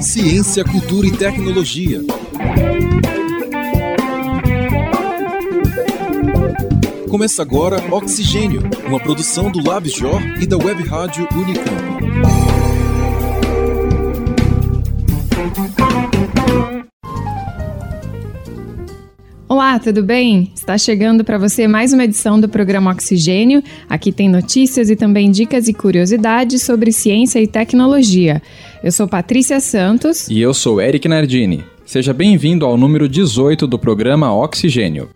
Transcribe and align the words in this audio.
Ciência, 0.00 0.64
cultura 0.64 1.06
e 1.06 1.12
tecnologia. 1.12 2.00
Começa 7.08 7.42
agora 7.42 7.82
Oxigênio, 7.90 8.62
uma 8.86 9.00
produção 9.00 9.50
do 9.50 9.66
LabJOR 9.66 10.20
e 10.40 10.46
da 10.46 10.56
Web 10.56 10.82
Rádio 10.84 11.26
Unicamp. 11.34 11.88
Olá, 19.58 19.76
tudo 19.76 20.04
bem? 20.04 20.52
Está 20.54 20.78
chegando 20.78 21.24
para 21.24 21.36
você 21.36 21.66
mais 21.66 21.92
uma 21.92 22.04
edição 22.04 22.40
do 22.40 22.48
programa 22.48 22.92
Oxigênio. 22.92 23.60
Aqui 23.88 24.12
tem 24.12 24.28
notícias 24.28 24.88
e 24.88 24.94
também 24.94 25.32
dicas 25.32 25.66
e 25.66 25.74
curiosidades 25.74 26.62
sobre 26.62 26.92
ciência 26.92 27.42
e 27.42 27.46
tecnologia. 27.48 28.40
Eu 28.84 28.92
sou 28.92 29.08
Patrícia 29.08 29.58
Santos. 29.58 30.28
E 30.28 30.40
eu 30.40 30.54
sou 30.54 30.80
Eric 30.80 31.08
Nardini. 31.08 31.64
Seja 31.84 32.14
bem-vindo 32.14 32.64
ao 32.64 32.76
número 32.76 33.08
18 33.08 33.66
do 33.66 33.80
programa 33.80 34.32
Oxigênio. 34.32 35.10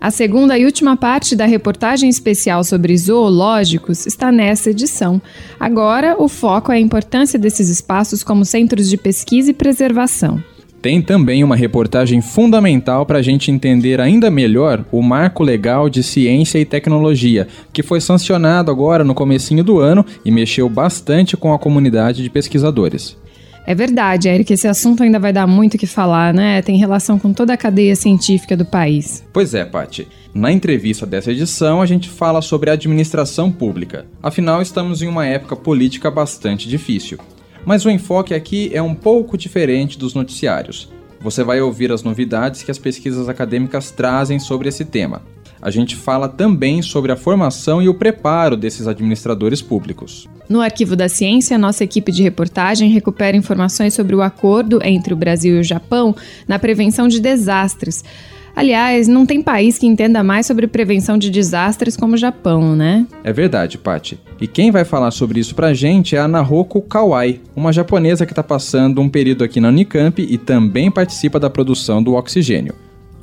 A 0.00 0.10
segunda 0.10 0.58
e 0.58 0.64
última 0.64 0.96
parte 0.96 1.36
da 1.36 1.44
reportagem 1.44 2.08
especial 2.08 2.64
sobre 2.64 2.96
zoológicos 2.96 4.06
está 4.06 4.32
nessa 4.32 4.70
edição. 4.70 5.20
Agora, 5.60 6.16
o 6.18 6.26
foco 6.26 6.72
é 6.72 6.76
a 6.76 6.80
importância 6.80 7.38
desses 7.38 7.68
espaços 7.68 8.22
como 8.22 8.46
centros 8.46 8.88
de 8.88 8.96
pesquisa 8.96 9.50
e 9.50 9.54
preservação. 9.54 10.42
Tem 10.84 11.00
também 11.00 11.42
uma 11.42 11.56
reportagem 11.56 12.20
fundamental 12.20 13.06
para 13.06 13.20
a 13.20 13.22
gente 13.22 13.50
entender 13.50 14.02
ainda 14.02 14.30
melhor 14.30 14.84
o 14.92 15.00
Marco 15.00 15.42
Legal 15.42 15.88
de 15.88 16.02
Ciência 16.02 16.58
e 16.58 16.64
Tecnologia, 16.66 17.48
que 17.72 17.82
foi 17.82 18.02
sancionado 18.02 18.70
agora 18.70 19.02
no 19.02 19.14
comecinho 19.14 19.64
do 19.64 19.78
ano 19.78 20.04
e 20.26 20.30
mexeu 20.30 20.68
bastante 20.68 21.38
com 21.38 21.54
a 21.54 21.58
comunidade 21.58 22.22
de 22.22 22.28
pesquisadores. 22.28 23.16
É 23.66 23.74
verdade, 23.74 24.28
Eric, 24.28 24.52
esse 24.52 24.68
assunto 24.68 25.02
ainda 25.02 25.18
vai 25.18 25.32
dar 25.32 25.46
muito 25.46 25.76
o 25.76 25.78
que 25.78 25.86
falar, 25.86 26.34
né? 26.34 26.60
Tem 26.60 26.76
relação 26.76 27.18
com 27.18 27.32
toda 27.32 27.54
a 27.54 27.56
cadeia 27.56 27.96
científica 27.96 28.54
do 28.54 28.66
país. 28.66 29.24
Pois 29.32 29.54
é, 29.54 29.64
Pati. 29.64 30.06
Na 30.34 30.52
entrevista 30.52 31.06
dessa 31.06 31.32
edição, 31.32 31.80
a 31.80 31.86
gente 31.86 32.10
fala 32.10 32.42
sobre 32.42 32.68
administração 32.68 33.50
pública. 33.50 34.04
Afinal, 34.22 34.60
estamos 34.60 35.00
em 35.00 35.08
uma 35.08 35.24
época 35.24 35.56
política 35.56 36.10
bastante 36.10 36.68
difícil. 36.68 37.18
Mas 37.64 37.84
o 37.84 37.90
enfoque 37.90 38.34
aqui 38.34 38.70
é 38.72 38.82
um 38.82 38.94
pouco 38.94 39.38
diferente 39.38 39.98
dos 39.98 40.14
noticiários. 40.14 40.90
Você 41.20 41.42
vai 41.42 41.60
ouvir 41.60 41.90
as 41.90 42.02
novidades 42.02 42.62
que 42.62 42.70
as 42.70 42.78
pesquisas 42.78 43.28
acadêmicas 43.28 43.90
trazem 43.90 44.38
sobre 44.38 44.68
esse 44.68 44.84
tema. 44.84 45.22
A 45.62 45.70
gente 45.70 45.96
fala 45.96 46.28
também 46.28 46.82
sobre 46.82 47.10
a 47.10 47.16
formação 47.16 47.80
e 47.80 47.88
o 47.88 47.94
preparo 47.94 48.54
desses 48.54 48.86
administradores 48.86 49.62
públicos. 49.62 50.28
No 50.46 50.60
Arquivo 50.60 50.94
da 50.94 51.08
Ciência, 51.08 51.56
nossa 51.56 51.82
equipe 51.82 52.12
de 52.12 52.22
reportagem 52.22 52.90
recupera 52.90 53.34
informações 53.34 53.94
sobre 53.94 54.14
o 54.14 54.20
acordo 54.20 54.78
entre 54.84 55.14
o 55.14 55.16
Brasil 55.16 55.56
e 55.56 55.60
o 55.60 55.64
Japão 55.64 56.14
na 56.46 56.58
prevenção 56.58 57.08
de 57.08 57.18
desastres. 57.18 58.04
Aliás, 58.56 59.08
não 59.08 59.26
tem 59.26 59.42
país 59.42 59.78
que 59.78 59.86
entenda 59.86 60.22
mais 60.22 60.46
sobre 60.46 60.66
prevenção 60.66 61.18
de 61.18 61.28
desastres 61.28 61.96
como 61.96 62.14
o 62.14 62.18
Japão, 62.18 62.76
né? 62.76 63.04
É 63.24 63.32
verdade, 63.32 63.76
Pati. 63.76 64.18
E 64.40 64.46
quem 64.46 64.70
vai 64.70 64.84
falar 64.84 65.10
sobre 65.10 65.40
isso 65.40 65.54
pra 65.54 65.74
gente 65.74 66.14
é 66.14 66.20
a 66.20 66.28
Nahoko 66.28 66.80
Kawai, 66.80 67.40
uma 67.56 67.72
japonesa 67.72 68.24
que 68.24 68.32
está 68.32 68.42
passando 68.42 69.00
um 69.00 69.08
período 69.08 69.42
aqui 69.42 69.60
na 69.60 69.68
Unicamp 69.68 70.22
e 70.22 70.38
também 70.38 70.90
participa 70.90 71.40
da 71.40 71.50
produção 71.50 72.02
do 72.02 72.14
oxigênio. 72.14 72.74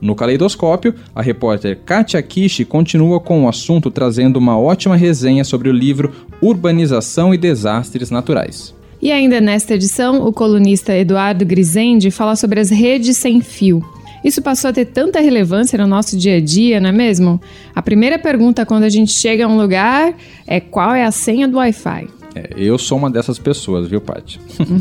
No 0.02 0.16
Caleidoscópio, 0.16 0.96
a 1.16 1.22
repórter 1.22 1.78
Katia 1.86 2.22
Kishi 2.24 2.66
continua 2.66 3.20
com 3.20 3.44
o 3.44 3.48
assunto 3.48 3.92
trazendo 3.92 4.38
uma 4.38 4.58
ótima 4.58 4.96
resenha 4.96 5.44
sobre 5.44 5.70
o 5.70 5.74
livro 5.74 6.12
Urbanização 6.42 7.34
e 7.34 7.38
Desastres 7.38 8.10
Naturais. 8.10 8.74
E 9.00 9.12
ainda 9.12 9.40
nesta 9.40 9.76
edição, 9.76 10.26
o 10.26 10.34
colunista 10.34 10.96
Eduardo 10.96 11.46
Grisendi 11.46 12.12
fala 12.12 12.36
sobre 12.36 12.60
as 12.60 12.70
redes 12.70 13.18
sem 13.18 13.42
fio. 13.42 13.84
Isso 14.24 14.42
passou 14.42 14.70
a 14.70 14.74
ter 14.74 14.86
tanta 14.86 15.20
relevância 15.20 15.78
no 15.78 15.88
nosso 15.88 16.18
dia 16.18 16.38
a 16.38 16.40
dia, 16.42 16.80
não 16.80 16.90
é 16.90 16.92
mesmo? 16.92 17.42
A 17.76 17.82
primeira 17.82 18.20
pergunta 18.20 18.66
quando 18.66 18.84
a 18.84 18.90
gente 18.90 19.12
chega 19.12 19.46
a 19.46 19.48
um 19.48 19.58
lugar 19.58 20.14
é 20.46 20.60
qual 20.60 20.94
é 20.94 21.04
a 21.04 21.12
senha 21.12 21.48
do 21.48 21.58
Wi-Fi. 21.58 22.08
É, 22.36 22.50
eu 22.56 22.78
sou 22.78 22.98
uma 22.98 23.10
dessas 23.10 23.38
pessoas, 23.38 23.88
viu, 23.88 24.00
Paty? 24.00 24.40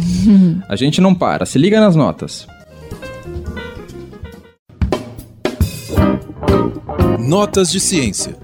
a 0.69 0.77
gente 0.77 1.00
não 1.00 1.15
para, 1.15 1.45
se 1.45 1.59
liga 1.59 1.81
nas 1.81 1.97
notas. 1.97 2.47
Notas 7.19 7.71
de 7.71 7.81
ciência. 7.81 8.37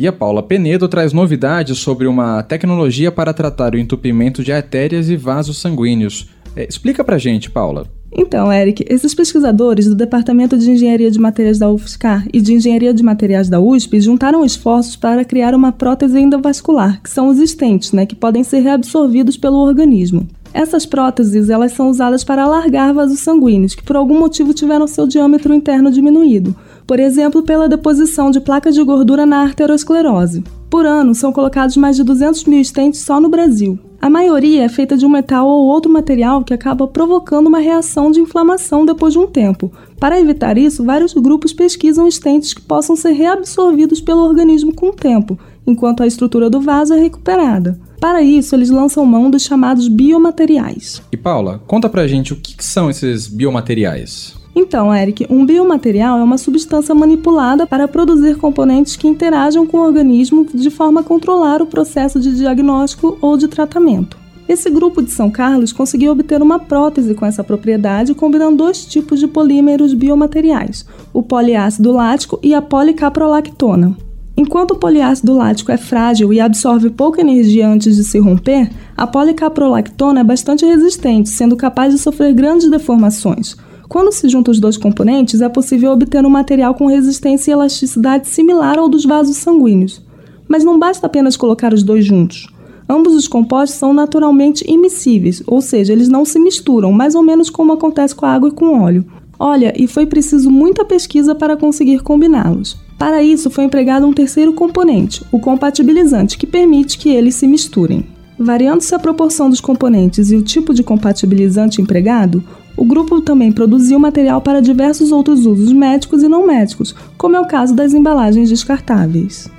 E 0.00 0.08
a 0.08 0.12
Paula 0.14 0.42
Penedo 0.42 0.88
traz 0.88 1.12
novidades 1.12 1.76
sobre 1.76 2.06
uma 2.06 2.42
tecnologia 2.42 3.12
para 3.12 3.34
tratar 3.34 3.74
o 3.74 3.78
entupimento 3.78 4.42
de 4.42 4.50
artérias 4.50 5.10
e 5.10 5.14
vasos 5.14 5.58
sanguíneos. 5.58 6.30
É, 6.56 6.66
explica 6.66 7.04
pra 7.04 7.18
gente, 7.18 7.50
Paula. 7.50 7.86
Então, 8.10 8.50
Eric, 8.50 8.82
esses 8.88 9.14
pesquisadores 9.14 9.84
do 9.84 9.94
Departamento 9.94 10.56
de 10.56 10.70
Engenharia 10.70 11.10
de 11.10 11.20
Materiais 11.20 11.58
da 11.58 11.70
UFSCar 11.70 12.26
e 12.32 12.40
de 12.40 12.54
Engenharia 12.54 12.94
de 12.94 13.02
Materiais 13.02 13.50
da 13.50 13.60
USP 13.60 14.00
juntaram 14.00 14.42
esforços 14.42 14.96
para 14.96 15.22
criar 15.22 15.54
uma 15.54 15.70
prótese 15.70 16.18
endovascular, 16.18 17.02
que 17.02 17.10
são 17.10 17.28
os 17.28 17.38
estentes, 17.38 17.92
né, 17.92 18.06
que 18.06 18.16
podem 18.16 18.42
ser 18.42 18.60
reabsorvidos 18.60 19.36
pelo 19.36 19.58
organismo. 19.58 20.26
Essas 20.52 20.84
próteses 20.84 21.48
elas 21.48 21.72
são 21.72 21.88
usadas 21.90 22.24
para 22.24 22.42
alargar 22.42 22.92
vasos 22.92 23.20
sanguíneos 23.20 23.74
que 23.74 23.84
por 23.84 23.96
algum 23.96 24.18
motivo 24.18 24.52
tiveram 24.52 24.86
seu 24.86 25.06
diâmetro 25.06 25.54
interno 25.54 25.90
diminuído, 25.92 26.54
por 26.86 26.98
exemplo, 26.98 27.42
pela 27.42 27.68
deposição 27.68 28.30
de 28.30 28.40
placas 28.40 28.74
de 28.74 28.82
gordura 28.82 29.24
na 29.24 29.42
arteriosclerose. 29.42 30.42
Por 30.68 30.86
ano, 30.86 31.14
são 31.14 31.32
colocados 31.32 31.76
mais 31.76 31.96
de 31.96 32.04
200 32.04 32.44
mil 32.44 32.60
estentes 32.60 33.00
só 33.00 33.20
no 33.20 33.28
Brasil. 33.28 33.78
A 34.00 34.08
maioria 34.08 34.64
é 34.64 34.68
feita 34.68 34.96
de 34.96 35.04
um 35.04 35.10
metal 35.10 35.46
ou 35.46 35.66
outro 35.66 35.92
material 35.92 36.42
que 36.42 36.54
acaba 36.54 36.88
provocando 36.88 37.48
uma 37.48 37.58
reação 37.58 38.10
de 38.10 38.20
inflamação 38.20 38.86
depois 38.86 39.12
de 39.12 39.18
um 39.18 39.26
tempo. 39.26 39.70
Para 39.98 40.18
evitar 40.18 40.56
isso, 40.56 40.82
vários 40.82 41.12
grupos 41.12 41.52
pesquisam 41.52 42.08
estentes 42.08 42.54
que 42.54 42.62
possam 42.62 42.96
ser 42.96 43.10
reabsorvidos 43.10 44.00
pelo 44.00 44.22
organismo 44.22 44.72
com 44.72 44.88
o 44.88 44.94
tempo, 44.94 45.38
enquanto 45.66 46.02
a 46.02 46.06
estrutura 46.06 46.48
do 46.48 46.60
vaso 46.60 46.94
é 46.94 47.00
recuperada. 47.00 47.78
Para 48.00 48.22
isso, 48.22 48.54
eles 48.54 48.70
lançam 48.70 49.04
mão 49.04 49.30
dos 49.30 49.42
chamados 49.42 49.86
biomateriais. 49.86 51.02
E 51.12 51.16
Paula, 51.16 51.60
conta 51.66 51.88
pra 51.88 52.06
gente 52.06 52.32
o 52.32 52.36
que 52.36 52.64
são 52.64 52.88
esses 52.88 53.26
biomateriais. 53.26 54.40
Então, 54.54 54.94
Eric, 54.94 55.26
um 55.30 55.46
biomaterial 55.46 56.18
é 56.18 56.22
uma 56.22 56.38
substância 56.38 56.94
manipulada 56.94 57.66
para 57.66 57.86
produzir 57.86 58.36
componentes 58.36 58.96
que 58.96 59.06
interagem 59.06 59.64
com 59.64 59.78
o 59.78 59.86
organismo 59.86 60.46
de 60.52 60.70
forma 60.70 61.00
a 61.00 61.04
controlar 61.04 61.62
o 61.62 61.66
processo 61.66 62.18
de 62.18 62.34
diagnóstico 62.34 63.16
ou 63.20 63.36
de 63.36 63.46
tratamento. 63.46 64.18
Esse 64.48 64.68
grupo 64.68 65.00
de 65.00 65.12
São 65.12 65.30
Carlos 65.30 65.72
conseguiu 65.72 66.10
obter 66.10 66.42
uma 66.42 66.58
prótese 66.58 67.14
com 67.14 67.24
essa 67.24 67.44
propriedade, 67.44 68.14
combinando 68.14 68.56
dois 68.56 68.84
tipos 68.84 69.20
de 69.20 69.28
polímeros 69.28 69.94
biomateriais, 69.94 70.84
o 71.12 71.22
poliácido 71.22 71.92
lático 71.92 72.36
e 72.42 72.52
a 72.52 72.60
policaprolactona. 72.60 73.96
Enquanto 74.40 74.70
o 74.70 74.76
poliácido 74.76 75.36
lático 75.36 75.70
é 75.70 75.76
frágil 75.76 76.32
e 76.32 76.40
absorve 76.40 76.88
pouca 76.88 77.20
energia 77.20 77.68
antes 77.68 77.96
de 77.96 78.02
se 78.02 78.18
romper, 78.18 78.70
a 78.96 79.06
policaprolactona 79.06 80.20
é 80.20 80.24
bastante 80.24 80.64
resistente, 80.64 81.28
sendo 81.28 81.58
capaz 81.58 81.92
de 81.92 82.00
sofrer 82.00 82.32
grandes 82.32 82.70
deformações. 82.70 83.54
Quando 83.86 84.10
se 84.10 84.26
juntam 84.30 84.50
os 84.50 84.58
dois 84.58 84.78
componentes, 84.78 85.42
é 85.42 85.48
possível 85.50 85.92
obter 85.92 86.24
um 86.24 86.30
material 86.30 86.72
com 86.72 86.86
resistência 86.86 87.50
e 87.50 87.52
elasticidade 87.52 88.28
similar 88.28 88.78
ao 88.78 88.88
dos 88.88 89.04
vasos 89.04 89.36
sanguíneos. 89.36 90.02
Mas 90.48 90.64
não 90.64 90.78
basta 90.78 91.06
apenas 91.06 91.36
colocar 91.36 91.74
os 91.74 91.82
dois 91.82 92.02
juntos. 92.06 92.46
Ambos 92.88 93.12
os 93.12 93.28
compostos 93.28 93.78
são 93.78 93.92
naturalmente 93.92 94.64
imissíveis, 94.66 95.42
ou 95.46 95.60
seja, 95.60 95.92
eles 95.92 96.08
não 96.08 96.24
se 96.24 96.38
misturam, 96.38 96.90
mais 96.92 97.14
ou 97.14 97.22
menos 97.22 97.50
como 97.50 97.74
acontece 97.74 98.14
com 98.14 98.24
a 98.24 98.32
água 98.32 98.48
e 98.48 98.52
com 98.52 98.68
o 98.68 98.82
óleo. 98.82 99.04
Olha, 99.38 99.74
e 99.76 99.86
foi 99.86 100.06
preciso 100.06 100.50
muita 100.50 100.82
pesquisa 100.82 101.34
para 101.34 101.58
conseguir 101.58 102.02
combiná-los. 102.02 102.88
Para 103.00 103.22
isso, 103.22 103.48
foi 103.48 103.64
empregado 103.64 104.06
um 104.06 104.12
terceiro 104.12 104.52
componente, 104.52 105.24
o 105.32 105.40
compatibilizante, 105.40 106.36
que 106.36 106.46
permite 106.46 106.98
que 106.98 107.08
eles 107.08 107.34
se 107.34 107.46
misturem. 107.46 108.04
Variando-se 108.38 108.94
a 108.94 108.98
proporção 108.98 109.48
dos 109.48 109.58
componentes 109.58 110.30
e 110.30 110.36
o 110.36 110.42
tipo 110.42 110.74
de 110.74 110.82
compatibilizante 110.82 111.80
empregado, 111.80 112.44
o 112.76 112.84
grupo 112.84 113.22
também 113.22 113.50
produziu 113.52 113.98
material 113.98 114.42
para 114.42 114.60
diversos 114.60 115.12
outros 115.12 115.46
usos 115.46 115.72
médicos 115.72 116.22
e 116.22 116.28
não 116.28 116.46
médicos, 116.46 116.94
como 117.16 117.36
é 117.36 117.40
o 117.40 117.46
caso 117.46 117.74
das 117.74 117.94
embalagens 117.94 118.50
descartáveis. 118.50 119.50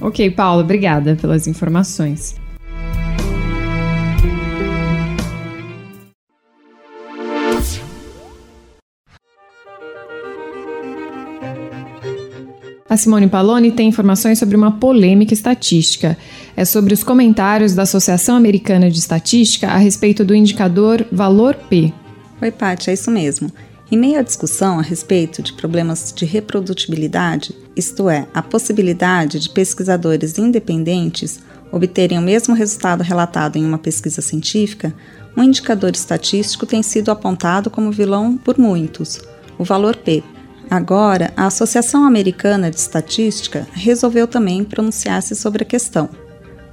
Ok, 0.00 0.30
Paulo, 0.30 0.62
obrigada 0.62 1.16
pelas 1.20 1.48
informações. 1.48 2.36
A 12.94 12.96
Simone 12.96 13.26
Paloni 13.26 13.72
tem 13.72 13.88
informações 13.88 14.38
sobre 14.38 14.56
uma 14.56 14.70
polêmica 14.70 15.34
estatística. 15.34 16.16
É 16.56 16.64
sobre 16.64 16.94
os 16.94 17.02
comentários 17.02 17.74
da 17.74 17.82
Associação 17.82 18.36
Americana 18.36 18.88
de 18.88 18.96
Estatística 18.96 19.66
a 19.66 19.76
respeito 19.76 20.24
do 20.24 20.32
indicador 20.32 21.04
Valor 21.10 21.56
P, 21.68 21.92
Oi, 22.40 22.52
Paty, 22.52 22.90
é 22.90 22.92
isso 22.92 23.10
mesmo. 23.10 23.50
Em 23.90 23.98
meio 23.98 24.20
à 24.20 24.22
discussão 24.22 24.78
a 24.78 24.82
respeito 24.82 25.42
de 25.42 25.52
problemas 25.54 26.14
de 26.16 26.24
reprodutibilidade, 26.24 27.52
isto 27.74 28.08
é, 28.08 28.28
a 28.32 28.40
possibilidade 28.40 29.40
de 29.40 29.50
pesquisadores 29.50 30.38
independentes 30.38 31.40
obterem 31.72 32.16
o 32.16 32.22
mesmo 32.22 32.54
resultado 32.54 33.02
relatado 33.02 33.56
em 33.56 33.64
uma 33.64 33.76
pesquisa 33.76 34.22
científica, 34.22 34.94
um 35.36 35.42
indicador 35.42 35.90
estatístico 35.90 36.64
tem 36.64 36.80
sido 36.80 37.10
apontado 37.10 37.70
como 37.70 37.90
vilão 37.90 38.36
por 38.36 38.56
muitos, 38.56 39.20
o 39.58 39.64
valor 39.64 39.96
P. 39.96 40.22
Agora, 40.70 41.32
a 41.36 41.46
Associação 41.46 42.04
Americana 42.04 42.70
de 42.70 42.76
Estatística 42.76 43.66
resolveu 43.72 44.26
também 44.26 44.64
pronunciar-se 44.64 45.34
sobre 45.36 45.62
a 45.62 45.66
questão. 45.66 46.08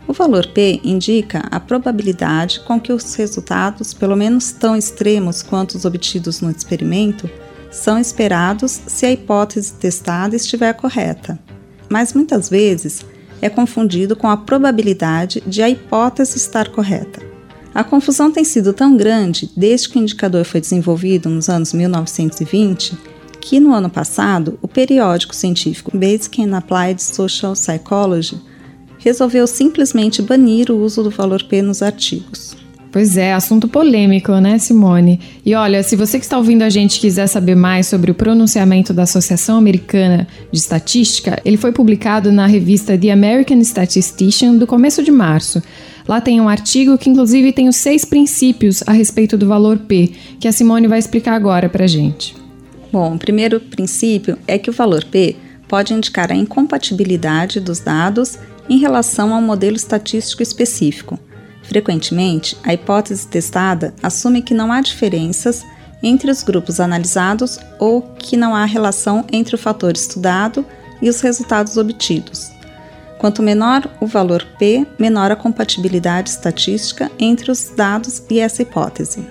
O 0.08 0.14
valor 0.14 0.48
P 0.48 0.82
indica 0.84 1.44
a 1.52 1.60
probabilidade 1.60 2.62
com 2.62 2.80
que 2.80 2.92
os 2.92 3.14
resultados, 3.16 3.94
pelo 3.94 4.16
menos 4.16 4.52
tão 4.52 4.76
extremos 4.76 5.42
quanto 5.42 5.76
os 5.76 5.86
obtidos 5.86 6.42
no 6.42 6.50
experimento, 6.50 7.30
são 7.70 7.98
esperados 7.98 8.82
se 8.88 9.06
a 9.06 9.12
hipótese 9.12 9.74
testada 9.74 10.36
estiver 10.36 10.74
correta. 10.74 11.40
Mas 11.90 12.14
muitas 12.14 12.50
vezes 12.50 13.06
é 13.42 13.50
confundido 13.50 14.16
com 14.16 14.30
a 14.30 14.38
probabilidade 14.38 15.42
de 15.48 15.62
a 15.62 15.70
hipótese 15.70 16.38
estar 16.38 16.70
correta. 16.70 17.22
A 17.74 17.84
confusão 17.84 18.32
tem 18.32 18.44
sido 18.44 18.74
tão 18.74 18.98
grande 18.98 19.50
desde 19.56 19.88
que 19.88 19.98
o 19.98 20.02
indicador 20.02 20.44
foi 20.44 20.60
desenvolvido 20.60 21.30
nos 21.30 21.48
anos 21.48 21.72
1920 21.72 23.11
que 23.42 23.60
no 23.60 23.74
ano 23.74 23.90
passado 23.90 24.58
o 24.62 24.68
periódico 24.68 25.36
científico 25.36 25.98
Basic 25.98 26.42
and 26.42 26.56
Applied 26.56 27.02
Social 27.02 27.54
Psychology 27.54 28.40
resolveu 29.00 29.48
simplesmente 29.48 30.22
banir 30.22 30.72
o 30.72 30.78
uso 30.78 31.04
do 31.04 31.10
valor 31.10 31.44
P 31.44 31.62
nos 31.62 31.82
artigos. 31.82 32.56
Pois 32.92 33.16
é, 33.16 33.34
assunto 33.34 33.70
polêmico, 33.70 34.34
né, 34.34 34.58
Simone? 34.58 35.18
E 35.46 35.56
olha, 35.56 35.82
se 35.82 35.96
você 35.96 36.20
que 36.20 36.26
está 36.26 36.38
ouvindo 36.38 36.62
a 36.62 36.70
gente 36.70 37.00
quiser 37.00 37.26
saber 37.28 37.56
mais 37.56 37.88
sobre 37.88 38.12
o 38.12 38.14
pronunciamento 38.14 38.94
da 38.94 39.04
Associação 39.04 39.58
Americana 39.58 40.28
de 40.52 40.60
Estatística, 40.60 41.42
ele 41.46 41.56
foi 41.56 41.72
publicado 41.72 42.34
na 42.34 42.46
revista 42.46 42.98
The 42.98 43.10
American 43.10 43.62
Statistician 43.62 44.56
do 44.56 44.68
começo 44.68 45.02
de 45.02 45.10
março. 45.10 45.64
Lá 46.06 46.20
tem 46.20 46.42
um 46.42 46.50
artigo 46.50 46.98
que, 46.98 47.10
inclusive, 47.10 47.54
tem 47.54 47.70
os 47.70 47.78
seis 47.78 48.04
princípios 48.04 48.84
a 48.86 48.92
respeito 48.92 49.38
do 49.38 49.48
valor 49.48 49.78
P, 49.78 50.12
que 50.38 50.48
a 50.48 50.52
Simone 50.52 50.88
vai 50.88 51.00
explicar 51.00 51.34
agora 51.34 51.70
para 51.70 51.88
gente. 51.88 52.41
Bom, 52.92 53.16
o 53.16 53.20
primeiro 53.20 53.60
princípio 53.60 54.38
é 54.46 54.58
que 54.58 54.70
o 54.70 54.74
valor 54.74 55.06
P 55.06 55.38
pode 55.68 55.94
indicar 55.94 56.32
a 56.32 56.36
incompatibilidade 56.36 57.62
dos 57.62 57.80
dados 57.80 58.38
em 58.70 58.78
relação 58.78 59.34
a 59.34 59.38
um 59.38 59.42
modelo 59.42 59.78
estatístico 59.78 60.44
específico. 60.44 61.18
Frequentemente, 61.64 62.58
a 62.64 62.74
hipótese 62.74 63.26
testada 63.28 63.94
assume 64.04 64.42
que 64.42 64.54
não 64.54 64.74
há 64.74 64.82
diferenças 64.82 65.66
entre 66.04 66.30
os 66.30 66.44
grupos 66.44 66.82
analisados 66.82 67.60
ou 67.80 68.02
que 68.02 68.36
não 68.36 68.54
há 68.54 68.66
relação 68.66 69.24
entre 69.32 69.56
o 69.56 69.58
fator 69.58 69.94
estudado 69.94 70.66
e 71.02 71.10
os 71.10 71.22
resultados 71.22 71.78
obtidos. 71.78 72.52
Quanto 73.18 73.42
menor 73.42 73.88
o 74.02 74.08
valor 74.08 74.46
P, 74.58 74.86
menor 75.00 75.32
a 75.32 75.36
compatibilidade 75.36 76.32
estatística 76.32 77.10
entre 77.20 77.52
os 77.52 77.70
dados 77.70 78.22
e 78.30 78.40
essa 78.40 78.64
hipótese. 78.64 79.26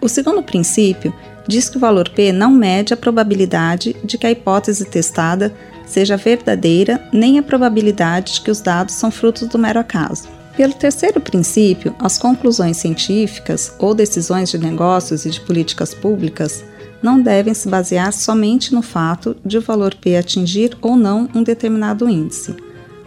O 0.00 0.08
segundo 0.08 0.42
princípio 0.42 1.12
diz 1.48 1.70
que 1.70 1.78
o 1.78 1.80
valor 1.80 2.10
P 2.10 2.30
não 2.30 2.50
mede 2.50 2.92
a 2.92 2.96
probabilidade 2.96 3.96
de 4.04 4.18
que 4.18 4.26
a 4.26 4.30
hipótese 4.30 4.84
testada 4.84 5.52
seja 5.86 6.18
verdadeira 6.18 7.02
nem 7.10 7.38
a 7.38 7.42
probabilidade 7.42 8.34
de 8.34 8.40
que 8.42 8.50
os 8.50 8.60
dados 8.60 8.94
são 8.94 9.10
frutos 9.10 9.48
do 9.48 9.58
mero 9.58 9.80
acaso. 9.80 10.28
Pelo 10.54 10.74
terceiro 10.74 11.20
princípio, 11.20 11.94
as 11.98 12.18
conclusões 12.18 12.76
científicas 12.76 13.72
ou 13.78 13.94
decisões 13.94 14.50
de 14.50 14.58
negócios 14.58 15.24
e 15.24 15.30
de 15.30 15.40
políticas 15.40 15.94
públicas 15.94 16.62
não 17.02 17.20
devem 17.20 17.54
se 17.54 17.68
basear 17.68 18.12
somente 18.12 18.74
no 18.74 18.82
fato 18.82 19.36
de 19.44 19.56
o 19.56 19.62
valor 19.62 19.94
P 19.94 20.16
atingir 20.16 20.76
ou 20.82 20.96
não 20.96 21.28
um 21.34 21.42
determinado 21.42 22.08
índice. 22.08 22.54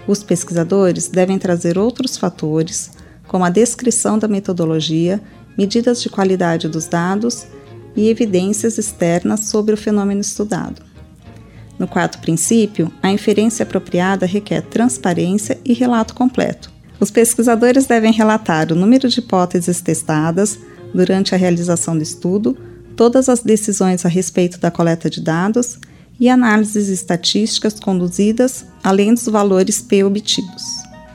Os 0.07 0.23
pesquisadores 0.23 1.09
devem 1.09 1.37
trazer 1.37 1.77
outros 1.77 2.17
fatores, 2.17 2.91
como 3.27 3.44
a 3.44 3.49
descrição 3.49 4.17
da 4.17 4.27
metodologia, 4.27 5.21
medidas 5.57 6.01
de 6.01 6.09
qualidade 6.09 6.67
dos 6.67 6.87
dados 6.87 7.45
e 7.95 8.09
evidências 8.09 8.77
externas 8.77 9.41
sobre 9.41 9.73
o 9.73 9.77
fenômeno 9.77 10.21
estudado. 10.21 10.81
No 11.77 11.88
quarto 11.88 12.19
princípio, 12.19 12.91
a 13.01 13.11
inferência 13.11 13.63
apropriada 13.63 14.25
requer 14.25 14.61
transparência 14.61 15.59
e 15.65 15.73
relato 15.73 16.13
completo. 16.13 16.71
Os 16.99 17.09
pesquisadores 17.09 17.88
devem 17.88 18.13
relatar 18.13 18.71
o 18.71 18.75
número 18.75 19.09
de 19.09 19.19
hipóteses 19.19 19.81
testadas 19.81 20.59
durante 20.93 21.33
a 21.33 21.38
realização 21.38 21.97
do 21.97 22.03
estudo, 22.03 22.55
todas 22.95 23.27
as 23.27 23.41
decisões 23.41 24.05
a 24.05 24.09
respeito 24.09 24.59
da 24.59 24.69
coleta 24.69 25.09
de 25.09 25.21
dados 25.21 25.79
e 26.19 26.29
análises 26.29 26.87
estatísticas 26.87 27.79
conduzidas, 27.79 28.63
além 28.83 29.15
dos 29.15 29.25
valores 29.25 29.81
P 29.81 30.03
obtidos. 30.03 30.63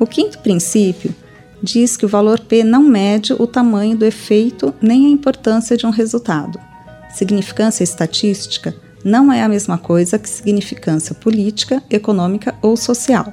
O 0.01 0.07
quinto 0.07 0.41
princípio 0.41 1.15
diz 1.63 1.97
que 1.97 2.05
o 2.05 2.09
valor 2.09 2.41
P 2.41 2.65
não 2.65 2.83
mede 2.83 3.33
o 3.33 3.47
tamanho 3.47 3.97
do 3.97 4.05
efeito 4.05 4.75
nem 4.83 5.07
a 5.07 5.11
importância 5.11 5.77
de 5.77 5.87
um 5.87 5.91
resultado. 5.91 6.59
Significância 7.17 7.83
estatística 7.83 8.77
não 9.03 9.33
é 9.33 9.43
a 9.43 9.49
mesma 9.49 9.79
coisa 9.79 10.19
que 10.19 10.29
significância 10.29 11.15
política, 11.15 11.83
econômica 11.89 12.55
ou 12.61 12.77
social. 12.77 13.33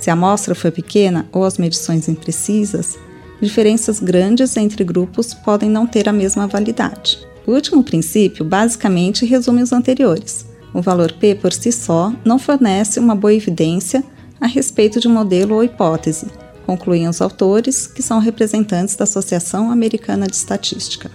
Se 0.00 0.10
a 0.10 0.14
amostra 0.14 0.52
foi 0.52 0.72
pequena 0.72 1.24
ou 1.30 1.44
as 1.44 1.56
medições 1.56 2.08
imprecisas, 2.08 2.98
diferenças 3.40 4.00
grandes 4.00 4.56
entre 4.56 4.82
grupos 4.82 5.32
podem 5.32 5.70
não 5.70 5.86
ter 5.86 6.08
a 6.08 6.12
mesma 6.12 6.48
validade. 6.48 7.20
O 7.46 7.52
último 7.52 7.84
princípio 7.84 8.44
basicamente 8.44 9.24
resume 9.24 9.62
os 9.62 9.72
anteriores. 9.72 10.44
O 10.74 10.82
valor 10.82 11.12
P 11.12 11.36
por 11.36 11.52
si 11.52 11.70
só 11.70 12.12
não 12.24 12.36
fornece 12.36 12.98
uma 12.98 13.14
boa 13.14 13.32
evidência 13.32 14.02
a 14.40 14.48
respeito 14.48 14.98
de 14.98 15.06
um 15.06 15.12
modelo 15.12 15.54
ou 15.54 15.62
hipótese, 15.62 16.26
concluem 16.66 17.06
os 17.06 17.20
autores, 17.20 17.86
que 17.86 18.02
são 18.02 18.18
representantes 18.18 18.96
da 18.96 19.04
Associação 19.04 19.70
Americana 19.70 20.26
de 20.26 20.34
Estatística. 20.34 21.08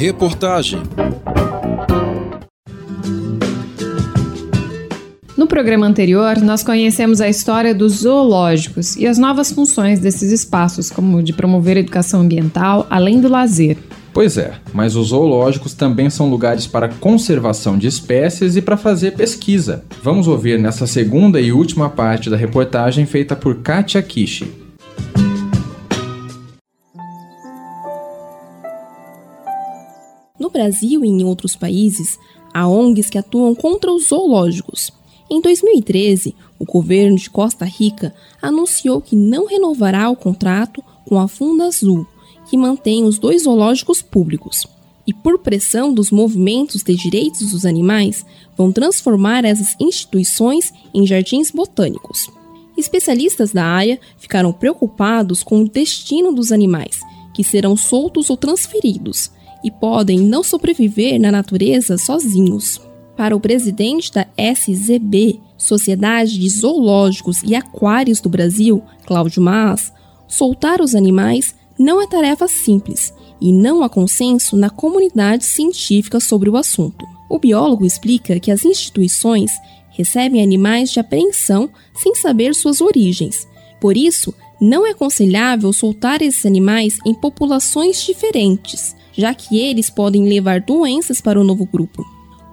Reportagem. 0.00 0.80
No 5.36 5.46
programa 5.46 5.86
anterior, 5.86 6.38
nós 6.38 6.62
conhecemos 6.62 7.20
a 7.20 7.28
história 7.28 7.74
dos 7.74 7.96
zoológicos 7.96 8.96
e 8.96 9.06
as 9.06 9.18
novas 9.18 9.52
funções 9.52 10.00
desses 10.00 10.32
espaços, 10.32 10.88
como 10.88 11.22
de 11.22 11.34
promover 11.34 11.76
a 11.76 11.80
educação 11.80 12.22
ambiental, 12.22 12.86
além 12.88 13.20
do 13.20 13.28
lazer. 13.28 13.76
Pois 14.10 14.38
é, 14.38 14.54
mas 14.72 14.96
os 14.96 15.08
zoológicos 15.08 15.74
também 15.74 16.08
são 16.08 16.30
lugares 16.30 16.66
para 16.66 16.88
conservação 16.88 17.76
de 17.76 17.86
espécies 17.86 18.56
e 18.56 18.62
para 18.62 18.78
fazer 18.78 19.10
pesquisa. 19.10 19.84
Vamos 20.02 20.26
ouvir 20.26 20.58
nessa 20.58 20.86
segunda 20.86 21.38
e 21.38 21.52
última 21.52 21.90
parte 21.90 22.30
da 22.30 22.38
reportagem 22.38 23.04
feita 23.04 23.36
por 23.36 23.56
Katia 23.56 24.00
Kishi. 24.00 24.59
No 30.50 30.52
Brasil 30.52 31.04
e 31.04 31.08
em 31.08 31.22
outros 31.22 31.54
países, 31.54 32.18
há 32.52 32.66
ONGs 32.66 33.08
que 33.08 33.16
atuam 33.16 33.54
contra 33.54 33.92
os 33.92 34.08
zoológicos. 34.08 34.90
Em 35.30 35.40
2013, 35.40 36.34
o 36.58 36.64
governo 36.64 37.16
de 37.16 37.30
Costa 37.30 37.64
Rica 37.64 38.12
anunciou 38.42 39.00
que 39.00 39.14
não 39.14 39.46
renovará 39.46 40.10
o 40.10 40.16
contrato 40.16 40.82
com 41.06 41.20
a 41.20 41.28
Funda 41.28 41.66
Azul, 41.66 42.04
que 42.48 42.56
mantém 42.56 43.04
os 43.04 43.16
dois 43.16 43.44
zoológicos 43.44 44.02
públicos. 44.02 44.66
E 45.06 45.14
por 45.14 45.38
pressão 45.38 45.94
dos 45.94 46.10
movimentos 46.10 46.82
de 46.82 46.96
direitos 46.96 47.52
dos 47.52 47.64
animais, 47.64 48.26
vão 48.56 48.72
transformar 48.72 49.44
essas 49.44 49.76
instituições 49.78 50.72
em 50.92 51.06
jardins 51.06 51.52
botânicos. 51.52 52.28
Especialistas 52.76 53.52
da 53.52 53.64
área 53.64 54.00
ficaram 54.18 54.52
preocupados 54.52 55.44
com 55.44 55.62
o 55.62 55.68
destino 55.68 56.32
dos 56.32 56.50
animais, 56.50 56.98
que 57.32 57.44
serão 57.44 57.76
soltos 57.76 58.30
ou 58.30 58.36
transferidos, 58.36 59.30
e 59.62 59.70
podem 59.70 60.18
não 60.18 60.42
sobreviver 60.42 61.20
na 61.20 61.30
natureza 61.30 61.98
sozinhos. 61.98 62.80
Para 63.16 63.36
o 63.36 63.40
presidente 63.40 64.12
da 64.12 64.26
SZB, 64.36 65.40
Sociedade 65.58 66.38
de 66.38 66.48
Zoológicos 66.48 67.42
e 67.42 67.54
Aquários 67.54 68.20
do 68.20 68.28
Brasil, 68.30 68.82
Cláudio 69.06 69.42
Maas, 69.42 69.92
soltar 70.26 70.80
os 70.80 70.94
animais 70.94 71.54
não 71.78 72.00
é 72.00 72.06
tarefa 72.06 72.48
simples 72.48 73.12
e 73.40 73.52
não 73.52 73.82
há 73.82 73.88
consenso 73.88 74.56
na 74.56 74.70
comunidade 74.70 75.44
científica 75.44 76.20
sobre 76.20 76.48
o 76.48 76.56
assunto. 76.56 77.06
O 77.28 77.38
biólogo 77.38 77.86
explica 77.86 78.40
que 78.40 78.50
as 78.50 78.64
instituições 78.64 79.50
recebem 79.90 80.42
animais 80.42 80.90
de 80.90 81.00
apreensão 81.00 81.70
sem 81.94 82.14
saber 82.14 82.54
suas 82.54 82.80
origens. 82.80 83.46
Por 83.80 83.96
isso, 83.96 84.34
não 84.60 84.86
é 84.86 84.90
aconselhável 84.90 85.72
soltar 85.72 86.20
esses 86.20 86.44
animais 86.44 86.98
em 87.06 87.14
populações 87.14 88.02
diferentes, 88.02 88.94
já 89.12 89.34
que 89.34 89.58
eles 89.58 89.90
podem 89.90 90.28
levar 90.28 90.60
doenças 90.60 91.20
para 91.20 91.40
o 91.40 91.44
novo 91.44 91.64
grupo. 91.66 92.04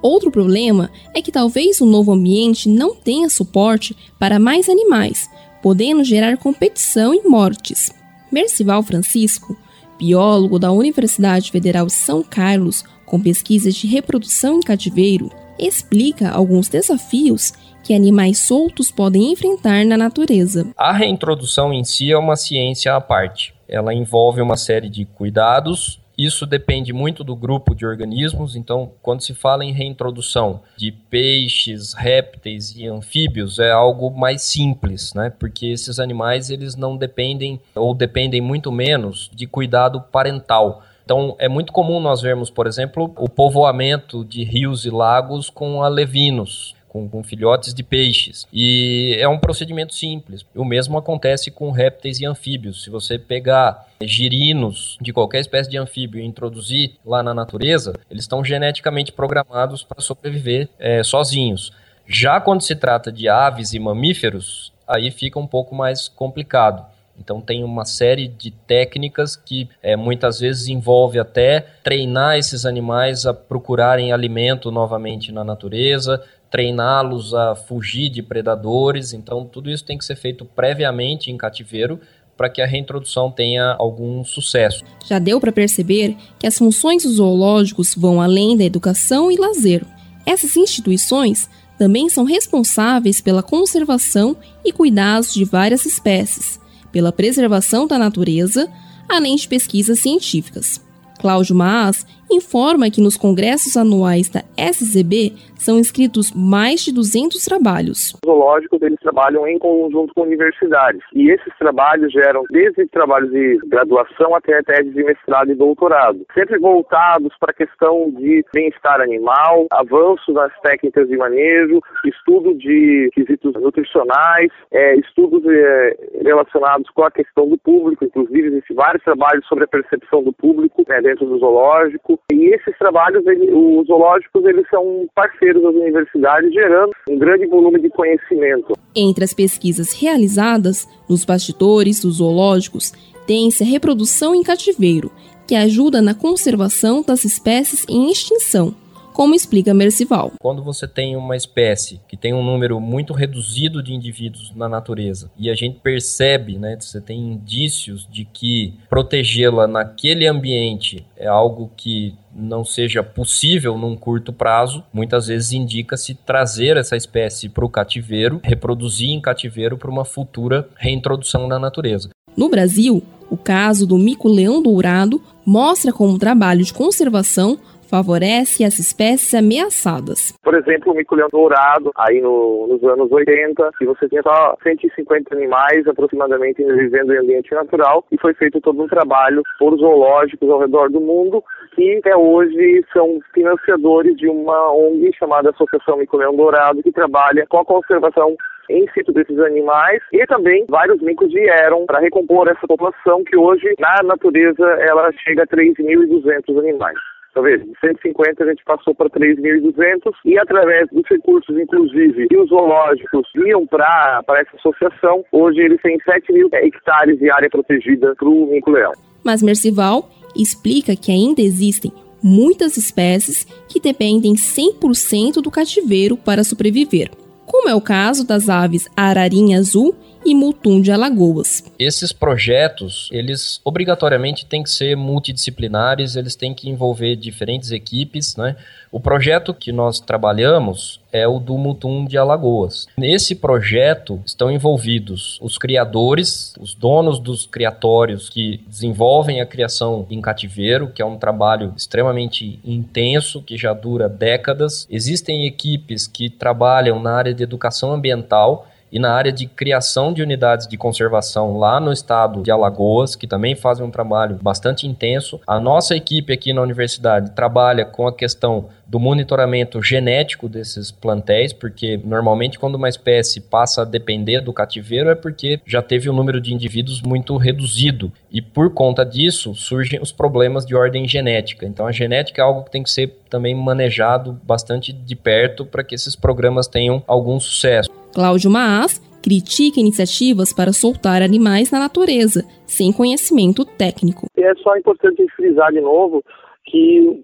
Outro 0.02 0.32
problema 0.32 0.92
é 1.14 1.22
que 1.22 1.32
talvez 1.32 1.82
o 1.82 1.86
novo 1.86 2.12
ambiente 2.12 2.70
não 2.70 2.96
tenha 2.96 3.30
suporte 3.30 3.96
para 4.20 4.40
mais 4.40 4.70
animais, 4.70 5.30
podendo 5.62 6.04
gerar 6.04 6.38
competição 6.38 7.14
e 7.14 7.28
mortes. 7.28 7.92
Mercival 8.32 8.84
Francisco, 8.84 9.58
biólogo 9.98 10.60
da 10.60 10.72
Universidade 10.72 11.52
Federal 11.52 11.88
de 11.88 11.94
São 11.94 12.24
Carlos, 12.24 12.84
com 13.06 13.20
pesquisas 13.20 13.74
de 13.74 13.88
reprodução 13.88 14.58
em 14.58 14.62
cativeiro, 14.62 15.32
explica 15.58 16.30
alguns 16.30 16.68
desafios 16.68 17.54
que 17.84 17.94
animais 17.94 18.40
soltos 18.40 18.92
podem 18.92 19.32
enfrentar 19.32 19.86
na 19.86 19.98
natureza. 19.98 20.68
A 20.76 20.92
reintrodução 20.92 21.74
em 21.74 21.84
si 21.84 22.12
é 22.12 22.18
uma 22.18 22.36
ciência 22.36 22.94
à 22.94 23.02
parte. 23.02 23.56
Ela 23.68 23.94
envolve 23.94 24.42
uma 24.42 24.58
série 24.58 24.90
de 24.90 25.06
cuidados. 25.06 26.00
Isso 26.18 26.48
depende 26.48 26.92
muito 26.92 27.24
do 27.24 27.36
grupo 27.36 27.76
de 27.76 27.86
organismos. 27.86 28.56
Então, 28.56 28.92
quando 29.04 29.22
se 29.22 29.36
fala 29.36 29.64
em 29.64 29.72
reintrodução 29.72 30.62
de 30.76 30.92
peixes, 30.92 31.94
répteis 31.94 32.76
e 32.76 32.88
anfíbios, 32.88 33.60
é 33.60 33.72
algo 33.72 34.10
mais 34.10 34.42
simples, 34.42 35.14
né? 35.14 35.30
Porque 35.30 35.68
esses 35.68 36.00
animais 36.00 36.50
eles 36.50 36.76
não 36.76 36.98
dependem 36.98 37.60
ou 37.76 37.94
dependem 37.94 38.42
muito 38.42 38.72
menos 38.72 39.30
de 39.34 39.46
cuidado 39.46 40.02
parental. 40.02 40.84
Então, 41.06 41.36
é 41.40 41.48
muito 41.48 41.72
comum 41.72 42.00
nós 42.00 42.22
vermos, 42.22 42.50
por 42.50 42.68
exemplo, 42.68 43.14
o 43.16 43.30
povoamento 43.30 44.26
de 44.26 44.44
rios 44.44 44.86
e 44.86 44.90
lagos 44.90 45.50
com 45.50 45.82
alevinos 45.82 46.76
com, 46.98 47.08
com, 47.08 47.24
filhotes 47.24 47.74
de 47.74 47.84
peixes. 47.84 48.48
E 48.51 49.16
é 49.20 49.27
um 49.27 49.38
procedimento 49.38 49.94
simples. 49.94 50.46
O 50.56 50.66
mesmo 50.66 50.98
acontece 50.98 51.51
com 51.51 51.70
répteis 51.70 52.20
e 52.20 52.25
anfíbios. 52.25 52.84
Se 52.84 52.89
você 52.89 53.20
pegar 53.20 53.88
girinos 54.01 54.98
de 55.00 55.13
qualquer 55.13 55.39
espécie 55.39 55.70
de 55.70 55.77
anfíbio 55.77 56.20
e 56.20 56.25
introduzir 56.25 56.94
lá 57.06 57.22
na 57.22 57.34
natureza, 57.34 57.94
eles 58.10 58.24
estão 58.24 58.44
geneticamente 58.44 59.12
programados 59.12 59.84
para 59.84 60.01
sobreviver 60.01 60.70
é, 60.80 61.04
sozinhos. 61.04 61.72
Já 62.08 62.42
quando 62.42 62.62
se 62.62 62.75
trata 62.75 63.12
de 63.12 63.30
aves 63.30 63.74
e 63.74 63.80
mamíferos, 63.80 64.72
aí 64.88 65.12
fica 65.12 65.38
um 65.38 65.48
pouco 65.48 65.75
mais 65.75 66.08
complicado. 66.08 66.86
Então 67.20 67.42
tem 67.42 67.63
uma 67.63 67.84
série 67.84 68.27
de 68.27 68.51
técnicas 68.51 69.36
que 69.36 69.68
é, 69.82 69.96
muitas 69.96 70.39
vezes 70.39 70.68
envolve 70.68 71.20
até 71.20 71.62
treinar 71.84 72.38
esses 72.38 72.66
animais 72.66 73.25
a 73.25 73.34
procurarem 73.34 74.13
alimento 74.13 74.72
novamente 74.72 75.32
na 75.32 75.44
natureza, 75.44 76.24
treiná-los 76.50 77.34
a 77.34 77.56
fugir 77.56 78.10
de 78.10 78.22
predadores. 78.24 79.13
Então, 79.13 79.46
tudo 79.46 79.70
isso 79.70 79.86
tem 79.86 79.98
que 79.98 80.06
ser 80.06 80.16
feito 80.16 80.46
previamente 80.46 81.32
em 81.32 81.38
cativeiro 81.38 82.00
para 82.38 82.50
que 82.50 82.62
a 82.62 82.68
reintrodução 82.68 83.32
tenha 83.32 83.75
algum 83.80 84.24
sucesso. 84.24 84.84
Já 85.06 85.18
deu 85.18 85.39
para 85.39 85.51
perceber 85.51 86.16
que 86.39 86.46
as 86.46 86.58
funções 86.58 87.01
zoológicos 87.01 87.96
vão 87.96 88.22
além 88.22 88.56
da 88.56 88.63
educação 88.63 89.32
e 89.32 89.36
lazer. 89.36 89.84
Essas 90.25 90.56
instituições 90.56 91.50
também 91.80 92.10
são 92.10 92.24
responsáveis 92.24 93.20
pela 93.22 93.42
conservação 93.42 94.38
e 94.63 94.72
cuidados 94.72 95.34
de 95.34 95.44
várias 95.46 95.86
espécies, 95.86 96.60
pela 96.92 97.12
preservação 97.12 97.88
da 97.88 97.98
natureza, 97.98 98.70
além 99.10 99.36
de 99.36 99.48
pesquisas 99.48 100.00
científicas. 100.00 100.82
Cláudio 101.20 101.56
Maas 101.56 102.06
informa 102.29 102.89
que 102.89 103.01
nos 103.01 103.17
congressos 103.17 103.77
anuais 103.77 104.29
da 104.29 104.43
SZB 104.57 105.34
são 105.55 105.79
inscritos 105.79 106.31
mais 106.34 106.81
de 106.81 106.93
200 106.93 107.43
trabalhos. 107.43 108.13
Os 108.13 108.19
zoológicos 108.25 108.81
eles 108.81 109.00
trabalham 109.00 109.48
em 109.48 109.57
conjunto 109.57 110.13
com 110.13 110.22
universidades. 110.22 111.01
E 111.13 111.29
esses 111.29 111.53
trabalhos 111.57 112.12
geram 112.12 112.43
desde 112.50 112.86
trabalhos 112.88 113.31
de 113.31 113.57
graduação 113.65 114.36
até 114.36 114.62
tese 114.63 114.89
de 114.91 115.03
mestrado 115.03 115.51
e 115.51 115.55
doutorado, 115.55 116.25
sempre 116.34 116.60
voltados 116.60 117.34
para 117.39 117.51
a 117.51 117.55
questão 117.55 118.12
de 118.12 118.43
bem-estar 118.53 119.01
animal, 119.01 119.67
avanço 119.72 120.31
nas 120.31 120.51
técnicas 120.62 121.07
de 121.07 121.17
manejo, 121.17 121.81
estudo 122.05 122.53
de 122.55 123.10
quesitos 123.13 123.53
nutricionais, 123.53 124.51
é, 124.72 124.96
estudos 124.96 125.43
é, 125.46 125.98
relacionados 126.24 126.89
com 126.91 127.03
a 127.03 127.12
questão 127.12 127.48
do 127.50 127.57
público, 127.57 128.05
inclusive 128.05 128.48
existem 128.48 128.75
vários 128.75 129.03
trabalhos 129.03 129.46
sobre 129.48 129.63
a 129.63 129.67
percepção 129.67 130.24
do 130.24 130.34
público 130.34 130.84
né, 130.88 131.01
dentro 131.01 131.25
do 131.25 131.39
zoológico 131.39 132.17
e 132.32 132.54
esses 132.54 132.78
trabalhos, 132.78 133.26
ele, 133.26 133.52
os 133.52 133.88
zoológicos 133.88 134.46
eles 134.46 134.66
são 134.70 135.08
parceiros 135.14 135.62
das 135.62 135.76
universidades, 135.76 136.54
gerando 136.54 136.92
um 137.10 137.18
grande 137.18 137.46
volume 137.48 137.80
de 137.80 137.90
conhecimento. 137.90 138.74
Entre 138.96 139.24
as 139.24 139.34
pesquisas 139.34 139.94
realizadas 139.94 140.88
nos 141.10 141.26
bastidores 141.26 142.02
dos 142.02 142.16
zoológicos, 142.18 142.92
tem-se 143.26 143.64
a 143.64 143.66
reprodução 143.66 144.34
em 144.34 144.44
cativeiro, 144.44 145.12
que 145.48 145.56
ajuda 145.56 146.02
na 146.02 146.14
conservação 146.14 147.02
das 147.02 147.24
espécies 147.24 147.86
em 147.88 148.12
extinção 148.12 148.76
como 149.18 149.34
explica 149.34 149.74
Mercival. 149.74 150.34
Quando 150.40 150.62
você 150.62 150.88
tem 150.88 151.16
uma 151.16 151.36
espécie 151.36 152.00
que 152.08 152.16
tem 152.16 152.36
um 152.36 152.44
número 152.44 152.80
muito 152.80 153.14
reduzido 153.14 153.82
de 153.82 153.92
indivíduos 153.92 154.54
na 154.56 154.70
natureza 154.70 155.32
e 155.36 155.50
a 155.50 155.56
gente 155.56 155.80
percebe, 155.80 156.60
né, 156.60 156.78
você 156.80 157.02
tem 157.02 157.32
indícios 157.32 158.08
de 158.12 158.26
que 158.26 158.76
protegê-la 158.88 159.66
naquele 159.66 160.28
ambiente 160.28 161.04
é 161.18 161.26
algo 161.26 161.72
que 161.76 162.14
não 162.32 162.64
seja 162.64 163.02
possível 163.02 163.76
num 163.76 163.96
curto 163.96 164.32
prazo, 164.32 164.84
muitas 164.94 165.26
vezes 165.26 165.52
indica-se 165.52 166.14
trazer 166.14 166.78
essa 166.78 166.96
espécie 166.96 167.50
para 167.50 167.66
o 167.66 167.70
cativeiro, 167.70 168.40
reproduzir 168.44 169.10
em 169.10 169.20
cativeiro 169.20 169.80
para 169.80 169.90
uma 169.90 170.06
futura 170.06 170.70
reintrodução 170.76 171.48
na 171.48 171.58
natureza. 171.58 172.10
No 172.38 172.50
Brasil, 172.50 173.02
o 173.32 173.36
caso 173.36 173.88
do 173.88 173.98
mico-leão 173.98 174.62
dourado 174.62 175.20
mostra 175.44 175.92
como 175.92 176.14
o 176.14 176.20
trabalho 176.20 176.64
de 176.64 176.72
conservação 176.72 177.58
favorece 177.89 178.63
as 178.63 178.79
espécies 178.79 179.34
ameaçadas. 179.34 180.38
Por 180.44 180.56
exemplo, 180.56 180.91
o 180.91 180.96
mico-leão 180.96 181.29
dourado, 181.32 181.91
aí 181.98 182.22
no, 182.22 182.67
nos 182.67 182.84
anos 182.84 183.12
80, 183.12 183.72
que 183.77 183.86
você 183.86 184.08
tinha 184.08 184.22
só 184.22 184.56
150 184.63 185.36
animais 185.36 185.88
aproximadamente 185.88 186.63
vivendo 186.63 187.13
em 187.13 187.20
ambiente 187.20 187.53
natural, 187.53 188.06
e 188.12 188.20
foi 188.20 188.34
feito 188.34 188.62
todo 188.62 188.82
um 188.82 188.88
trabalho 188.88 189.41
por 189.60 189.77
zoológicos 189.77 190.50
ao 190.50 190.60
redor 190.60 190.89
do 190.89 191.00
mundo, 191.00 191.44
que 191.75 191.98
até 191.98 192.15
hoje 192.15 192.84
são 192.94 193.20
financiadores 193.34 194.15
de 194.17 194.27
uma 194.27 194.72
ONG 194.74 195.12
chamada 195.17 195.50
Associação 195.50 195.98
Mico-leão 195.98 196.36
Dourado, 196.36 196.82
que 196.84 196.91
trabalha 196.91 197.46
com 197.48 197.60
a 197.60 197.65
conservação 197.65 198.36
em 198.70 198.86
situ 198.91 199.12
desses 199.13 199.39
animais 199.39 200.01
e 200.12 200.25
também 200.25 200.65
vários 200.67 201.01
micos 201.01 201.32
vieram 201.32 201.86
para 201.86 202.00
recompor 202.00 202.48
essa 202.50 202.67
população 202.67 203.24
que 203.24 203.38
hoje 203.38 203.74
na 203.79 204.03
natureza 204.03 204.65
ela 204.82 205.12
chega 205.24 205.44
a 205.44 205.48
3.200 205.48 206.60
animais. 206.60 206.98
Talvez 207.38 207.62
de 207.62 207.72
150 207.79 208.44
a 208.44 208.48
gente 208.48 208.63
passou 208.65 208.96
para 208.96 209.12
3.200 209.12 210.12
e 210.25 210.39
através 210.39 210.89
dos 210.89 211.03
recursos, 211.08 211.56
inclusive, 211.56 212.27
que 212.29 212.36
os 212.36 212.50
zoológicos 212.50 213.27
iam 213.46 213.63
para 213.67 214.24
essa 214.39 214.56
associação, 214.56 215.24
hoje 215.32 215.60
eles 215.60 215.79
têm 215.84 216.00
7 216.03 216.34
mil 216.34 216.50
hectares 216.51 217.20
de 217.20 217.29
área 217.29 217.48
protegida 217.48 218.15
para 218.15 218.27
o 218.27 218.48
mico-leão. 218.48 218.91
Mas 219.24 219.44
Mercival 219.44 220.10
explica 220.36 220.96
que 220.96 221.12
ainda 221.12 221.39
existem 221.39 221.91
muitas 222.24 222.75
espécies 222.75 223.46
que 223.70 223.79
dependem 223.79 224.34
100% 224.34 225.34
do 225.39 225.51
cativeiro 225.51 226.17
para 226.17 226.44
sobreviver, 226.44 227.12
como 227.46 227.70
é 227.70 227.75
o 227.75 227.82
caso 227.82 228.25
das 228.25 228.50
aves 228.50 228.89
ararinha 228.98 229.60
azul 229.60 229.96
e 230.26 230.36
Mutum 230.36 230.82
de 230.82 230.92
Alagoas. 230.92 231.64
Esses 231.80 232.12
projetos, 232.12 233.10
eles 233.12 233.62
obrigatoriamente 233.64 234.46
têm 234.46 234.64
que 234.64 234.70
ser 234.70 234.96
multidisciplinares, 234.96 236.16
eles 236.16 236.36
têm 236.36 236.54
que 236.54 236.70
envolver 236.70 237.16
diferentes 237.16 237.72
equipes, 237.72 238.36
né? 238.36 238.56
O 238.90 239.00
projeto 239.00 239.54
que 239.54 239.72
nós 239.72 240.00
trabalhamos 240.00 241.02
é 241.12 241.28
o 241.28 241.40
do 241.40 241.58
Mutum 241.58 242.06
de 242.06 242.18
Alagoas. 242.18 242.88
Nesse 242.98 243.36
projeto 243.36 244.22
estão 244.26 244.50
envolvidos 244.50 245.38
os 245.42 245.58
criadores, 245.58 246.54
os 246.60 246.74
donos 246.74 247.20
dos 247.20 247.46
criatórios 247.46 248.30
que 248.30 248.62
desenvolvem 248.66 249.42
a 249.42 249.46
criação 249.46 250.08
em 250.10 250.22
cativeiro, 250.22 250.88
que 250.88 251.02
é 251.02 251.06
um 251.06 251.18
trabalho 251.18 251.74
extremamente 251.76 252.60
intenso, 252.64 253.42
que 253.42 253.58
já 253.58 253.74
dura 253.74 254.08
décadas. 254.08 254.88
Existem 254.90 255.46
equipes 255.46 256.08
que 256.08 256.30
trabalham 256.30 257.00
na 257.00 257.14
área 257.14 257.34
de 257.34 257.44
educação 257.44 257.92
ambiental 257.92 258.68
e 258.98 259.00
na 259.00 259.13
área 259.13 259.32
de 259.32 259.46
criação 259.46 260.12
de 260.12 260.24
unidades 260.24 260.68
de 260.68 260.75
conservação 260.75 261.56
lá 261.56 261.80
no 261.80 261.94
estado 261.94 262.42
de 262.42 262.50
Alagoas, 262.50 263.16
que 263.16 263.27
também 263.27 263.56
fazem 263.56 263.86
um 263.86 263.92
trabalho 263.92 264.39
bastante 264.42 264.88
intenso. 264.88 265.39
A 265.46 265.60
nossa 265.60 265.96
equipe 265.96 266.34
aqui 266.34 266.51
na 266.51 266.63
universidade 266.63 267.30
trabalha 267.32 267.86
com 267.86 268.08
a 268.08 268.13
questão 268.13 268.70
do 268.88 269.00
monitoramento 269.00 269.84
genético 269.84 270.50
desses 270.50 270.92
plantéis, 270.92 271.54
porque 271.54 272.00
normalmente 272.04 272.58
quando 272.58 272.75
uma 272.75 272.89
espécie 272.89 273.39
passa 273.39 273.84
a 273.84 273.86
depender 273.86 274.39
do 274.42 274.51
cativeiro 274.51 275.10
é 275.10 275.16
porque 275.16 275.60
já 275.66 275.82
teve 275.82 276.10
um 276.10 276.13
número 276.13 276.42
de 276.42 276.54
indivíduos 276.54 277.01
muito 277.01 277.38
reduzido 277.38 278.12
e 278.32 278.42
por 278.42 278.74
conta 278.74 279.06
disso 279.06 279.54
surgem 279.54 280.01
os 280.01 280.12
problemas 280.12 280.66
de 280.66 280.74
ordem 280.74 281.08
genética. 281.08 281.68
Então 281.68 281.86
a 281.86 281.92
genética 281.92 282.42
é 282.42 282.46
algo 282.46 282.63
que 282.63 282.72
tem 282.72 282.82
que 282.82 282.89
ser 282.89 283.13
também 283.30 283.54
manejado 283.54 284.39
bastante 284.44 284.92
de 284.92 285.16
perto 285.16 285.66
para 285.66 285.84
que 285.84 285.94
esses 285.94 286.16
programas 286.16 286.66
tenham 286.66 287.04
algum 287.06 287.39
sucesso. 287.39 287.92
Cláudio 288.18 288.50
Maas 288.50 288.98
critica 289.22 289.80
iniciativas 289.80 290.52
para 290.52 290.74
soltar 290.74 291.22
animais 291.22 291.70
na 291.70 291.78
natureza, 291.78 292.42
sem 292.66 292.92
conhecimento 292.92 293.64
técnico. 293.64 294.26
É 294.36 294.56
só 294.56 294.76
importante 294.76 295.24
frisar 295.36 295.72
de 295.72 295.82
novo 295.82 296.24
que 296.66 297.24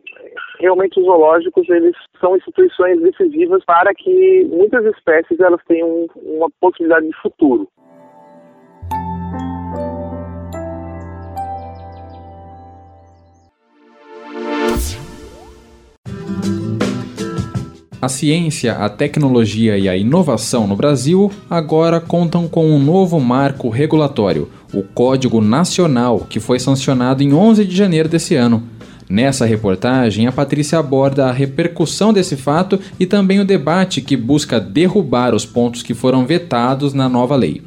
realmente 0.60 1.00
os 1.00 1.06
zoológicos 1.06 1.68
eles 1.68 1.96
são 2.22 2.38
instituições 2.38 3.02
decisivas 3.02 3.66
para 3.66 3.92
que 3.96 4.46
muitas 4.52 4.86
espécies 4.86 5.40
elas 5.40 5.62
tenham 5.68 6.06
uma 6.16 6.48
possibilidade 6.62 7.08
de 7.08 7.22
futuro. 7.24 7.68
A 18.04 18.10
ciência, 18.10 18.74
a 18.74 18.90
tecnologia 18.90 19.78
e 19.78 19.88
a 19.88 19.96
inovação 19.96 20.68
no 20.68 20.76
Brasil 20.76 21.32
agora 21.50 22.02
contam 22.02 22.50
com 22.50 22.70
um 22.70 22.78
novo 22.78 23.18
marco 23.18 23.70
regulatório, 23.70 24.50
o 24.74 24.84
Código 24.84 25.40
Nacional, 25.40 26.28
que 26.30 26.38
foi 26.38 26.60
sancionado 26.60 27.24
em 27.24 27.34
11 27.34 27.64
de 27.64 27.74
janeiro 27.74 28.10
desse 28.10 28.36
ano. 28.36 28.62
Nessa 29.10 29.46
reportagem, 29.46 30.28
a 30.28 30.34
Patrícia 30.34 30.78
aborda 30.80 31.28
a 31.28 31.32
repercussão 31.32 32.12
desse 32.12 32.36
fato 32.36 32.78
e 33.00 33.06
também 33.06 33.40
o 33.40 33.46
debate 33.46 34.02
que 34.02 34.18
busca 34.18 34.60
derrubar 34.60 35.34
os 35.34 35.46
pontos 35.46 35.82
que 35.82 35.94
foram 35.94 36.26
vetados 36.26 36.94
na 36.94 37.08
nova 37.08 37.38
lei. 37.38 37.62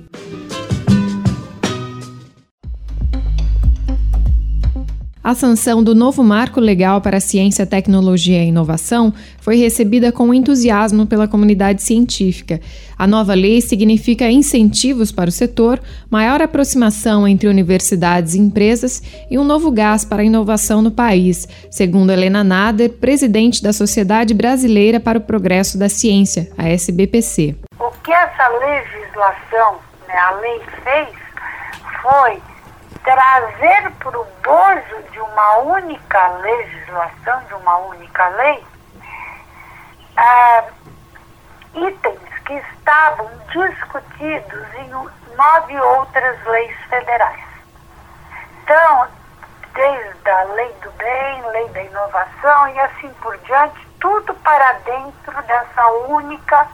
A 5.26 5.35
sanção 5.35 5.83
do 5.83 5.92
novo 5.92 6.23
marco 6.23 6.61
legal 6.61 7.00
para 7.00 7.16
a 7.16 7.21
ciência, 7.21 7.66
tecnologia 7.66 8.45
e 8.45 8.47
inovação 8.47 9.12
foi 9.40 9.56
recebida 9.56 10.12
com 10.12 10.33
entusiasmo 10.33 11.04
pela 11.04 11.26
comunidade 11.26 11.83
científica. 11.83 12.61
A 12.97 13.09
nova 13.09 13.35
lei 13.35 13.61
significa 13.61 14.30
incentivos 14.30 15.11
para 15.11 15.28
o 15.28 15.33
setor, 15.33 15.80
maior 16.09 16.40
aproximação 16.40 17.26
entre 17.26 17.49
universidades 17.49 18.35
e 18.35 18.38
empresas 18.38 19.02
e 19.28 19.37
um 19.37 19.42
novo 19.42 19.73
gás 19.73 20.04
para 20.04 20.23
a 20.23 20.25
inovação 20.25 20.80
no 20.80 20.92
país, 20.92 21.49
segundo 21.73 22.12
Helena 22.12 22.45
Nader, 22.45 22.90
presidente 22.90 23.61
da 23.61 23.73
Sociedade 23.73 24.33
Brasileira 24.33 25.00
para 25.00 25.18
o 25.18 25.23
Progresso 25.23 25.76
da 25.76 25.88
Ciência, 25.88 26.52
a 26.56 26.68
SBPC. 26.68 27.56
O 27.80 27.90
que 28.04 28.12
essa 28.12 28.47
legislação, 28.47 29.80
né, 30.06 30.14
a 30.14 30.30
lei 30.37 30.61
fez, 30.85 31.09
foi 32.00 32.55
trazer 33.06 33.92
para 34.00 34.18
o 34.18 34.25
bojo 34.42 35.02
de 35.12 35.20
uma 35.20 35.58
única 35.58 36.26
legislação, 36.38 37.40
de 37.44 37.54
uma 37.54 37.76
única 37.78 38.26
lei, 38.30 38.66
uh, 40.18 40.72
itens 41.72 42.38
que 42.44 42.54
estavam 42.54 43.30
discutidos 43.52 44.75
em 44.75 44.88
nove 45.36 45.80
outras 45.80 46.44
leis 46.46 46.76
federais. 46.88 47.44
Então, 48.62 49.08
desde 49.72 50.30
a 50.30 50.42
lei 50.42 50.72
do 50.82 50.90
bem, 50.92 51.42
lei 51.50 51.68
da 51.68 51.82
inovação 51.84 52.68
e 52.70 52.80
assim 52.80 53.10
por 53.22 53.38
diante, 53.38 53.86
tudo 54.00 54.34
para 54.34 54.72
dentro 54.84 55.42
dessa 55.44 55.86
única 56.08 56.66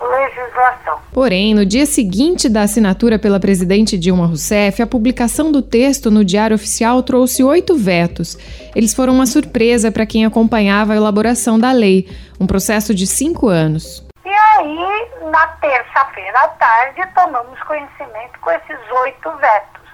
legislação. 0.00 1.00
Porém, 1.12 1.54
no 1.54 1.64
dia 1.64 1.86
seguinte 1.86 2.48
da 2.48 2.62
assinatura 2.62 3.18
pela 3.18 3.40
presidente 3.40 3.98
Dilma 3.98 4.26
Rousseff, 4.26 4.82
a 4.82 4.86
publicação 4.86 5.52
do 5.52 5.62
texto 5.62 6.10
no 6.10 6.24
Diário 6.24 6.56
Oficial 6.56 7.02
trouxe 7.02 7.42
oito 7.44 7.76
vetos. 7.76 8.36
Eles 8.74 8.94
foram 8.94 9.14
uma 9.14 9.26
surpresa 9.26 9.92
para 9.92 10.06
quem 10.06 10.24
acompanhava 10.24 10.92
a 10.92 10.96
elaboração 10.96 11.58
da 11.58 11.72
lei, 11.72 12.08
um 12.40 12.46
processo 12.46 12.94
de 12.94 13.06
cinco 13.06 13.48
anos. 13.48 14.04
E 14.24 14.28
aí, 14.28 15.30
na 15.30 15.46
terça-feira 15.60 16.38
à 16.40 16.48
tarde, 16.48 17.02
tomamos 17.14 17.60
conhecimento 17.62 18.38
com 18.40 18.50
esses 18.50 18.90
oito 19.02 19.30
vetos. 19.36 19.84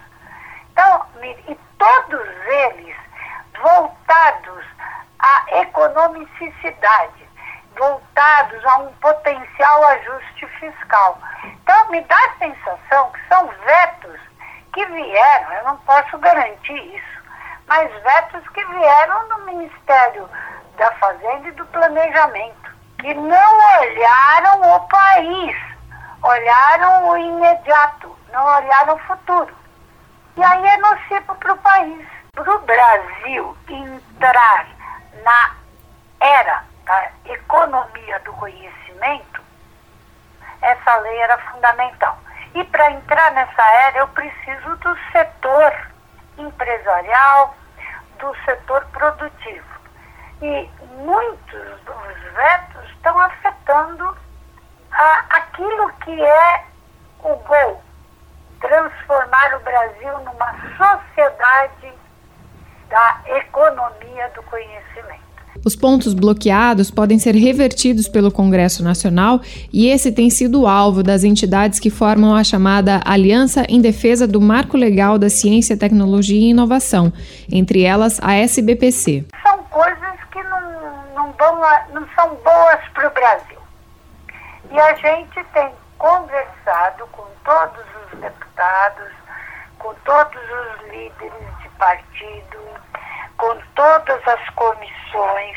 Então, 0.72 1.02
e 1.48 1.56
todos 1.78 2.26
eles 2.48 2.96
voltados 3.62 4.64
à 5.18 5.60
economicidade 5.60 7.29
voltados 7.80 8.62
a 8.66 8.76
um 8.80 8.92
potencial 9.00 9.86
ajuste 9.86 10.46
fiscal. 10.60 11.18
Então, 11.44 11.88
me 11.88 12.02
dá 12.02 12.14
a 12.14 12.38
sensação 12.38 13.10
que 13.10 13.26
são 13.26 13.48
vetos 13.48 14.20
que 14.74 14.84
vieram, 14.84 15.52
eu 15.54 15.64
não 15.64 15.76
posso 15.78 16.18
garantir 16.18 16.94
isso, 16.94 17.22
mas 17.66 17.90
vetos 18.02 18.46
que 18.50 18.64
vieram 18.66 19.28
do 19.30 19.38
Ministério 19.46 20.28
da 20.76 20.92
Fazenda 20.92 21.48
e 21.48 21.52
do 21.52 21.64
Planejamento, 21.66 22.70
que 22.98 23.14
não 23.14 23.58
olharam 23.80 24.76
o 24.76 24.80
país, 24.80 25.56
olharam 26.22 27.08
o 27.08 27.16
imediato, 27.16 28.14
não 28.30 28.44
olharam 28.44 28.94
o 28.94 28.98
futuro. 28.98 29.56
E 30.36 30.44
aí 30.44 30.66
é 30.66 30.76
nocivo 30.76 31.34
para 31.34 31.54
o 31.54 31.58
país. 31.58 32.06
Para 32.34 32.54
o 32.54 32.58
Brasil 32.60 33.56
entrar 33.68 34.66
na 35.24 35.56
era 36.20 36.69
economia 37.32 38.18
do 38.20 38.32
conhecimento, 38.34 39.42
essa 40.62 40.96
lei 40.96 41.18
era 41.18 41.38
fundamental. 41.38 42.18
E 42.54 42.64
para 42.64 42.90
entrar 42.90 43.32
nessa 43.32 43.62
era, 43.62 43.98
eu 43.98 44.08
preciso 44.08 44.76
do 44.76 44.98
setor 45.12 45.90
empresarial, 46.36 47.54
do 48.18 48.34
setor 48.44 48.84
produtivo. 48.86 49.68
E 50.42 50.70
muitos 50.96 51.80
dos 51.82 52.32
vetos 52.34 52.90
estão 52.90 53.18
afetando 53.18 54.16
a, 54.90 55.24
aquilo 55.30 55.92
que 56.04 56.24
é 56.24 56.64
o 57.22 57.34
gol 57.36 57.82
transformar 58.60 59.54
o 59.56 59.60
Brasil 59.60 60.18
numa 60.20 60.54
sociedade 60.76 61.92
da 62.88 63.20
economia 63.26 64.28
do 64.30 64.42
conhecimento. 64.44 65.29
Os 65.64 65.76
pontos 65.76 66.14
bloqueados 66.14 66.90
podem 66.90 67.18
ser 67.18 67.34
revertidos 67.34 68.08
pelo 68.08 68.30
Congresso 68.30 68.82
Nacional 68.82 69.40
e 69.72 69.88
esse 69.88 70.10
tem 70.10 70.30
sido 70.30 70.66
alvo 70.66 71.02
das 71.02 71.22
entidades 71.22 71.78
que 71.78 71.90
formam 71.90 72.34
a 72.34 72.42
chamada 72.42 73.00
Aliança 73.04 73.64
em 73.68 73.80
Defesa 73.80 74.26
do 74.26 74.40
Marco 74.40 74.76
Legal 74.76 75.18
da 75.18 75.28
Ciência, 75.28 75.76
Tecnologia 75.76 76.40
e 76.40 76.50
Inovação, 76.50 77.12
entre 77.50 77.82
elas 77.82 78.18
a 78.22 78.34
SBPC. 78.34 79.26
São 79.42 79.58
coisas 79.64 80.16
que 80.32 80.42
não, 80.42 80.60
não, 81.14 81.32
vão, 81.32 81.60
não 81.92 82.06
são 82.14 82.34
boas 82.36 82.80
para 82.94 83.08
o 83.08 83.10
Brasil. 83.12 83.60
E 84.72 84.78
a 84.78 84.94
gente 84.94 85.44
tem 85.52 85.70
conversado 85.98 87.06
com 87.12 87.24
todos 87.44 87.84
os 88.06 88.18
deputados, 88.20 89.10
com 89.78 89.92
todos 90.04 90.40
os 90.40 90.90
líderes 90.90 91.58
de 91.62 91.68
partido, 91.76 92.58
com 93.40 93.56
todas 93.74 94.28
as 94.28 94.50
comissões, 94.50 95.56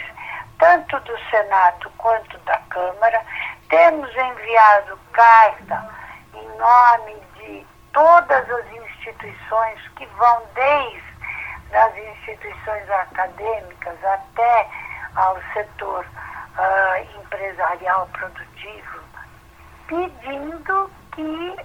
tanto 0.57 0.97
do 1.01 1.19
Senado 1.29 1.91
quanto 1.97 2.37
da 2.39 2.57
Câmara. 2.69 3.21
Temos 3.67 4.09
enviado 4.09 4.97
carta 5.11 5.89
em 6.33 6.47
nome 6.57 7.15
de 7.35 7.67
todas 7.91 8.49
as 8.49 8.71
instituições 8.71 9.79
que 9.97 10.05
vão 10.17 10.43
desde 10.55 11.03
as 11.73 11.97
instituições 11.97 12.89
acadêmicas 12.89 13.97
até 14.05 14.69
ao 15.15 15.37
setor 15.51 16.05
uh, 16.05 17.19
empresarial 17.19 18.07
produtivo, 18.13 18.99
pedindo 19.87 20.89
que 21.11 21.55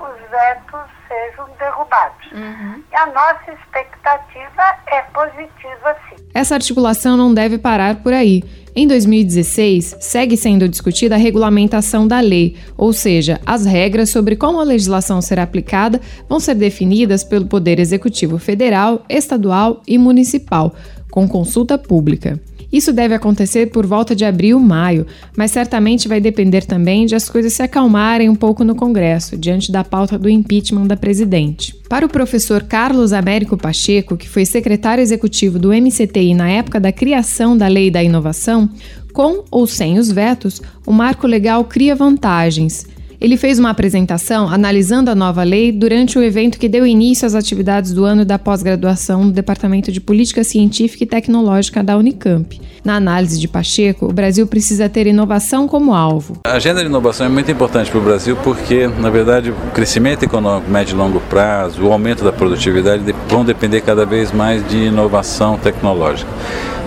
os 0.00 0.30
vetos 0.30 0.90
sejam 1.08 1.48
derrubados. 1.58 2.32
Uhum. 2.32 2.82
E 2.90 2.96
a 2.96 3.06
nossa 3.06 3.52
expectativa 3.52 4.62
é 4.86 5.02
positiva, 5.02 5.96
sim. 6.08 6.16
Essa 6.34 6.54
articulação 6.54 7.16
não 7.16 7.32
deve 7.32 7.58
parar 7.58 7.96
por 7.96 8.12
aí. 8.12 8.42
Em 8.74 8.86
2016, 8.86 9.98
segue 10.00 10.36
sendo 10.36 10.66
discutida 10.66 11.14
a 11.14 11.18
regulamentação 11.18 12.08
da 12.08 12.20
lei, 12.20 12.56
ou 12.76 12.92
seja, 12.92 13.38
as 13.44 13.66
regras 13.66 14.08
sobre 14.08 14.34
como 14.34 14.60
a 14.60 14.64
legislação 14.64 15.20
será 15.20 15.42
aplicada 15.42 16.00
vão 16.26 16.40
ser 16.40 16.54
definidas 16.54 17.22
pelo 17.22 17.46
Poder 17.46 17.78
Executivo 17.78 18.38
Federal, 18.38 19.04
Estadual 19.10 19.82
e 19.86 19.98
Municipal, 19.98 20.74
com 21.10 21.28
consulta 21.28 21.76
pública. 21.76 22.40
Isso 22.72 22.92
deve 22.92 23.14
acontecer 23.14 23.66
por 23.66 23.84
volta 23.84 24.16
de 24.16 24.24
abril, 24.24 24.58
maio, 24.58 25.06
mas 25.36 25.50
certamente 25.50 26.08
vai 26.08 26.20
depender 26.20 26.64
também 26.64 27.04
de 27.04 27.14
as 27.14 27.28
coisas 27.28 27.52
se 27.52 27.62
acalmarem 27.62 28.30
um 28.30 28.34
pouco 28.34 28.64
no 28.64 28.74
Congresso, 28.74 29.36
diante 29.36 29.70
da 29.70 29.84
pauta 29.84 30.18
do 30.18 30.28
impeachment 30.28 30.86
da 30.86 30.96
presidente. 30.96 31.74
Para 31.88 32.06
o 32.06 32.08
professor 32.08 32.62
Carlos 32.62 33.12
Américo 33.12 33.58
Pacheco, 33.58 34.16
que 34.16 34.28
foi 34.28 34.46
secretário 34.46 35.02
executivo 35.02 35.58
do 35.58 35.68
MCTI 35.68 36.32
na 36.32 36.48
época 36.48 36.80
da 36.80 36.90
criação 36.90 37.56
da 37.56 37.68
Lei 37.68 37.90
da 37.90 38.02
Inovação, 38.02 38.70
com 39.12 39.44
ou 39.50 39.66
sem 39.66 39.98
os 39.98 40.10
vetos, 40.10 40.62
o 40.86 40.92
marco 40.92 41.26
legal 41.26 41.64
cria 41.64 41.94
vantagens. 41.94 42.86
Ele 43.22 43.36
fez 43.36 43.56
uma 43.56 43.70
apresentação 43.70 44.48
analisando 44.48 45.08
a 45.08 45.14
nova 45.14 45.44
lei 45.44 45.70
durante 45.70 46.18
o 46.18 46.22
evento 46.24 46.58
que 46.58 46.68
deu 46.68 46.84
início 46.84 47.24
às 47.24 47.36
atividades 47.36 47.92
do 47.92 48.04
ano 48.04 48.24
da 48.24 48.36
pós-graduação 48.36 49.26
no 49.26 49.30
Departamento 49.30 49.92
de 49.92 50.00
Política 50.00 50.42
Científica 50.42 51.04
e 51.04 51.06
Tecnológica 51.06 51.84
da 51.84 51.96
Unicamp. 51.96 52.60
Na 52.84 52.96
análise 52.96 53.38
de 53.38 53.46
Pacheco, 53.46 54.06
o 54.06 54.12
Brasil 54.12 54.44
precisa 54.48 54.88
ter 54.88 55.06
inovação 55.06 55.68
como 55.68 55.94
alvo. 55.94 56.38
A 56.44 56.54
agenda 56.54 56.80
de 56.80 56.86
inovação 56.86 57.26
é 57.26 57.28
muito 57.28 57.48
importante 57.48 57.92
para 57.92 58.00
o 58.00 58.02
Brasil 58.02 58.36
porque, 58.42 58.88
na 58.88 59.08
verdade, 59.08 59.52
o 59.52 59.70
crescimento 59.72 60.24
econômico 60.24 60.68
médio 60.68 60.96
e 60.96 60.98
longo 60.98 61.20
prazo, 61.20 61.80
o 61.80 61.92
aumento 61.92 62.24
da 62.24 62.32
produtividade 62.32 63.04
vão 63.28 63.44
depender 63.44 63.82
cada 63.82 64.04
vez 64.04 64.32
mais 64.32 64.68
de 64.68 64.78
inovação 64.78 65.56
tecnológica. 65.58 66.28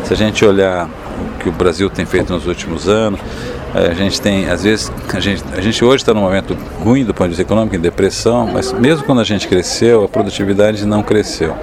Se 0.03 0.11
a 0.11 0.17
gente 0.17 0.43
olhar 0.43 0.89
o 0.89 1.39
que 1.41 1.47
o 1.47 1.51
Brasil 1.53 1.89
tem 1.89 2.05
feito 2.05 2.33
nos 2.33 2.45
últimos 2.45 2.89
anos, 2.89 3.21
a 3.75 3.93
gente 3.93 4.21
tem, 4.21 4.49
às 4.49 4.63
vezes, 4.63 4.89
a 5.13 5.19
gente, 5.19 5.43
a 5.51 5.59
gente 5.59 5.83
hoje 5.83 5.97
está 5.97 6.13
num 6.13 6.21
momento 6.21 6.55
ruim 6.81 7.03
do 7.03 7.13
ponto 7.13 7.25
de 7.25 7.29
vista 7.29 7.41
econômico, 7.41 7.75
em 7.75 7.79
depressão, 7.79 8.47
mas 8.47 8.71
mesmo 8.71 9.05
quando 9.05 9.19
a 9.19 9.23
gente 9.25 9.49
cresceu, 9.49 10.05
a 10.05 10.07
produtividade 10.07 10.85
não 10.85 11.03
cresceu. 11.03 11.53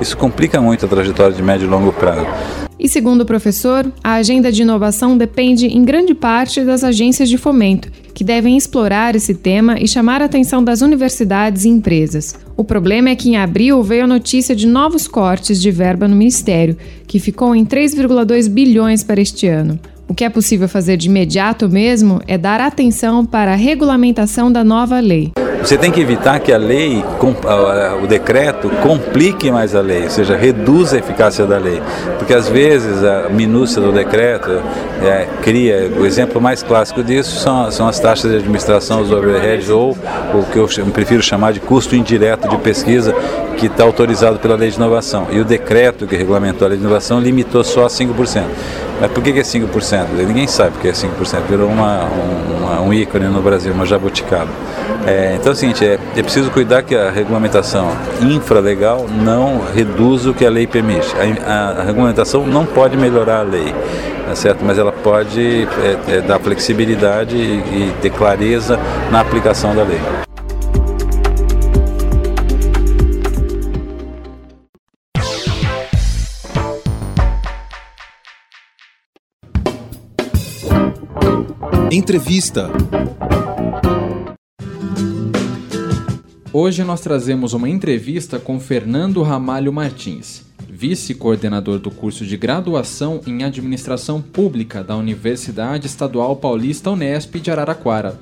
Isso 0.00 0.16
complica 0.16 0.60
muito 0.60 0.84
a 0.84 0.88
trajetória 0.88 1.34
de 1.34 1.42
médio 1.42 1.66
e 1.66 1.70
longo 1.70 1.92
prazo. 1.92 2.26
E 2.76 2.88
segundo 2.88 3.20
o 3.20 3.26
professor, 3.26 3.92
a 4.02 4.14
agenda 4.14 4.50
de 4.50 4.62
inovação 4.62 5.16
depende 5.16 5.66
em 5.66 5.84
grande 5.84 6.14
parte 6.14 6.64
das 6.64 6.82
agências 6.82 7.28
de 7.28 7.36
fomento, 7.36 7.88
que 8.14 8.24
devem 8.24 8.56
explorar 8.56 9.14
esse 9.14 9.34
tema 9.34 9.78
e 9.78 9.86
chamar 9.86 10.22
a 10.22 10.24
atenção 10.24 10.64
das 10.64 10.80
universidades 10.80 11.64
e 11.64 11.68
empresas. 11.68 12.34
O 12.56 12.64
problema 12.64 13.10
é 13.10 13.14
que 13.14 13.28
em 13.28 13.36
abril 13.36 13.82
veio 13.82 14.04
a 14.04 14.08
notícia 14.08 14.56
de 14.56 14.66
novos 14.66 15.06
cortes 15.06 15.60
de 15.60 15.70
verba 15.70 16.08
no 16.08 16.16
Ministério, 16.16 16.76
que 17.06 17.20
ficou 17.20 17.54
em 17.54 17.66
3,2 17.66 18.48
bilhões 18.48 19.04
para 19.04 19.20
este 19.20 19.46
ano. 19.46 19.78
O 20.10 20.14
que 20.14 20.24
é 20.24 20.28
possível 20.28 20.68
fazer 20.68 20.96
de 20.96 21.06
imediato 21.06 21.68
mesmo 21.68 22.20
é 22.26 22.36
dar 22.36 22.60
atenção 22.60 23.24
para 23.24 23.52
a 23.52 23.54
regulamentação 23.54 24.50
da 24.50 24.64
nova 24.64 24.98
lei. 24.98 25.30
Você 25.62 25.78
tem 25.78 25.92
que 25.92 26.00
evitar 26.00 26.40
que 26.40 26.52
a 26.52 26.58
lei, 26.58 27.04
o 28.02 28.06
decreto, 28.08 28.68
complique 28.82 29.52
mais 29.52 29.72
a 29.72 29.80
lei, 29.80 30.02
ou 30.02 30.10
seja, 30.10 30.36
reduza 30.36 30.96
a 30.96 30.98
eficácia 30.98 31.46
da 31.46 31.58
lei. 31.58 31.80
Porque 32.18 32.34
às 32.34 32.48
vezes 32.48 33.04
a 33.04 33.28
minúcia 33.28 33.80
do 33.80 33.92
decreto 33.92 34.60
é, 35.00 35.28
cria. 35.42 35.88
O 35.96 36.04
exemplo 36.04 36.40
mais 36.40 36.60
clássico 36.60 37.04
disso 37.04 37.38
são, 37.38 37.70
são 37.70 37.86
as 37.86 38.00
taxas 38.00 38.32
de 38.32 38.38
administração, 38.38 39.02
os 39.02 39.12
overheads, 39.12 39.70
ou 39.70 39.96
o 40.34 40.42
que 40.50 40.58
eu 40.58 40.66
prefiro 40.92 41.22
chamar 41.22 41.52
de 41.52 41.60
custo 41.60 41.94
indireto 41.94 42.48
de 42.48 42.56
pesquisa, 42.56 43.14
que 43.56 43.66
está 43.66 43.84
autorizado 43.84 44.40
pela 44.40 44.56
lei 44.56 44.70
de 44.70 44.76
inovação. 44.76 45.28
E 45.30 45.38
o 45.38 45.44
decreto 45.44 46.04
que 46.04 46.16
regulamentou 46.16 46.66
a 46.66 46.68
lei 46.68 46.78
de 46.78 46.82
inovação 46.82 47.20
limitou 47.20 47.62
só 47.62 47.84
a 47.84 47.88
5%. 47.88 48.44
Mas 49.00 49.10
por 49.12 49.22
que, 49.22 49.32
que 49.32 49.38
é 49.38 49.42
5%? 49.42 50.08
Ninguém 50.26 50.46
sabe 50.46 50.76
o 50.76 50.80
que 50.80 50.88
é 50.88 50.92
5%. 50.92 51.42
Virou 51.48 51.68
uma, 51.68 52.04
uma, 52.04 52.80
um 52.82 52.92
ícone 52.92 53.26
no 53.26 53.40
Brasil, 53.40 53.72
uma 53.72 53.86
jabuticaba. 53.86 54.50
É, 55.06 55.36
então 55.36 55.52
é 55.52 55.54
o 55.54 55.56
seguinte, 55.56 55.84
é, 55.84 55.98
é 56.14 56.22
preciso 56.22 56.50
cuidar 56.50 56.82
que 56.82 56.94
a 56.94 57.10
regulamentação 57.10 57.90
infralegal 58.20 59.06
não 59.08 59.62
reduza 59.74 60.30
o 60.30 60.34
que 60.34 60.44
a 60.44 60.50
lei 60.50 60.66
permite. 60.66 61.08
A, 61.16 61.50
a, 61.50 61.70
a 61.80 61.84
regulamentação 61.84 62.46
não 62.46 62.66
pode 62.66 62.96
melhorar 62.98 63.40
a 63.40 63.42
lei, 63.42 63.74
tá 64.28 64.34
certo? 64.34 64.62
mas 64.62 64.78
ela 64.78 64.92
pode 64.92 65.66
é, 65.82 66.16
é, 66.16 66.20
dar 66.20 66.38
flexibilidade 66.38 67.36
e, 67.36 67.40
e 67.40 67.94
ter 68.02 68.10
clareza 68.10 68.78
na 69.10 69.20
aplicação 69.20 69.74
da 69.74 69.82
lei. 69.82 70.00
Entrevista. 81.92 82.70
Hoje 86.52 86.84
nós 86.84 87.00
trazemos 87.00 87.52
uma 87.52 87.68
entrevista 87.68 88.38
com 88.38 88.60
Fernando 88.60 89.20
Ramalho 89.22 89.72
Martins, 89.72 90.42
vice-coordenador 90.68 91.80
do 91.80 91.90
curso 91.90 92.24
de 92.24 92.36
graduação 92.36 93.20
em 93.26 93.42
Administração 93.42 94.22
Pública 94.22 94.84
da 94.84 94.96
Universidade 94.96 95.88
Estadual 95.88 96.36
Paulista 96.36 96.92
Unesp 96.92 97.34
de 97.40 97.50
Araraquara. 97.50 98.20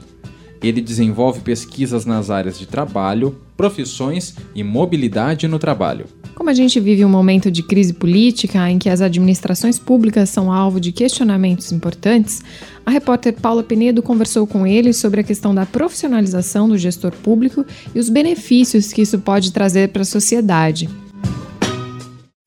Ele 0.62 0.81
desenvolve 0.81 1.40
pesquisas 1.40 2.07
nas 2.07 2.31
áreas 2.31 2.59
de 2.59 2.66
trabalho, 2.66 3.37
profissões 3.54 4.35
e 4.54 4.64
mobilidade 4.64 5.46
no 5.46 5.59
trabalho. 5.59 6.07
Como 6.35 6.50
a 6.50 6.54
gente 6.54 6.78
vive 6.78 7.04
um 7.04 7.09
momento 7.09 7.50
de 7.50 7.64
crise 7.64 7.92
política 7.92 8.70
em 8.70 8.78
que 8.78 8.88
as 8.88 9.00
administrações 9.00 9.76
públicas 9.78 10.31
são 10.31 10.52
alvo 10.52 10.81
de 10.81 10.92
questionamentos 10.92 11.72
importantes, 11.72 12.42
a 12.88 12.90
repórter 12.90 13.35
Paula 13.35 13.62
Penedo 13.62 14.03
conversou 14.03 14.46
com 14.46 14.66
ele 14.66 14.94
sobre 14.94 15.20
a 15.20 15.22
questão 15.22 15.55
da 15.55 15.66
profissionalização 15.66 16.66
do 16.66 16.79
gestor 16.79 17.12
público 17.12 17.62
e 17.94 17.98
os 17.98 18.09
benefícios 18.09 18.94
que 18.94 19.03
isso 19.03 19.18
pode 19.18 19.53
trazer 19.53 19.90
para 19.90 20.01
a 20.01 20.07
sociedade. 20.07 20.88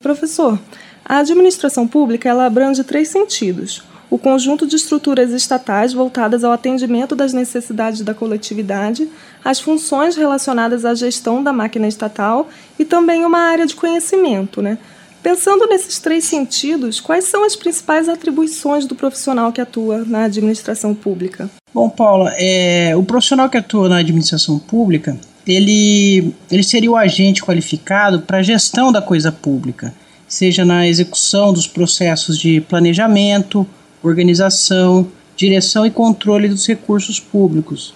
Professor, 0.01 0.59
a 1.05 1.19
administração 1.19 1.87
pública 1.87 2.27
ela 2.27 2.47
abrange 2.47 2.83
três 2.83 3.09
sentidos: 3.09 3.83
o 4.09 4.17
conjunto 4.17 4.65
de 4.65 4.77
estruturas 4.77 5.29
estatais 5.29 5.93
voltadas 5.93 6.43
ao 6.43 6.51
atendimento 6.51 7.15
das 7.15 7.33
necessidades 7.33 8.01
da 8.01 8.15
coletividade, 8.15 9.07
as 9.45 9.59
funções 9.59 10.15
relacionadas 10.15 10.85
à 10.85 10.95
gestão 10.95 11.43
da 11.43 11.53
máquina 11.53 11.87
estatal 11.87 12.49
e 12.79 12.83
também 12.83 13.23
uma 13.25 13.41
área 13.41 13.67
de 13.67 13.75
conhecimento. 13.75 14.59
Né? 14.59 14.79
Pensando 15.23 15.67
nesses 15.67 15.99
três 15.99 16.23
sentidos, 16.23 16.99
quais 16.99 17.25
são 17.25 17.45
as 17.45 17.55
principais 17.55 18.09
atribuições 18.09 18.87
do 18.87 18.95
profissional 18.95 19.51
que 19.51 19.61
atua 19.61 20.03
na 20.03 20.23
administração 20.23 20.95
pública? 20.95 21.49
Bom, 21.71 21.89
Paula, 21.89 22.33
é, 22.37 22.95
o 22.95 23.03
profissional 23.03 23.47
que 23.47 23.57
atua 23.57 23.87
na 23.87 23.97
administração 23.97 24.57
pública, 24.57 25.15
ele, 25.45 26.33
ele 26.49 26.63
seria 26.63 26.89
o 26.89 26.95
agente 26.95 27.43
qualificado 27.43 28.21
para 28.21 28.39
a 28.39 28.43
gestão 28.43 28.91
da 28.91 29.01
coisa 29.01 29.31
pública, 29.31 29.93
seja 30.27 30.65
na 30.65 30.87
execução 30.87 31.53
dos 31.53 31.67
processos 31.67 32.37
de 32.37 32.59
planejamento, 32.61 33.65
organização, 34.01 35.07
direção 35.37 35.85
e 35.85 35.91
controle 35.91 36.49
dos 36.49 36.67
recursos 36.67 37.19
públicos. 37.19 37.93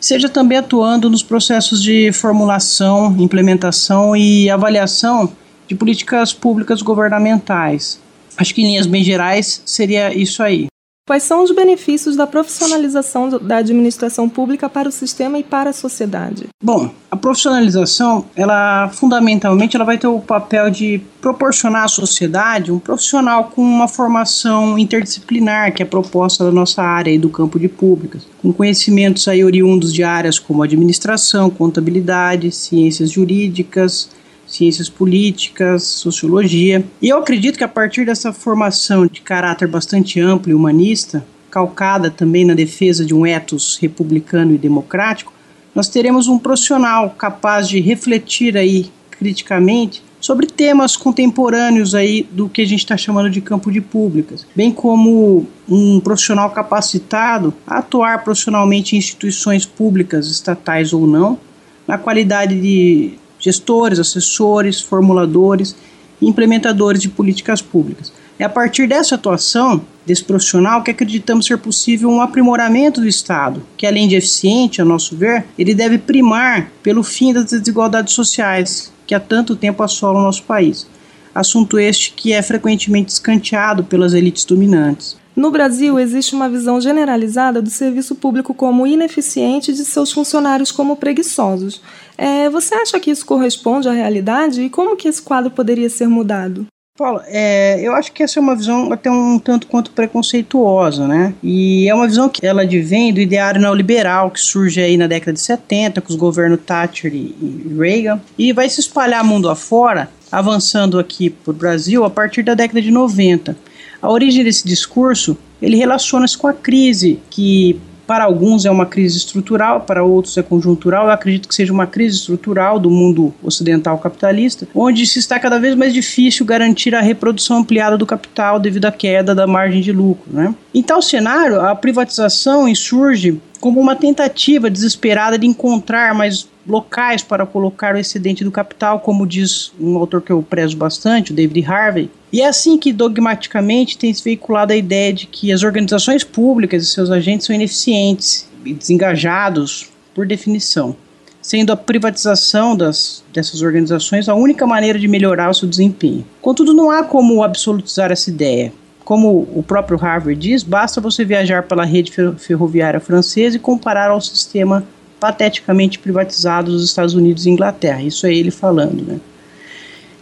Seja 0.00 0.28
também 0.28 0.58
atuando 0.58 1.10
nos 1.10 1.22
processos 1.22 1.82
de 1.82 2.10
formulação, 2.12 3.14
implementação 3.18 4.16
e 4.16 4.48
avaliação 4.48 5.30
de 5.74 5.78
políticas 5.78 6.32
públicas 6.32 6.80
governamentais. 6.80 8.00
Acho 8.36 8.54
que 8.54 8.62
em 8.62 8.66
linhas 8.66 8.86
bem 8.86 9.02
gerais 9.02 9.62
seria 9.66 10.14
isso 10.14 10.42
aí. 10.42 10.68
Quais 11.06 11.22
são 11.22 11.44
os 11.44 11.50
benefícios 11.50 12.16
da 12.16 12.26
profissionalização 12.26 13.28
da 13.28 13.58
administração 13.58 14.26
pública 14.26 14.70
para 14.70 14.88
o 14.88 14.92
sistema 14.92 15.38
e 15.38 15.42
para 15.42 15.68
a 15.68 15.72
sociedade? 15.72 16.46
Bom, 16.62 16.88
a 17.10 17.16
profissionalização, 17.16 18.24
ela 18.34 18.88
fundamentalmente 18.88 19.76
ela 19.76 19.84
vai 19.84 19.98
ter 19.98 20.06
o 20.06 20.18
papel 20.18 20.70
de 20.70 21.02
proporcionar 21.20 21.84
à 21.84 21.88
sociedade 21.88 22.72
um 22.72 22.78
profissional 22.78 23.52
com 23.54 23.60
uma 23.60 23.86
formação 23.86 24.78
interdisciplinar 24.78 25.74
que 25.74 25.82
é 25.82 25.86
proposta 25.86 26.42
da 26.42 26.50
nossa 26.50 26.82
área 26.82 27.10
e 27.10 27.18
do 27.18 27.28
campo 27.28 27.58
de 27.58 27.68
públicas, 27.68 28.26
com 28.40 28.50
conhecimentos 28.50 29.28
aí 29.28 29.44
oriundos 29.44 29.92
de 29.92 30.02
áreas 30.02 30.38
como 30.38 30.62
administração, 30.62 31.50
contabilidade, 31.50 32.50
ciências 32.50 33.10
jurídicas, 33.10 34.08
ciências 34.56 34.88
políticas, 34.88 35.84
sociologia. 35.84 36.84
E 37.02 37.08
eu 37.08 37.18
acredito 37.18 37.58
que 37.58 37.64
a 37.64 37.68
partir 37.68 38.06
dessa 38.06 38.32
formação 38.32 39.06
de 39.06 39.20
caráter 39.20 39.66
bastante 39.66 40.20
amplo 40.20 40.52
e 40.52 40.54
humanista, 40.54 41.24
calcada 41.50 42.10
também 42.10 42.44
na 42.44 42.54
defesa 42.54 43.04
de 43.04 43.14
um 43.14 43.26
ethos 43.26 43.78
republicano 43.80 44.54
e 44.54 44.58
democrático, 44.58 45.32
nós 45.74 45.88
teremos 45.88 46.28
um 46.28 46.38
profissional 46.38 47.10
capaz 47.10 47.68
de 47.68 47.80
refletir 47.80 48.56
aí 48.56 48.90
criticamente 49.10 50.02
sobre 50.20 50.46
temas 50.46 50.96
contemporâneos 50.96 51.94
aí 51.94 52.26
do 52.32 52.48
que 52.48 52.62
a 52.62 52.66
gente 52.66 52.78
está 52.78 52.96
chamando 52.96 53.28
de 53.28 53.40
campo 53.40 53.70
de 53.70 53.80
públicas, 53.80 54.46
bem 54.54 54.72
como 54.72 55.46
um 55.68 56.00
profissional 56.00 56.50
capacitado 56.50 57.52
a 57.66 57.78
atuar 57.78 58.24
profissionalmente 58.24 58.94
em 58.94 58.98
instituições 58.98 59.66
públicas, 59.66 60.28
estatais 60.28 60.92
ou 60.92 61.06
não, 61.06 61.38
na 61.86 61.98
qualidade 61.98 62.58
de 62.58 63.18
gestores, 63.44 63.98
assessores, 63.98 64.80
formuladores 64.80 65.76
e 66.20 66.26
implementadores 66.26 67.02
de 67.02 67.10
políticas 67.10 67.60
públicas. 67.60 68.10
É 68.38 68.44
a 68.44 68.48
partir 68.48 68.88
dessa 68.88 69.16
atuação 69.16 69.84
desse 70.06 70.24
profissional 70.24 70.82
que 70.82 70.90
acreditamos 70.90 71.46
ser 71.46 71.58
possível 71.58 72.08
um 72.08 72.20
aprimoramento 72.20 73.00
do 73.00 73.06
Estado, 73.06 73.62
que 73.76 73.86
além 73.86 74.08
de 74.08 74.16
eficiente, 74.16 74.80
a 74.80 74.84
nosso 74.84 75.14
ver, 75.14 75.44
ele 75.58 75.74
deve 75.74 75.98
primar 75.98 76.70
pelo 76.82 77.02
fim 77.02 77.32
das 77.32 77.44
desigualdades 77.44 78.14
sociais 78.14 78.92
que 79.06 79.14
há 79.14 79.20
tanto 79.20 79.54
tempo 79.54 79.82
assolam 79.82 80.22
o 80.22 80.24
nosso 80.24 80.42
país. 80.44 80.86
Assunto 81.34 81.78
este 81.78 82.12
que 82.12 82.32
é 82.32 82.40
frequentemente 82.40 83.12
escanteado 83.12 83.84
pelas 83.84 84.14
elites 84.14 84.44
dominantes. 84.44 85.16
No 85.36 85.50
Brasil, 85.50 85.98
existe 85.98 86.34
uma 86.34 86.48
visão 86.48 86.80
generalizada 86.80 87.60
do 87.60 87.68
serviço 87.68 88.14
público 88.14 88.54
como 88.54 88.86
ineficiente 88.86 89.72
e 89.72 89.74
de 89.74 89.84
seus 89.84 90.12
funcionários 90.12 90.70
como 90.70 90.96
preguiçosos. 90.96 91.82
É, 92.16 92.48
você 92.48 92.74
acha 92.74 93.00
que 93.00 93.10
isso 93.10 93.26
corresponde 93.26 93.88
à 93.88 93.92
realidade 93.92 94.62
e 94.62 94.70
como 94.70 94.96
que 94.96 95.08
esse 95.08 95.20
quadro 95.20 95.50
poderia 95.50 95.90
ser 95.90 96.08
mudado? 96.08 96.66
Paulo, 96.96 97.20
é, 97.26 97.80
eu 97.80 97.92
acho 97.92 98.12
que 98.12 98.22
essa 98.22 98.38
é 98.38 98.40
uma 98.40 98.54
visão 98.54 98.92
até 98.92 99.10
um 99.10 99.36
tanto 99.36 99.66
quanto 99.66 99.90
preconceituosa, 99.90 101.08
né? 101.08 101.34
E 101.42 101.88
é 101.88 101.94
uma 101.94 102.06
visão 102.06 102.28
que 102.28 102.46
ela 102.46 102.62
advém 102.62 103.12
do 103.12 103.18
ideário 103.18 103.60
neoliberal 103.60 104.30
que 104.30 104.38
surge 104.38 104.80
aí 104.80 104.96
na 104.96 105.08
década 105.08 105.32
de 105.32 105.40
70 105.40 106.00
com 106.00 106.10
os 106.10 106.14
governos 106.14 106.60
Thatcher 106.64 107.12
e 107.12 107.74
Reagan 107.76 108.20
e 108.38 108.52
vai 108.52 108.68
se 108.68 108.78
espalhar 108.78 109.24
mundo 109.24 109.50
afora, 109.50 110.08
avançando 110.30 111.00
aqui 111.00 111.30
para 111.30 111.50
o 111.50 111.54
Brasil 111.54 112.04
a 112.04 112.10
partir 112.10 112.44
da 112.44 112.54
década 112.54 112.80
de 112.80 112.92
90. 112.92 113.56
A 114.04 114.10
origem 114.10 114.44
desse 114.44 114.68
discurso 114.68 115.34
ele 115.62 115.78
relaciona-se 115.78 116.36
com 116.36 116.46
a 116.46 116.52
crise 116.52 117.20
que 117.30 117.80
para 118.06 118.24
alguns 118.24 118.66
é 118.66 118.70
uma 118.70 118.84
crise 118.84 119.16
estrutural, 119.16 119.80
para 119.80 120.04
outros 120.04 120.36
é 120.36 120.42
conjuntural. 120.42 121.06
Eu 121.06 121.10
acredito 121.10 121.48
que 121.48 121.54
seja 121.54 121.72
uma 121.72 121.86
crise 121.86 122.18
estrutural 122.18 122.78
do 122.78 122.90
mundo 122.90 123.32
ocidental 123.42 123.96
capitalista, 123.96 124.68
onde 124.74 125.06
se 125.06 125.18
está 125.18 125.40
cada 125.40 125.58
vez 125.58 125.74
mais 125.74 125.94
difícil 125.94 126.44
garantir 126.44 126.94
a 126.94 127.00
reprodução 127.00 127.60
ampliada 127.60 127.96
do 127.96 128.04
capital 128.04 128.60
devido 128.60 128.84
à 128.84 128.92
queda 128.92 129.34
da 129.34 129.46
margem 129.46 129.80
de 129.80 129.90
lucro. 129.90 130.30
Né? 130.30 130.54
Em 130.74 130.82
tal 130.82 131.00
cenário, 131.00 131.62
a 131.62 131.74
privatização 131.74 132.68
insurge 132.68 133.40
como 133.64 133.80
uma 133.80 133.96
tentativa 133.96 134.68
desesperada 134.68 135.38
de 135.38 135.46
encontrar 135.46 136.14
mais 136.14 136.46
locais 136.66 137.22
para 137.22 137.46
colocar 137.46 137.94
o 137.94 137.98
excedente 137.98 138.44
do 138.44 138.50
capital, 138.50 139.00
como 139.00 139.26
diz 139.26 139.72
um 139.80 139.96
autor 139.96 140.20
que 140.20 140.30
eu 140.30 140.42
prezo 140.42 140.76
bastante, 140.76 141.32
o 141.32 141.34
David 141.34 141.64
Harvey. 141.64 142.10
E 142.30 142.42
é 142.42 142.46
assim 142.46 142.76
que 142.76 142.92
dogmaticamente 142.92 143.96
tem 143.96 144.12
se 144.12 144.22
veiculado 144.22 144.74
a 144.74 144.76
ideia 144.76 145.14
de 145.14 145.26
que 145.26 145.50
as 145.50 145.62
organizações 145.62 146.22
públicas 146.22 146.82
e 146.82 146.86
seus 146.86 147.10
agentes 147.10 147.46
são 147.46 147.56
ineficientes 147.56 148.46
e 148.66 148.74
desengajados 148.74 149.88
por 150.14 150.26
definição, 150.26 150.94
sendo 151.40 151.72
a 151.72 151.76
privatização 151.76 152.76
das, 152.76 153.24
dessas 153.32 153.62
organizações 153.62 154.28
a 154.28 154.34
única 154.34 154.66
maneira 154.66 154.98
de 154.98 155.08
melhorar 155.08 155.48
o 155.48 155.54
seu 155.54 155.66
desempenho. 155.66 156.26
Contudo, 156.42 156.74
não 156.74 156.90
há 156.90 157.02
como 157.02 157.42
absolutizar 157.42 158.12
essa 158.12 158.28
ideia. 158.28 158.74
Como 159.04 159.46
o 159.54 159.62
próprio 159.62 159.98
Harvard 159.98 160.40
diz, 160.40 160.62
basta 160.62 161.00
você 161.00 161.24
viajar 161.24 161.64
pela 161.64 161.84
rede 161.84 162.12
ferroviária 162.38 163.00
francesa 163.00 163.56
e 163.56 163.60
comparar 163.60 164.10
ao 164.10 164.20
sistema 164.20 164.84
pateticamente 165.20 165.98
privatizado 165.98 166.70
dos 166.72 166.84
Estados 166.84 167.14
Unidos 167.14 167.46
e 167.46 167.50
Inglaterra. 167.50 168.02
Isso 168.02 168.26
é 168.26 168.34
ele 168.34 168.50
falando, 168.50 169.02
né? 169.02 169.20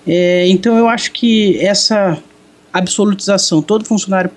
É, 0.06 0.48
então 0.48 0.76
eu 0.76 0.88
acho 0.88 1.12
que 1.12 1.58
essa 1.64 2.18
absolutização, 2.72 3.62
todo 3.62 3.84
funcionário 3.84 4.30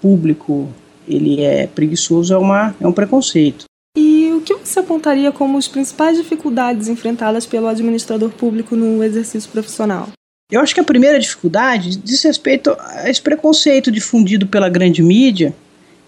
público 0.00 0.68
ele 1.06 1.42
é 1.42 1.66
preguiçoso 1.66 2.32
é, 2.32 2.38
uma, 2.38 2.74
é 2.80 2.86
um 2.86 2.92
preconceito. 2.92 3.64
E 3.96 4.32
o 4.32 4.40
que 4.40 4.54
você 4.54 4.80
apontaria 4.80 5.30
como 5.30 5.58
as 5.58 5.68
principais 5.68 6.16
dificuldades 6.16 6.88
enfrentadas 6.88 7.46
pelo 7.46 7.68
administrador 7.68 8.30
público 8.30 8.74
no 8.74 9.02
exercício 9.02 9.50
profissional? 9.50 10.08
Eu 10.54 10.60
acho 10.60 10.72
que 10.72 10.78
a 10.78 10.84
primeira 10.84 11.18
dificuldade 11.18 11.96
diz 11.96 12.22
respeito 12.22 12.76
a 12.78 13.10
esse 13.10 13.20
preconceito 13.20 13.90
difundido 13.90 14.46
pela 14.46 14.68
grande 14.68 15.02
mídia 15.02 15.52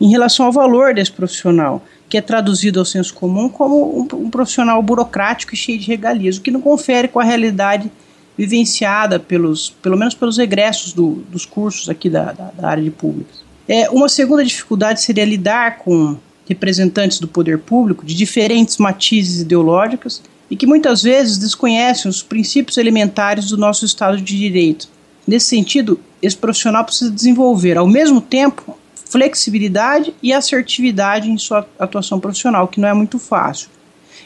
em 0.01 0.09
relação 0.09 0.47
ao 0.47 0.53
valor 0.53 0.95
desse 0.95 1.11
profissional 1.11 1.85
que 2.09 2.17
é 2.17 2.21
traduzido 2.21 2.79
ao 2.79 2.85
senso 2.85 3.13
comum 3.13 3.49
como 3.49 3.99
um, 3.99 4.03
um, 4.25 4.31
profissional 4.31 4.81
burocrático 4.81 5.53
e 5.53 5.57
cheio 5.57 5.81
de 5.81 5.89
regalias, 5.89 6.37
o 6.37 6.41
que 6.41 6.53
não 6.53 6.61
confere 6.61 7.09
com 7.09 7.19
a 7.19 7.25
realidade 7.25 7.91
vivenciada 8.39 9.19
pelos, 9.19 9.71
pelo 9.83 9.97
menos 9.97 10.15
pelos 10.15 10.39
egressos 10.39 10.93
do, 10.93 11.25
dos 11.29 11.45
cursos 11.45 11.89
aqui 11.89 12.09
da, 12.09 12.31
da, 12.31 12.53
da 12.57 12.69
área 12.69 12.85
de 12.85 12.91
públicas. 12.93 13.43
É, 13.67 13.91
uma 13.91 14.09
segunda 14.09 14.45
dificuldade 14.45 15.03
seria 15.03 15.25
lidar 15.25 15.79
com 15.79 16.17
representantes 16.49 17.19
do 17.19 17.27
poder 17.27 17.59
público 17.59 18.07
de 18.07 18.15
diferentes 18.15 18.77
matizes 18.77 19.41
ideológicas 19.41 20.23
e 20.51 20.57
que 20.57 20.67
muitas 20.67 21.03
vezes 21.03 21.39
desconhecem 21.39 22.09
os 22.09 22.23
princípios 22.23 22.77
elementares 22.77 23.47
do 23.47 23.57
nosso 23.57 23.85
Estado 23.85 24.17
de 24.17 24.37
Direito. 24.37 24.89
Nesse 25.27 25.47
sentido, 25.47 26.01
esse 26.23 26.37
profissional 26.37 26.85
precisa 26.85 27.11
desenvolver, 27.11 27.77
ao 27.77 27.87
mesmo 27.87 28.21
tempo, 28.21 28.79
flexibilidade 29.09 30.15
e 30.23 30.33
assertividade 30.33 31.31
em 31.31 31.39
sua 31.39 31.67
atuação 31.79 32.21
profissional, 32.21 32.69
que 32.69 32.81
não 32.81 32.89
é 32.89 32.95
muito 32.95 33.19
fácil. 33.19 33.69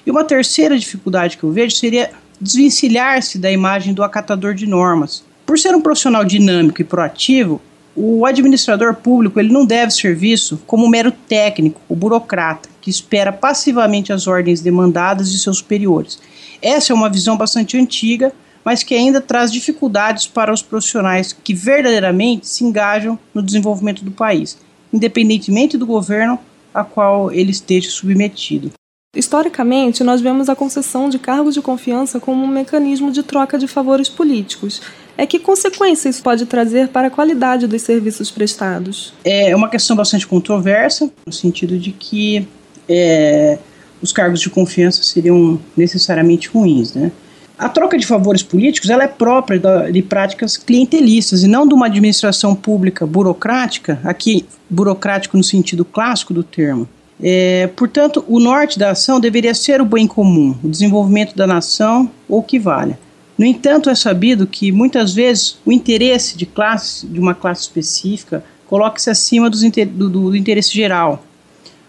E 0.05 0.11
uma 0.11 0.25
terceira 0.25 0.79
dificuldade 0.79 1.37
que 1.37 1.45
eu 1.45 1.53
vejo 1.53 1.77
seria 1.77 2.11
desvencilhar-se 2.41 3.39
da 3.39 3.51
imagem 3.51 3.93
do 3.93 4.03
acatador 4.03 4.55
de 4.55 4.67
normas. 4.67 5.23
Por 5.45 5.59
ser 5.59 5.75
um 5.75 5.81
profissional 5.81 6.25
dinâmico 6.25 6.81
e 6.81 6.85
proativo, 6.85 7.61
o 8.01 8.25
administrador 8.25 8.95
público 8.95 9.39
ele 9.39 9.53
não 9.53 9.65
deve 9.65 9.93
ser 9.93 10.15
visto 10.15 10.59
como 10.67 10.89
mero 10.89 11.13
técnico, 11.13 11.81
o 11.89 11.95
burocrata, 11.95 12.69
que 12.81 12.91
espera 12.91 13.33
passivamente 13.33 14.13
as 14.13 14.27
ordens 14.27 14.61
demandadas 14.61 15.31
de 15.31 15.39
seus 15.39 15.59
superiores. 15.59 16.19
Essa 16.63 16.93
é 16.93 16.95
uma 16.95 17.11
visão 17.11 17.37
bastante 17.37 17.77
antiga, 17.77 18.33
mas 18.65 18.83
que 18.83 18.95
ainda 18.95 19.21
traz 19.21 19.53
dificuldades 19.53 20.27
para 20.27 20.53
os 20.53 20.63
profissionais 20.63 21.33
que 21.33 21.55
verdadeiramente 21.55 22.49
se 22.49 22.65
engajam 22.65 23.19
no 23.35 23.43
desenvolvimento 23.43 24.05
do 24.05 24.11
país 24.11 24.59
independentemente 24.93 25.79
do 25.79 25.87
governo 25.87 26.39
a 26.73 26.85
qual 26.85 27.33
ele 27.33 27.51
esteja 27.51 27.91
submetido. 27.91 28.73
Historicamente, 29.15 30.05
nós 30.05 30.21
vemos 30.21 30.49
a 30.49 30.55
concessão 30.55 31.09
de 31.09 31.19
cargos 31.19 31.55
de 31.55 31.61
confiança 31.61 32.21
como 32.21 32.45
um 32.45 32.49
mecanismo 32.49 33.11
de 33.11 33.25
troca 33.25 33.59
de 33.59 33.67
favores 33.67 34.09
políticos. 34.09 34.81
É 35.21 35.27
que 35.27 35.39
consequências 35.39 36.15
isso 36.15 36.25
pode 36.25 36.47
trazer 36.47 36.89
para 36.89 37.09
a 37.09 37.11
qualidade 37.11 37.67
dos 37.67 37.83
serviços 37.83 38.31
prestados? 38.31 39.13
É 39.23 39.55
uma 39.55 39.69
questão 39.69 39.95
bastante 39.95 40.27
controversa, 40.27 41.11
no 41.27 41.33
sentido 41.33 41.79
de 41.79 41.93
que 41.93 42.49
é, 42.89 43.59
os 44.01 44.15
cargos 44.15 44.41
de 44.41 44.49
confiança 44.49 45.03
seriam 45.03 45.61
necessariamente 45.77 46.49
ruins, 46.49 46.95
né? 46.95 47.13
A 47.59 47.69
troca 47.69 47.99
de 47.99 48.07
favores 48.07 48.43
políticos 48.43 48.89
ela 48.89 49.05
é 49.05 49.09
própria 49.09 49.61
de 49.93 50.01
práticas 50.01 50.57
clientelistas 50.57 51.43
e 51.43 51.47
não 51.47 51.69
de 51.69 51.75
uma 51.75 51.85
administração 51.85 52.55
pública 52.55 53.07
burocrática, 53.07 54.01
aqui 54.03 54.47
burocrático 54.71 55.37
no 55.37 55.45
sentido 55.45 55.85
clássico 55.85 56.33
do 56.33 56.43
termo. 56.43 56.89
É, 57.23 57.69
portanto, 57.77 58.25
o 58.27 58.41
norte 58.41 58.79
da 58.79 58.93
ação 58.93 59.21
deveria 59.21 59.53
ser 59.53 59.83
o 59.83 59.85
bem 59.85 60.07
comum, 60.07 60.57
o 60.65 60.69
desenvolvimento 60.71 61.37
da 61.37 61.47
nação 61.47 62.11
ou 62.27 62.39
o 62.39 62.43
que 62.43 62.59
valha. 62.59 62.99
No 63.41 63.47
entanto, 63.47 63.89
é 63.89 63.95
sabido 63.95 64.47
que 64.47 64.71
muitas 64.71 65.15
vezes 65.15 65.57
o 65.65 65.73
interesse 65.73 66.37
de 66.37 66.45
classe, 66.45 67.07
de 67.07 67.19
uma 67.19 67.35
classe 67.35 67.63
específica, 67.63 68.45
coloca-se 68.67 69.09
acima 69.09 69.49
do, 69.49 69.57
do, 69.87 70.11
do 70.11 70.37
interesse 70.37 70.71
geral. 70.71 71.25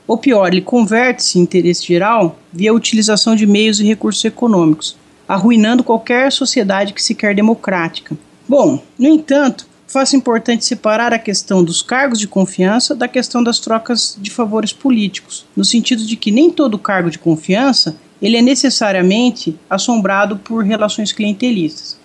Ou 0.07 0.17
pior, 0.17 0.47
ele 0.47 0.61
converte-se 0.61 1.37
em 1.37 1.41
interesse 1.41 1.85
geral 1.85 2.39
via 2.53 2.73
utilização 2.73 3.35
de 3.35 3.45
meios 3.45 3.81
e 3.81 3.83
recursos 3.83 4.23
econômicos 4.23 4.95
arruinando 5.27 5.83
qualquer 5.83 6.31
sociedade 6.31 6.93
que 6.93 7.03
se 7.03 7.13
quer 7.13 7.35
democrática. 7.35 8.17
Bom, 8.47 8.81
no 8.97 9.09
entanto, 9.09 9.67
faço 9.85 10.15
importante 10.15 10.63
separar 10.63 11.11
a 11.11 11.19
questão 11.19 11.61
dos 11.65 11.81
cargos 11.81 12.17
de 12.17 12.29
confiança 12.29 12.95
da 12.95 13.09
questão 13.09 13.43
das 13.43 13.59
trocas 13.59 14.17
de 14.17 14.31
favores 14.31 14.71
políticos, 14.71 15.45
no 15.53 15.65
sentido 15.65 16.05
de 16.05 16.15
que 16.15 16.31
nem 16.31 16.49
todo 16.49 16.79
cargo 16.79 17.09
de 17.09 17.19
confiança 17.19 17.97
ele 18.21 18.37
é 18.37 18.41
necessariamente 18.41 19.57
assombrado 19.69 20.37
por 20.37 20.63
relações 20.63 21.11
clientelistas. 21.11 21.97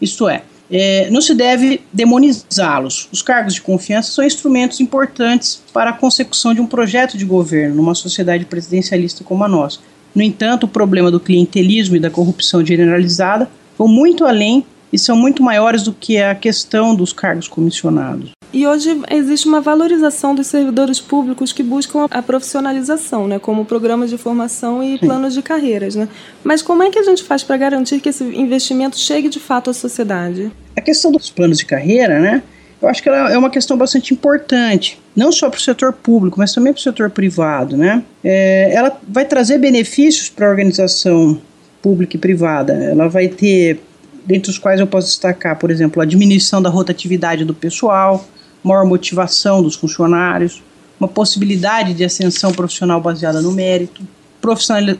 Isto 0.00 0.28
é, 0.28 0.42
é 0.70 1.08
não 1.10 1.20
se 1.20 1.34
deve 1.34 1.80
demonizá-los. 1.92 3.08
Os 3.10 3.22
cargos 3.22 3.54
de 3.54 3.62
confiança 3.62 4.12
são 4.12 4.24
instrumentos 4.24 4.80
importantes 4.80 5.62
para 5.72 5.90
a 5.90 5.94
consecução 5.94 6.52
de 6.52 6.60
um 6.60 6.66
projeto 6.66 7.16
de 7.16 7.24
governo 7.24 7.76
numa 7.76 7.94
sociedade 7.94 8.44
presidencialista 8.44 9.24
como 9.24 9.44
a 9.44 9.48
nossa. 9.48 9.78
No 10.14 10.22
entanto, 10.22 10.64
o 10.64 10.68
problema 10.68 11.10
do 11.10 11.18
clientelismo 11.18 11.96
e 11.96 12.00
da 12.00 12.10
corrupção 12.10 12.64
generalizada 12.64 13.48
vão 13.78 13.88
muito 13.88 14.24
além 14.24 14.64
e 14.92 14.98
são 14.98 15.16
muito 15.16 15.42
maiores 15.42 15.82
do 15.82 15.92
que 15.92 16.18
a 16.18 16.34
questão 16.34 16.94
dos 16.94 17.14
cargos 17.14 17.48
comissionados. 17.48 18.32
E 18.52 18.66
hoje 18.66 19.00
existe 19.10 19.48
uma 19.48 19.62
valorização 19.62 20.34
dos 20.34 20.46
servidores 20.46 21.00
públicos 21.00 21.52
que 21.52 21.62
buscam 21.62 22.06
a 22.10 22.20
profissionalização, 22.20 23.26
né, 23.26 23.38
como 23.38 23.64
programas 23.64 24.10
de 24.10 24.18
formação 24.18 24.82
e 24.82 24.98
Sim. 24.98 25.06
planos 25.06 25.32
de 25.32 25.40
carreiras. 25.40 25.94
Né? 25.94 26.06
Mas 26.44 26.60
como 26.60 26.82
é 26.82 26.90
que 26.90 26.98
a 26.98 27.02
gente 27.02 27.22
faz 27.22 27.42
para 27.42 27.56
garantir 27.56 28.00
que 28.00 28.10
esse 28.10 28.22
investimento 28.22 28.98
chegue 28.98 29.30
de 29.30 29.40
fato 29.40 29.70
à 29.70 29.72
sociedade? 29.72 30.52
A 30.76 30.82
questão 30.82 31.10
dos 31.10 31.30
planos 31.30 31.58
de 31.58 31.64
carreira, 31.64 32.20
né, 32.20 32.42
eu 32.82 32.88
acho 32.88 33.02
que 33.02 33.08
ela 33.08 33.32
é 33.32 33.38
uma 33.38 33.48
questão 33.48 33.76
bastante 33.76 34.12
importante, 34.12 35.00
não 35.16 35.32
só 35.32 35.48
para 35.48 35.58
o 35.58 35.60
setor 35.60 35.92
público, 35.92 36.38
mas 36.38 36.52
também 36.52 36.74
para 36.74 36.80
o 36.80 36.82
setor 36.82 37.08
privado. 37.08 37.76
Né? 37.76 38.02
É, 38.22 38.70
ela 38.74 39.00
vai 39.08 39.24
trazer 39.24 39.56
benefícios 39.58 40.28
para 40.28 40.46
a 40.46 40.50
organização 40.50 41.40
pública 41.80 42.16
e 42.16 42.18
privada. 42.18 42.74
Ela 42.74 43.08
vai 43.08 43.28
ter, 43.28 43.80
dentre 44.26 44.50
os 44.50 44.58
quais 44.58 44.78
eu 44.78 44.86
posso 44.86 45.06
destacar, 45.06 45.58
por 45.58 45.70
exemplo, 45.70 46.02
a 46.02 46.04
diminuição 46.04 46.60
da 46.60 46.68
rotatividade 46.68 47.44
do 47.44 47.54
pessoal, 47.54 48.26
maior 48.62 48.84
motivação 48.84 49.62
dos 49.62 49.74
funcionários, 49.74 50.62
uma 50.98 51.08
possibilidade 51.08 51.94
de 51.94 52.04
ascensão 52.04 52.52
profissional 52.52 53.00
baseada 53.00 53.40
no 53.40 53.52
mérito, 53.52 54.02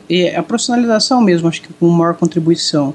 é, 0.09 0.35
a 0.35 0.43
profissionalização 0.43 1.21
mesmo, 1.21 1.47
acho 1.47 1.61
que 1.61 1.73
com 1.73 1.87
maior 1.89 2.15
contribuição. 2.15 2.93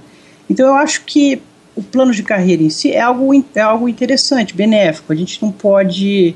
Então 0.48 0.66
eu 0.66 0.74
acho 0.74 1.04
que 1.04 1.40
o 1.76 1.82
plano 1.82 2.12
de 2.12 2.22
carreira 2.22 2.62
em 2.62 2.70
si 2.70 2.90
é 2.90 3.00
algo, 3.00 3.32
é 3.54 3.60
algo 3.60 3.88
interessante, 3.88 4.54
benéfico. 4.54 5.12
A 5.12 5.16
gente 5.16 5.40
não 5.42 5.52
pode 5.52 6.34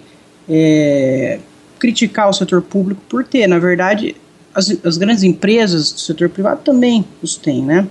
é, 0.49 1.39
criticar 1.79 2.29
o 2.29 2.33
setor 2.33 2.63
público 2.63 3.03
por 3.09 3.25
ter. 3.25 3.47
Na 3.47 3.59
verdade, 3.59 4.15
as, 4.55 4.71
as 4.85 4.97
grandes 4.97 5.23
empresas 5.23 5.93
do 5.93 6.01
setor 6.01 6.29
privado 6.29 6.61
também 6.63 7.05
os 7.21 7.37
têm, 7.37 7.63
né? 7.63 7.87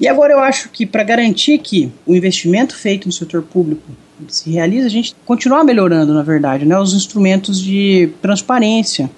E 0.00 0.08
agora 0.08 0.32
eu 0.32 0.40
acho 0.40 0.68
que 0.70 0.84
para 0.84 1.04
garantir 1.04 1.58
que 1.58 1.92
o 2.06 2.14
investimento 2.14 2.74
feito 2.74 3.06
no 3.06 3.12
setor 3.12 3.42
público 3.42 3.82
se 4.28 4.50
realiza, 4.50 4.86
a 4.86 4.90
gente 4.90 5.14
continuar 5.24 5.64
melhorando, 5.64 6.12
na 6.12 6.22
verdade, 6.22 6.64
né, 6.64 6.78
os 6.78 6.94
instrumentos 6.94 7.60
de 7.60 8.10
transparência 8.20 9.10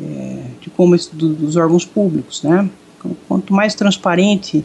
é, 0.00 0.42
de 0.60 0.70
como 0.70 0.96
do, 1.12 1.34
dos 1.34 1.56
órgãos 1.56 1.84
públicos, 1.84 2.42
né? 2.42 2.68
Quanto 3.26 3.54
mais 3.54 3.74
transparente 3.74 4.64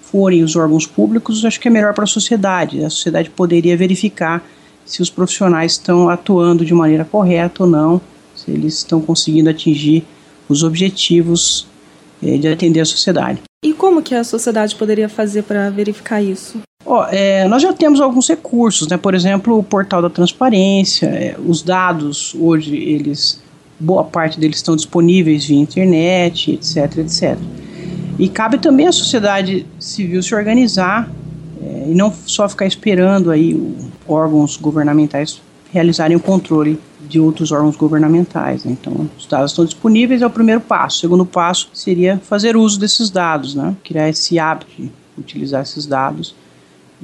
forem 0.00 0.44
os 0.44 0.54
órgãos 0.54 0.86
públicos, 0.86 1.44
acho 1.44 1.58
que 1.58 1.66
é 1.66 1.70
melhor 1.70 1.92
para 1.92 2.04
a 2.04 2.06
sociedade. 2.06 2.84
A 2.84 2.90
sociedade 2.90 3.30
poderia 3.30 3.76
verificar 3.76 4.44
se 4.84 5.02
os 5.02 5.10
profissionais 5.10 5.72
estão 5.72 6.08
atuando 6.08 6.64
de 6.64 6.72
maneira 6.72 7.04
correta 7.04 7.64
ou 7.64 7.68
não, 7.68 8.00
se 8.34 8.50
eles 8.50 8.74
estão 8.74 9.00
conseguindo 9.00 9.50
atingir 9.50 10.04
os 10.48 10.62
objetivos 10.62 11.66
é, 12.22 12.36
de 12.36 12.46
atender 12.46 12.80
a 12.80 12.84
sociedade. 12.84 13.42
E 13.64 13.72
como 13.72 14.02
que 14.02 14.14
a 14.14 14.22
sociedade 14.22 14.76
poderia 14.76 15.08
fazer 15.08 15.42
para 15.42 15.70
verificar 15.70 16.22
isso? 16.22 16.60
Oh, 16.86 17.02
é, 17.10 17.48
nós 17.48 17.62
já 17.62 17.72
temos 17.72 18.00
alguns 18.00 18.28
recursos, 18.28 18.86
né? 18.88 18.96
Por 18.98 19.14
exemplo, 19.14 19.58
o 19.58 19.62
portal 19.62 20.02
da 20.02 20.10
transparência, 20.10 21.06
é, 21.06 21.36
os 21.44 21.62
dados 21.62 22.34
hoje 22.38 22.76
eles 22.76 23.42
boa 23.80 24.04
parte 24.04 24.38
deles 24.38 24.56
estão 24.56 24.76
disponíveis 24.76 25.46
via 25.46 25.58
internet, 25.58 26.52
etc, 26.52 26.98
etc. 26.98 27.38
E 28.18 28.28
cabe 28.28 28.58
também 28.58 28.86
à 28.86 28.92
sociedade 28.92 29.66
civil 29.78 30.22
se 30.22 30.34
organizar 30.34 31.10
é, 31.60 31.86
e 31.88 31.94
não 31.94 32.12
só 32.26 32.48
ficar 32.48 32.66
esperando 32.66 33.30
aí 33.30 33.58
órgãos 34.06 34.56
governamentais 34.56 35.40
realizarem 35.72 36.16
o 36.16 36.20
controle 36.20 36.78
de 37.08 37.18
outros 37.18 37.50
órgãos 37.50 37.76
governamentais. 37.76 38.64
Né? 38.64 38.76
Então, 38.80 39.08
os 39.18 39.26
dados 39.26 39.50
estão 39.50 39.64
disponíveis, 39.64 40.22
é 40.22 40.26
o 40.26 40.30
primeiro 40.30 40.60
passo. 40.60 40.98
O 40.98 41.00
segundo 41.00 41.26
passo 41.26 41.68
seria 41.72 42.20
fazer 42.22 42.56
uso 42.56 42.78
desses 42.78 43.10
dados, 43.10 43.54
né? 43.54 43.74
criar 43.82 44.08
esse 44.08 44.38
hábito 44.38 44.70
de 44.78 44.90
utilizar 45.18 45.62
esses 45.62 45.86
dados 45.86 46.34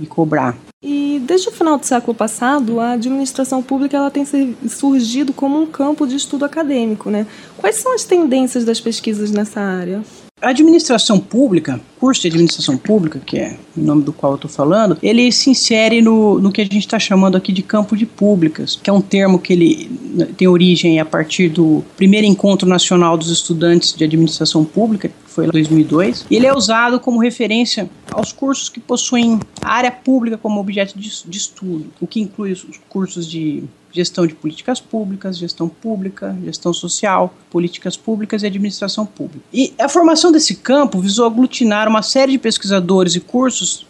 e 0.00 0.06
cobrar. 0.06 0.56
E 0.82 1.20
desde 1.26 1.48
o 1.48 1.52
final 1.52 1.76
do 1.78 1.84
século 1.84 2.14
passado, 2.14 2.80
a 2.80 2.92
administração 2.92 3.62
pública 3.62 3.96
ela 3.96 4.10
tem 4.10 4.24
surgido 4.68 5.32
como 5.32 5.60
um 5.60 5.66
campo 5.66 6.06
de 6.06 6.16
estudo 6.16 6.44
acadêmico. 6.44 7.10
Né? 7.10 7.26
Quais 7.56 7.76
são 7.76 7.94
as 7.94 8.04
tendências 8.04 8.64
das 8.64 8.80
pesquisas 8.80 9.30
nessa 9.30 9.60
área? 9.60 10.02
A 10.42 10.48
administração 10.50 11.20
pública, 11.20 11.78
curso 11.98 12.22
de 12.22 12.28
administração 12.28 12.74
pública, 12.78 13.20
que 13.24 13.36
é 13.36 13.58
o 13.76 13.80
nome 13.80 14.02
do 14.02 14.10
qual 14.10 14.32
eu 14.32 14.36
estou 14.36 14.50
falando, 14.50 14.96
ele 15.02 15.30
se 15.30 15.50
insere 15.50 16.00
no, 16.00 16.40
no 16.40 16.50
que 16.50 16.62
a 16.62 16.64
gente 16.64 16.78
está 16.78 16.98
chamando 16.98 17.36
aqui 17.36 17.52
de 17.52 17.62
campo 17.62 17.94
de 17.94 18.06
públicas, 18.06 18.80
que 18.82 18.88
é 18.88 18.92
um 18.92 19.02
termo 19.02 19.38
que 19.38 19.52
ele 19.52 19.90
tem 20.38 20.48
origem 20.48 20.98
a 20.98 21.04
partir 21.04 21.50
do 21.50 21.84
primeiro 21.94 22.26
encontro 22.26 22.66
nacional 22.66 23.18
dos 23.18 23.28
estudantes 23.28 23.92
de 23.92 24.02
administração 24.02 24.64
pública, 24.64 25.08
que 25.08 25.14
foi 25.26 25.44
em 25.44 25.50
2002. 25.50 26.24
E 26.30 26.36
ele 26.36 26.46
é 26.46 26.56
usado 26.56 26.98
como 26.98 27.20
referência 27.20 27.90
aos 28.12 28.32
cursos 28.32 28.68
que 28.68 28.80
possuem 28.80 29.40
a 29.60 29.72
área 29.72 29.90
pública 29.90 30.36
como 30.36 30.60
objeto 30.60 30.98
de, 30.98 31.10
de 31.26 31.38
estudo, 31.38 31.86
o 32.00 32.06
que 32.06 32.20
inclui 32.20 32.52
os 32.52 32.64
cursos 32.88 33.28
de 33.28 33.64
gestão 33.92 34.26
de 34.26 34.34
políticas 34.34 34.80
públicas, 34.80 35.38
gestão 35.38 35.68
pública, 35.68 36.36
gestão 36.44 36.72
social, 36.72 37.34
políticas 37.50 37.96
públicas 37.96 38.42
e 38.42 38.46
administração 38.46 39.04
pública. 39.04 39.44
E 39.52 39.72
a 39.78 39.88
formação 39.88 40.30
desse 40.30 40.56
campo 40.56 41.00
visou 41.00 41.26
aglutinar 41.26 41.88
uma 41.88 42.02
série 42.02 42.32
de 42.32 42.38
pesquisadores 42.38 43.16
e 43.16 43.20
cursos 43.20 43.86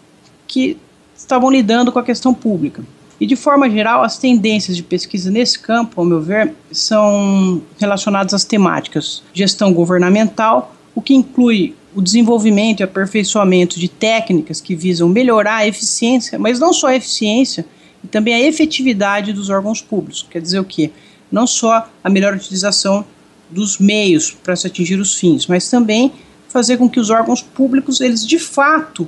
que 0.46 0.76
estavam 1.14 1.50
lidando 1.50 1.92
com 1.92 1.98
a 1.98 2.02
questão 2.02 2.32
pública. 2.32 2.82
E 3.20 3.26
de 3.26 3.36
forma 3.36 3.68
geral, 3.68 4.02
as 4.02 4.16
tendências 4.16 4.74
de 4.74 4.82
pesquisa 4.82 5.30
nesse 5.30 5.58
campo, 5.58 6.00
ao 6.00 6.06
meu 6.06 6.22
ver, 6.22 6.54
são 6.72 7.60
relacionadas 7.78 8.32
às 8.32 8.44
temáticas 8.44 9.22
gestão 9.34 9.74
governamental, 9.74 10.74
o 10.94 11.02
que 11.02 11.14
inclui 11.14 11.76
o 11.94 12.00
desenvolvimento 12.00 12.80
e 12.80 12.82
aperfeiçoamento 12.82 13.78
de 13.78 13.88
técnicas 13.88 14.60
que 14.60 14.74
visam 14.74 15.08
melhorar 15.08 15.56
a 15.56 15.66
eficiência, 15.66 16.38
mas 16.38 16.58
não 16.58 16.72
só 16.72 16.88
a 16.88 16.96
eficiência, 16.96 17.64
e 18.02 18.08
também 18.08 18.34
a 18.34 18.40
efetividade 18.40 19.32
dos 19.32 19.50
órgãos 19.50 19.80
públicos. 19.80 20.26
Quer 20.30 20.40
dizer 20.40 20.58
o 20.58 20.64
quê? 20.64 20.90
Não 21.30 21.46
só 21.46 21.88
a 22.02 22.08
melhor 22.10 22.34
utilização 22.34 23.04
dos 23.50 23.78
meios 23.78 24.30
para 24.30 24.56
se 24.56 24.66
atingir 24.66 24.98
os 24.98 25.14
fins, 25.14 25.46
mas 25.46 25.68
também 25.68 26.12
fazer 26.48 26.76
com 26.76 26.88
que 26.88 27.00
os 27.00 27.10
órgãos 27.10 27.42
públicos, 27.42 28.00
eles 28.00 28.26
de 28.26 28.38
fato, 28.38 29.06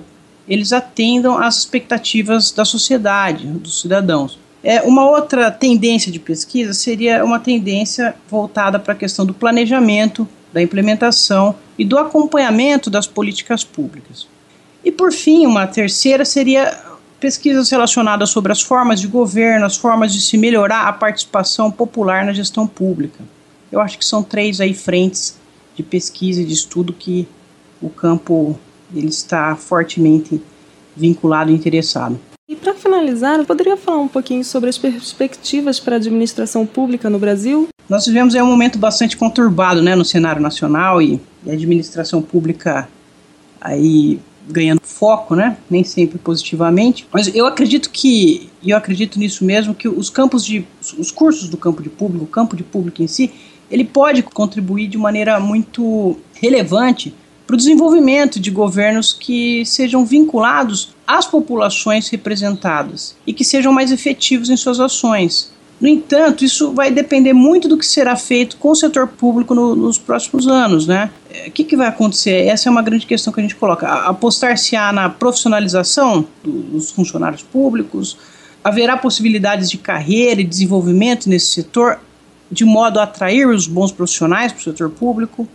eles 0.48 0.72
atendam 0.72 1.38
às 1.38 1.58
expectativas 1.58 2.50
da 2.50 2.64
sociedade, 2.64 3.46
dos 3.46 3.80
cidadãos. 3.80 4.38
É, 4.62 4.80
uma 4.82 5.08
outra 5.08 5.50
tendência 5.50 6.10
de 6.12 6.20
pesquisa 6.20 6.72
seria 6.72 7.24
uma 7.24 7.40
tendência 7.40 8.14
voltada 8.30 8.78
para 8.78 8.92
a 8.92 8.96
questão 8.96 9.26
do 9.26 9.34
planejamento, 9.34 10.28
da 10.52 10.62
implementação 10.62 11.54
e 11.78 11.84
do 11.84 11.98
acompanhamento 11.98 12.90
das 12.90 13.06
políticas 13.06 13.64
públicas. 13.64 14.26
E 14.84 14.90
por 14.90 15.12
fim, 15.12 15.46
uma 15.46 15.66
terceira 15.66 16.24
seria 16.24 16.78
pesquisas 17.20 17.70
relacionadas 17.70 18.30
sobre 18.30 18.50
as 18.50 18.60
formas 18.60 19.00
de 19.00 19.06
governo, 19.06 19.64
as 19.64 19.76
formas 19.76 20.12
de 20.12 20.20
se 20.20 20.36
melhorar 20.36 20.88
a 20.88 20.92
participação 20.92 21.70
popular 21.70 22.24
na 22.24 22.32
gestão 22.32 22.66
pública. 22.66 23.20
Eu 23.70 23.80
acho 23.80 23.96
que 23.96 24.04
são 24.04 24.22
três 24.22 24.60
aí 24.60 24.74
frentes 24.74 25.36
de 25.76 25.82
pesquisa 25.82 26.42
e 26.42 26.44
de 26.44 26.52
estudo 26.52 26.92
que 26.92 27.28
o 27.80 27.88
campo 27.88 28.58
ele 28.94 29.08
está 29.08 29.54
fortemente 29.56 30.42
vinculado 30.96 31.50
e 31.50 31.54
interessado. 31.54 32.18
E 32.52 32.56
para 32.56 32.74
finalizar, 32.74 33.38
eu 33.38 33.46
poderia 33.46 33.78
falar 33.78 34.00
um 34.00 34.08
pouquinho 34.08 34.44
sobre 34.44 34.68
as 34.68 34.76
perspectivas 34.76 35.80
para 35.80 35.96
a 35.96 35.98
administração 35.98 36.66
pública 36.66 37.08
no 37.08 37.18
Brasil? 37.18 37.66
Nós 37.88 38.04
vivemos 38.04 38.34
um 38.34 38.44
momento 38.44 38.78
bastante 38.78 39.16
conturbado 39.16 39.80
né, 39.80 39.94
no 39.94 40.04
cenário 40.04 40.42
nacional 40.42 41.00
e, 41.00 41.18
e 41.46 41.50
a 41.50 41.54
administração 41.54 42.20
pública 42.20 42.86
aí 43.58 44.20
ganhando 44.46 44.82
foco, 44.84 45.34
né? 45.34 45.56
Nem 45.70 45.82
sempre 45.82 46.18
positivamente. 46.18 47.08
Mas 47.10 47.34
eu 47.34 47.46
acredito 47.46 47.88
que, 47.88 48.50
e 48.62 48.68
eu 48.68 48.76
acredito 48.76 49.18
nisso 49.18 49.46
mesmo, 49.46 49.74
que 49.74 49.88
os 49.88 50.10
campos 50.10 50.44
de. 50.44 50.66
os 50.98 51.10
cursos 51.10 51.48
do 51.48 51.56
campo 51.56 51.82
de 51.82 51.88
público, 51.88 52.26
o 52.26 52.28
campo 52.28 52.54
de 52.54 52.62
público 52.62 53.02
em 53.02 53.06
si, 53.06 53.32
ele 53.70 53.84
pode 53.84 54.22
contribuir 54.22 54.88
de 54.88 54.98
maneira 54.98 55.40
muito 55.40 56.18
relevante 56.34 57.14
para 57.52 57.56
o 57.56 57.58
desenvolvimento 57.58 58.40
de 58.40 58.50
governos 58.50 59.12
que 59.12 59.62
sejam 59.66 60.06
vinculados 60.06 60.94
às 61.06 61.26
populações 61.26 62.08
representadas 62.08 63.14
e 63.26 63.34
que 63.34 63.44
sejam 63.44 63.70
mais 63.70 63.92
efetivos 63.92 64.48
em 64.48 64.56
suas 64.56 64.80
ações. 64.80 65.52
No 65.78 65.86
entanto, 65.86 66.46
isso 66.46 66.72
vai 66.72 66.90
depender 66.90 67.34
muito 67.34 67.68
do 67.68 67.76
que 67.76 67.84
será 67.84 68.16
feito 68.16 68.56
com 68.56 68.70
o 68.70 68.74
setor 68.74 69.06
público 69.06 69.54
no, 69.54 69.76
nos 69.76 69.98
próximos 69.98 70.48
anos, 70.48 70.86
né? 70.86 71.10
O 71.46 71.50
que, 71.50 71.62
que, 71.62 71.76
vai 71.76 71.88
acontecer? 71.88 72.46
Essa 72.46 72.70
é 72.70 72.72
uma 72.72 72.80
grande 72.80 73.04
questão 73.04 73.30
que 73.30 73.40
a 73.40 73.42
gente 73.42 73.56
coloca. 73.56 73.86
Apostar-se-á 73.86 74.90
na 74.90 75.10
profissionalização 75.10 76.26
dos 76.42 76.90
funcionários 76.90 77.42
públicos? 77.42 78.16
Haverá 78.64 78.96
possibilidades 78.96 79.68
de 79.68 79.76
carreira 79.76 80.40
e 80.40 80.44
desenvolvimento 80.44 81.28
nesse 81.28 81.48
setor 81.48 82.00
de 82.50 82.64
modo 82.64 82.98
a 82.98 83.02
atrair 83.02 83.46
os 83.46 83.66
bons 83.66 83.92
profissionais 83.92 84.52
para 84.52 84.60
o 84.60 84.64
setor 84.64 84.88
público? 84.88 85.46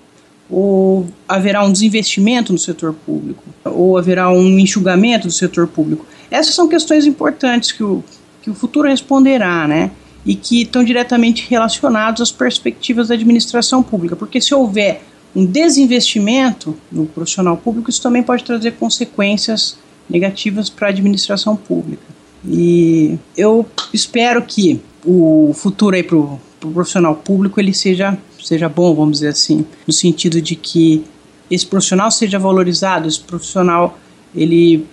Ou 0.50 1.08
haverá 1.28 1.64
um 1.64 1.72
desinvestimento 1.72 2.54
no 2.54 2.60
setor 2.60 2.94
público? 2.94 3.44
Ou 3.66 3.98
haverá 3.98 4.30
um 4.30 4.58
enxugamento 4.58 5.28
do 5.28 5.34
setor 5.34 5.68
público? 5.68 6.06
Essas 6.32 6.56
são 6.56 6.68
questões 6.68 7.06
importantes 7.06 7.72
que 7.72 7.84
o, 7.84 8.04
que 8.42 8.50
o 8.50 8.56
futuro 8.56 8.88
responderá, 8.88 9.68
né? 9.68 9.92
e 10.28 10.36
que 10.36 10.64
estão 10.64 10.84
diretamente 10.84 11.48
relacionados 11.50 12.22
às 12.22 12.32
perspectivas 12.32 13.08
da 13.08 13.14
administração 13.14 13.82
pública, 13.82 14.14
porque 14.14 14.42
se 14.42 14.54
houver 14.54 15.02
um 15.34 15.46
desinvestimento 15.46 16.76
no 16.92 17.06
profissional 17.06 17.56
público, 17.56 17.90
isso 17.90 18.02
também 18.02 18.22
pode 18.22 18.44
trazer 18.44 18.72
consequências 18.72 19.78
negativas 20.10 20.70
para 20.70 20.88
a 20.88 20.90
administração 20.90 21.56
pública. 21.56 22.04
E 22.46 23.18
eu 23.38 23.66
espero 23.94 24.42
que 24.42 24.82
o 25.06 25.54
futuro 25.54 25.96
aí 25.96 26.04
para 26.04 26.18
o 26.18 26.40
pro 26.60 26.72
profissional 26.72 27.16
público 27.16 27.60
ele 27.60 27.74
seja, 27.74 28.18
seja 28.44 28.70
bom, 28.70 28.94
vamos 28.94 29.20
dizer 29.20 29.30
assim, 29.30 29.66
no 29.86 29.94
sentido 29.94 30.42
de 30.42 30.56
que 30.56 31.04
esse 31.50 31.66
profissional 31.66 32.12
seja 32.12 32.38
valorizado, 32.38 33.08
esse 33.08 33.20
profissional 33.20 33.98
ele 34.36 34.86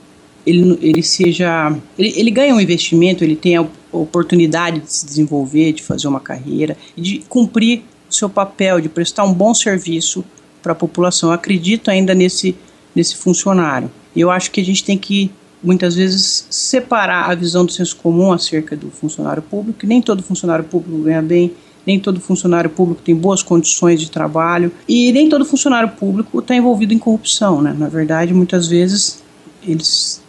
ele, 0.46 0.78
ele 0.82 1.02
seja 1.02 1.74
ele, 1.98 2.12
ele 2.16 2.30
ganha 2.30 2.54
um 2.54 2.60
investimento, 2.60 3.24
ele 3.24 3.36
tem 3.36 3.56
a 3.56 3.66
oportunidade 3.90 4.80
de 4.80 4.92
se 4.92 5.06
desenvolver, 5.06 5.72
de 5.72 5.82
fazer 5.82 6.06
uma 6.06 6.20
carreira 6.20 6.76
de 6.96 7.24
cumprir 7.28 7.82
o 8.10 8.14
seu 8.14 8.28
papel, 8.28 8.80
de 8.80 8.88
prestar 8.88 9.24
um 9.24 9.32
bom 9.32 9.54
serviço 9.54 10.24
para 10.62 10.72
a 10.72 10.74
população. 10.74 11.30
Eu 11.30 11.34
acredito 11.34 11.90
ainda 11.90 12.14
nesse, 12.14 12.56
nesse 12.94 13.16
funcionário. 13.16 13.90
Eu 14.16 14.30
acho 14.30 14.50
que 14.50 14.60
a 14.60 14.64
gente 14.64 14.84
tem 14.84 14.96
que, 14.96 15.30
muitas 15.62 15.96
vezes, 15.96 16.46
separar 16.50 17.30
a 17.30 17.34
visão 17.34 17.66
do 17.66 17.72
senso 17.72 17.96
comum 17.96 18.32
acerca 18.32 18.76
do 18.76 18.90
funcionário 18.90 19.42
público. 19.42 19.86
Nem 19.86 20.00
todo 20.00 20.22
funcionário 20.22 20.64
público 20.64 21.02
ganha 21.02 21.20
bem, 21.22 21.52
nem 21.86 21.98
todo 22.00 22.20
funcionário 22.20 22.70
público 22.70 23.02
tem 23.02 23.14
boas 23.14 23.42
condições 23.42 24.00
de 24.00 24.10
trabalho 24.10 24.72
e 24.88 25.12
nem 25.12 25.28
todo 25.28 25.44
funcionário 25.44 25.90
público 25.90 26.38
está 26.38 26.54
envolvido 26.54 26.94
em 26.94 26.98
corrupção. 26.98 27.60
Né? 27.60 27.74
Na 27.76 27.88
verdade, 27.88 28.32
muitas 28.32 28.66
vezes, 28.66 29.22
eles 29.62 30.22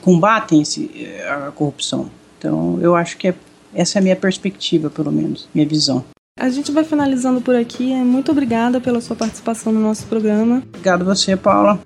combatem 0.00 0.62
esse, 0.62 0.90
a 1.28 1.50
corrupção. 1.50 2.10
Então, 2.38 2.78
eu 2.80 2.94
acho 2.94 3.16
que 3.16 3.28
é, 3.28 3.34
essa 3.74 3.98
é 3.98 4.00
a 4.00 4.02
minha 4.02 4.16
perspectiva, 4.16 4.90
pelo 4.90 5.12
menos, 5.12 5.48
minha 5.54 5.66
visão. 5.66 6.04
A 6.38 6.48
gente 6.48 6.72
vai 6.72 6.82
finalizando 6.82 7.40
por 7.40 7.54
aqui. 7.54 7.94
Muito 7.94 8.32
obrigada 8.32 8.80
pela 8.80 9.00
sua 9.00 9.14
participação 9.14 9.72
no 9.72 9.80
nosso 9.80 10.06
programa. 10.06 10.62
Obrigado 10.68 11.04
você, 11.04 11.36
Paula. 11.36 11.78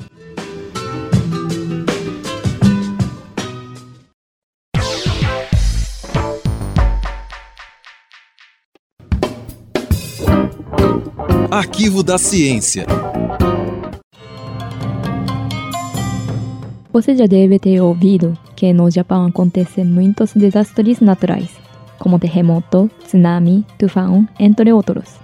Arquivo 11.56 12.02
da 12.02 12.18
Ciência. 12.18 12.84
Você 16.92 17.16
já 17.16 17.24
deve 17.24 17.58
ter 17.58 17.80
ouvido 17.80 18.36
que 18.54 18.74
no 18.74 18.90
Japão 18.90 19.24
acontecem 19.24 19.82
muitos 19.82 20.34
desastres 20.34 21.00
naturais, 21.00 21.48
como 21.98 22.18
terremoto, 22.18 22.90
tsunami, 23.02 23.64
tufão, 23.78 24.28
entre 24.38 24.70
outros. 24.70 25.16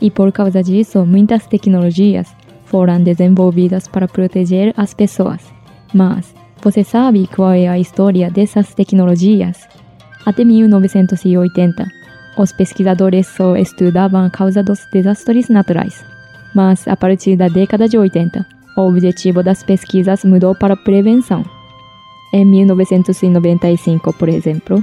E 0.00 0.08
por 0.08 0.30
causa 0.30 0.62
disso, 0.62 1.04
muitas 1.04 1.48
tecnologias 1.48 2.28
foram 2.64 3.02
desenvolvidas 3.02 3.88
para 3.88 4.06
proteger 4.06 4.72
as 4.76 4.94
pessoas. 4.94 5.42
Mas 5.92 6.32
você 6.62 6.84
sabe 6.84 7.26
qual 7.26 7.54
é 7.54 7.66
a 7.66 7.76
história 7.76 8.30
dessas 8.30 8.72
tecnologias? 8.72 9.58
Até 10.24 10.44
1980, 10.44 12.01
os 12.36 12.52
pesquisadores 12.52 13.26
só 13.26 13.56
estudavam 13.56 14.24
a 14.24 14.30
causa 14.30 14.62
dos 14.62 14.86
desastres 14.92 15.48
naturais. 15.48 16.04
Mas 16.54 16.86
a 16.86 16.96
partir 16.96 17.36
da 17.36 17.48
década 17.48 17.88
de 17.88 17.98
80, 17.98 18.46
o 18.76 18.80
objetivo 18.82 19.42
das 19.42 19.62
pesquisas 19.62 20.24
mudou 20.24 20.54
para 20.54 20.76
prevenção. 20.76 21.44
Em 22.32 22.44
1995, 22.44 24.12
por 24.14 24.28
exemplo, 24.28 24.82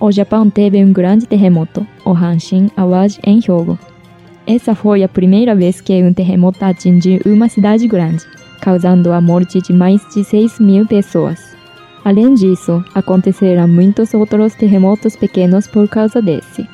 o 0.00 0.10
Japão 0.10 0.50
teve 0.50 0.82
um 0.84 0.92
grande 0.92 1.26
terremoto, 1.26 1.86
o 2.04 2.10
Hanshin 2.10 2.70
Awaji 2.76 3.20
em 3.24 3.38
Hyogo. 3.38 3.78
Essa 4.44 4.74
foi 4.74 5.04
a 5.04 5.08
primeira 5.08 5.54
vez 5.54 5.80
que 5.80 6.02
um 6.02 6.12
terremoto 6.12 6.64
atingiu 6.64 7.20
uma 7.24 7.48
cidade 7.48 7.86
grande, 7.86 8.24
causando 8.60 9.12
a 9.12 9.20
morte 9.20 9.60
de 9.60 9.72
mais 9.72 10.00
de 10.12 10.24
6 10.24 10.58
mil 10.58 10.86
pessoas. 10.86 11.51
Além 12.04 12.34
disso, 12.34 12.84
aconteceram 12.94 13.68
muitos 13.68 14.12
outros 14.12 14.54
terremotos 14.54 15.14
pequenos 15.14 15.66
por 15.66 15.88
causa 15.88 16.20
desse. 16.20 16.66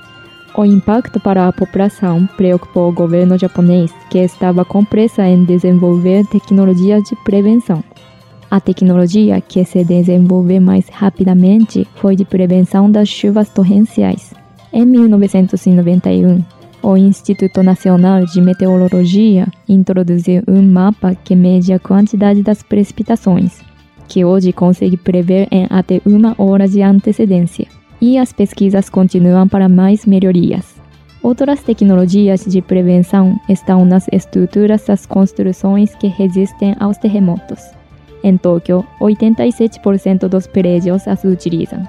O 0.57 0.65
impacto 0.65 1.21
para 1.21 1.47
a 1.47 1.53
população 1.53 2.27
preocupou 2.37 2.89
o 2.89 2.93
governo 2.93 3.39
japonês, 3.39 3.93
que 4.11 4.19
estava 4.19 4.65
com 4.65 4.85
pressa 4.85 5.27
em 5.27 5.45
desenvolver 5.45 6.27
tecnologias 6.27 7.05
de 7.05 7.15
prevenção. 7.25 7.85
A 8.51 8.59
tecnologia 8.59 9.41
que 9.43 9.63
se 9.65 9.85
desenvolveu 9.85 10.61
mais 10.61 10.89
rapidamente 10.89 11.87
foi 11.97 12.17
de 12.17 12.25
prevenção 12.25 12.91
das 12.91 13.09
chuvas 13.09 13.51
torrenciais. 13.51 14.33
Em 14.73 14.87
1991, 14.87 16.43
o 16.83 16.97
Instituto 16.97 17.63
Nacional 17.63 18.25
de 18.25 18.41
Meteorologia 18.41 19.47
introduziu 19.69 20.43
um 20.49 20.63
mapa 20.63 21.15
que 21.15 21.37
mede 21.37 21.73
a 21.73 21.79
quantidade 21.79 22.43
das 22.43 22.63
precipitações, 22.63 23.61
que 24.09 24.25
hoje 24.25 24.53
consegue 24.53 24.97
prever 24.97 25.47
em 25.51 25.67
até 25.71 26.01
uma 26.05 26.35
hora 26.39 26.67
de 26.67 26.83
antecedência. 26.83 27.67
E 28.01 28.17
as 28.17 28.33
pesquisas 28.33 28.89
continuam 28.89 29.47
para 29.47 29.69
mais 29.69 30.07
melhorias. 30.07 30.77
Outras 31.23 31.63
tecnologias 31.63 32.45
de 32.45 32.63
prevenção 32.63 33.39
estão 33.49 33.85
nas 33.85 34.07
estruturas 34.13 34.87
das 34.87 35.05
construções 35.05 35.95
que 35.97 36.07
resistem 36.07 36.75
aos 36.79 36.97
terremotos. 36.97 37.61
Em 38.23 38.37
Tóquio, 38.37 38.85
87% 39.01 40.29
dos 40.29 40.47
prédios 40.47 41.07
as 41.07 41.25
utilizam. 41.25 41.83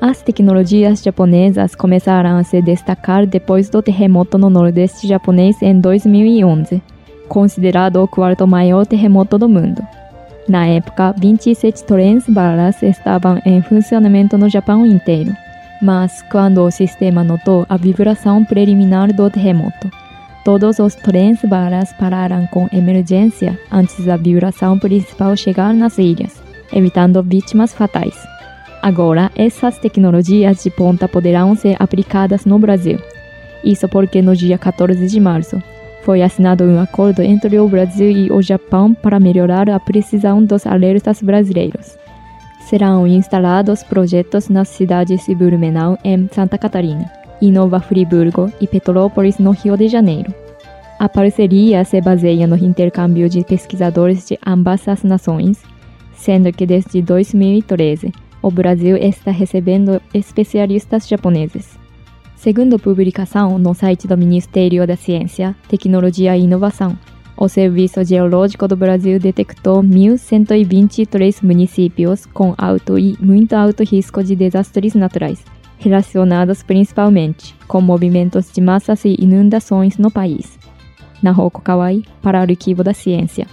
As 0.00 0.22
tecnologias 0.22 1.02
japonesas 1.02 1.74
começaram 1.74 2.36
a 2.36 2.42
se 2.42 2.60
destacar 2.60 3.26
depois 3.26 3.70
do 3.70 3.80
terremoto 3.80 4.36
no 4.36 4.50
Nordeste 4.50 5.06
japonês 5.06 5.62
em 5.62 5.80
2011, 5.80 6.82
considerado 7.28 8.02
o 8.02 8.08
quarto 8.08 8.46
maior 8.46 8.84
terremoto 8.84 9.38
do 9.38 9.48
mundo. 9.48 9.82
Na 10.48 10.66
época, 10.66 11.14
27 11.18 11.84
trens 11.84 12.28
balas 12.28 12.82
estavam 12.82 13.40
em 13.46 13.62
funcionamento 13.62 14.36
no 14.36 14.48
Japão 14.48 14.84
inteiro, 14.84 15.34
mas 15.80 16.22
quando 16.30 16.62
o 16.62 16.70
sistema 16.70 17.24
notou 17.24 17.64
a 17.68 17.76
vibração 17.76 18.44
preliminar 18.44 19.12
do 19.12 19.30
terremoto, 19.30 19.90
Todos 20.44 20.78
os 20.78 20.94
trens 20.94 21.40
balas 21.42 21.94
pararam 21.94 22.46
com 22.48 22.68
emergência 22.70 23.58
antes 23.72 24.04
da 24.04 24.18
vibração 24.18 24.78
principal 24.78 25.34
chegar 25.34 25.72
nas 25.72 25.96
ilhas, 25.96 26.42
evitando 26.70 27.22
vítimas 27.22 27.72
fatais. 27.72 28.14
Agora, 28.82 29.32
essas 29.34 29.78
tecnologias 29.78 30.62
de 30.62 30.68
ponta 30.68 31.08
poderão 31.08 31.56
ser 31.56 31.76
aplicadas 31.80 32.44
no 32.44 32.58
Brasil. 32.58 32.98
Isso 33.64 33.88
porque 33.88 34.20
no 34.20 34.36
dia 34.36 34.58
14 34.58 35.06
de 35.06 35.18
março 35.18 35.62
foi 36.04 36.20
assinado 36.20 36.64
um 36.64 36.78
acordo 36.78 37.22
entre 37.22 37.58
o 37.58 37.66
Brasil 37.66 38.10
e 38.10 38.30
o 38.30 38.42
Japão 38.42 38.92
para 38.92 39.18
melhorar 39.18 39.70
a 39.70 39.80
precisão 39.80 40.44
dos 40.44 40.66
alertas 40.66 41.22
brasileiros. 41.22 41.96
Serão 42.60 43.06
instalados 43.06 43.82
projetos 43.82 44.50
nas 44.50 44.68
cidades 44.68 45.24
de 45.24 45.34
Blumenau, 45.34 45.98
em 46.04 46.28
Santa 46.30 46.58
Catarina 46.58 47.10
e 47.40 47.50
Nova 47.50 47.80
Friburgo 47.80 48.52
e 48.60 48.66
Petrópolis, 48.66 49.38
no 49.38 49.52
Rio 49.52 49.76
de 49.78 49.88
Janeiro. 49.88 50.32
A 50.98 51.08
parceria 51.08 51.82
se 51.84 52.00
baseia 52.00 52.46
no 52.46 52.56
intercâmbio 52.56 53.28
de 53.28 53.42
pesquisadores 53.42 54.28
de 54.28 54.38
ambas 54.46 54.86
as 54.86 55.02
nações, 55.02 55.62
sendo 56.14 56.52
que 56.52 56.66
desde 56.66 57.00
2013 57.00 58.12
o 58.42 58.50
Brasil 58.50 58.96
está 58.98 59.30
recebendo 59.30 60.00
especialistas 60.12 61.08
japoneses. 61.08 61.83
Segundo 62.44 62.78
publicação 62.78 63.58
no 63.58 63.72
site 63.72 64.06
do 64.06 64.18
Ministério 64.18 64.86
da 64.86 64.96
Ciência, 64.96 65.56
Tecnologia 65.66 66.36
e 66.36 66.42
Inovação, 66.42 66.94
o 67.38 67.48
Serviço 67.48 68.04
Geológico 68.04 68.68
do 68.68 68.76
Brasil 68.76 69.18
detectou 69.18 69.82
1.123 69.82 71.42
municípios 71.42 72.26
com 72.26 72.54
alto 72.58 72.98
e 72.98 73.16
muito 73.18 73.54
alto 73.54 73.82
risco 73.82 74.22
de 74.22 74.36
desastres 74.36 74.94
naturais, 74.94 75.42
relacionados 75.78 76.62
principalmente 76.62 77.56
com 77.66 77.80
movimentos 77.80 78.52
de 78.52 78.60
massas 78.60 79.06
e 79.06 79.16
inundações 79.18 79.96
no 79.96 80.10
país. 80.10 80.58
Nahoko 81.22 81.62
Kawai, 81.62 82.02
para 82.20 82.40
o 82.40 82.42
Arquivo 82.42 82.84
da 82.84 82.92
Ciência. 82.92 83.46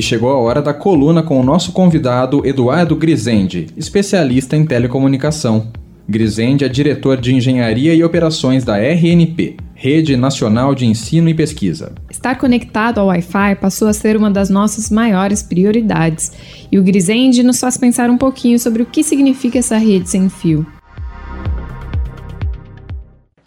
E 0.00 0.02
chegou 0.02 0.30
a 0.30 0.38
hora 0.38 0.62
da 0.62 0.72
coluna 0.72 1.22
com 1.22 1.38
o 1.38 1.42
nosso 1.42 1.72
convidado 1.72 2.40
Eduardo 2.46 2.96
Grisende, 2.96 3.66
especialista 3.76 4.56
em 4.56 4.64
telecomunicação. 4.64 5.70
Grisende 6.08 6.64
é 6.64 6.70
diretor 6.70 7.20
de 7.20 7.34
Engenharia 7.34 7.94
e 7.94 8.02
Operações 8.02 8.64
da 8.64 8.78
RNP, 8.78 9.58
Rede 9.74 10.16
Nacional 10.16 10.74
de 10.74 10.86
Ensino 10.86 11.28
e 11.28 11.34
Pesquisa. 11.34 11.92
Estar 12.10 12.38
conectado 12.38 12.96
ao 12.96 13.08
Wi-Fi 13.08 13.56
passou 13.60 13.88
a 13.88 13.92
ser 13.92 14.16
uma 14.16 14.30
das 14.30 14.48
nossas 14.48 14.88
maiores 14.88 15.42
prioridades, 15.42 16.32
e 16.72 16.78
o 16.78 16.82
Grisende 16.82 17.42
nos 17.42 17.60
faz 17.60 17.76
pensar 17.76 18.08
um 18.08 18.16
pouquinho 18.16 18.58
sobre 18.58 18.82
o 18.82 18.86
que 18.86 19.04
significa 19.04 19.58
essa 19.58 19.76
rede 19.76 20.08
sem 20.08 20.30
fio. 20.30 20.66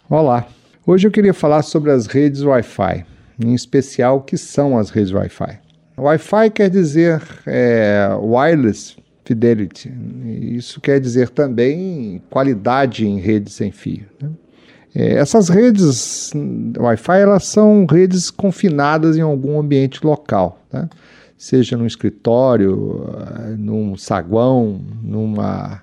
Olá, 0.08 0.46
hoje 0.86 1.08
eu 1.08 1.10
queria 1.10 1.34
falar 1.34 1.62
sobre 1.62 1.90
as 1.90 2.06
redes 2.06 2.42
Wi-Fi, 2.42 3.04
em 3.44 3.52
especial 3.52 4.18
o 4.18 4.20
que 4.20 4.36
são 4.36 4.78
as 4.78 4.90
redes 4.90 5.10
Wi-Fi. 5.10 5.63
Wi-Fi 5.96 6.50
quer 6.50 6.70
dizer 6.70 7.22
é, 7.46 8.08
wireless 8.20 8.96
Fidelity. 9.24 9.90
Isso 10.24 10.80
quer 10.80 11.00
dizer 11.00 11.30
também 11.30 12.20
qualidade 12.28 13.06
em 13.06 13.18
redes 13.18 13.54
sem 13.54 13.70
fio. 13.70 14.04
Né? 14.20 14.30
É, 14.94 15.14
essas 15.14 15.48
redes 15.48 16.30
Wi-Fi 16.78 17.20
elas 17.20 17.44
são 17.44 17.86
redes 17.90 18.30
confinadas 18.30 19.16
em 19.16 19.22
algum 19.22 19.58
ambiente 19.58 20.04
local, 20.04 20.60
né? 20.72 20.88
seja 21.36 21.76
num 21.76 21.86
escritório, 21.86 23.06
num 23.58 23.96
saguão, 23.96 24.80
numa, 25.02 25.82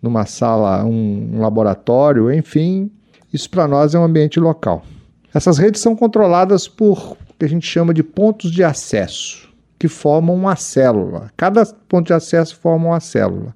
numa 0.00 0.26
sala, 0.26 0.84
um, 0.84 1.30
um 1.34 1.40
laboratório, 1.40 2.32
enfim, 2.32 2.90
isso 3.32 3.48
para 3.48 3.68
nós 3.68 3.94
é 3.94 3.98
um 3.98 4.04
ambiente 4.04 4.40
local. 4.40 4.84
Essas 5.32 5.56
redes 5.56 5.80
são 5.80 5.96
controladas 5.96 6.68
por 6.68 7.16
que 7.38 7.44
a 7.44 7.48
gente 7.48 7.66
chama 7.66 7.92
de 7.92 8.02
pontos 8.02 8.50
de 8.50 8.62
acesso 8.62 9.52
que 9.78 9.88
formam 9.88 10.36
uma 10.36 10.54
célula. 10.54 11.30
Cada 11.36 11.66
ponto 11.88 12.06
de 12.06 12.12
acesso 12.12 12.56
forma 12.56 12.90
uma 12.90 13.00
célula. 13.00 13.52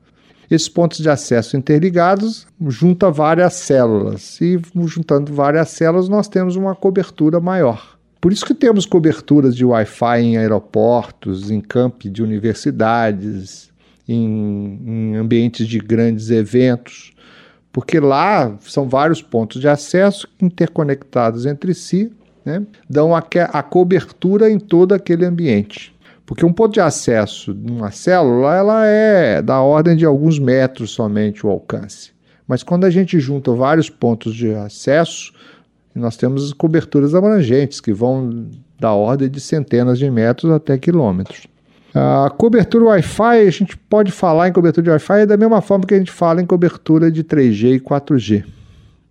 Esses 0.50 0.68
pontos 0.68 0.98
de 0.98 1.08
acesso 1.08 1.56
interligados 1.56 2.48
juntam 2.66 3.12
várias 3.12 3.54
células 3.54 4.40
e 4.40 4.60
juntando 4.86 5.32
várias 5.32 5.70
células 5.70 6.08
nós 6.08 6.26
temos 6.26 6.56
uma 6.56 6.74
cobertura 6.74 7.38
maior. 7.38 7.96
Por 8.20 8.32
isso 8.32 8.44
que 8.44 8.54
temos 8.54 8.86
coberturas 8.86 9.54
de 9.54 9.64
Wi-Fi 9.64 10.20
em 10.20 10.36
aeroportos, 10.36 11.48
em 11.48 11.60
campi 11.60 12.10
de 12.10 12.24
universidades, 12.24 13.70
em, 14.08 14.80
em 14.84 15.16
ambientes 15.16 15.66
de 15.68 15.78
grandes 15.78 16.30
eventos, 16.30 17.12
porque 17.72 18.00
lá 18.00 18.56
são 18.62 18.88
vários 18.88 19.22
pontos 19.22 19.60
de 19.60 19.68
acesso 19.68 20.26
interconectados 20.40 21.46
entre 21.46 21.72
si, 21.72 22.12
né, 22.46 22.62
dão 22.88 23.14
a, 23.14 23.18
a 23.52 23.62
cobertura 23.62 24.48
em 24.48 24.58
todo 24.58 24.94
aquele 24.94 25.24
ambiente. 25.24 25.92
Porque 26.24 26.46
um 26.46 26.52
ponto 26.52 26.74
de 26.74 26.80
acesso 26.80 27.52
de 27.52 27.70
uma 27.70 27.90
célula 27.90 28.54
ela 28.54 28.86
é 28.86 29.42
da 29.42 29.60
ordem 29.60 29.96
de 29.96 30.04
alguns 30.04 30.38
metros 30.38 30.92
somente 30.92 31.44
o 31.44 31.50
alcance. 31.50 32.12
Mas 32.46 32.62
quando 32.62 32.84
a 32.84 32.90
gente 32.90 33.18
junta 33.18 33.52
vários 33.52 33.90
pontos 33.90 34.34
de 34.34 34.54
acesso, 34.54 35.32
nós 35.94 36.16
temos 36.16 36.52
coberturas 36.52 37.14
abrangentes 37.14 37.80
que 37.80 37.92
vão 37.92 38.48
da 38.78 38.92
ordem 38.92 39.28
de 39.28 39.40
centenas 39.40 39.98
de 39.98 40.10
metros 40.10 40.52
até 40.52 40.78
quilômetros. 40.78 41.46
A 41.94 42.28
cobertura 42.28 42.84
Wi-Fi, 42.84 43.46
a 43.46 43.50
gente 43.50 43.76
pode 43.76 44.12
falar 44.12 44.48
em 44.48 44.52
cobertura 44.52 44.84
de 44.84 44.90
Wi-Fi 44.90 45.26
da 45.26 45.36
mesma 45.36 45.62
forma 45.62 45.86
que 45.86 45.94
a 45.94 45.98
gente 45.98 46.10
fala 46.10 46.42
em 46.42 46.46
cobertura 46.46 47.10
de 47.10 47.24
3G 47.24 47.76
e 47.76 47.80
4G. 47.80 48.44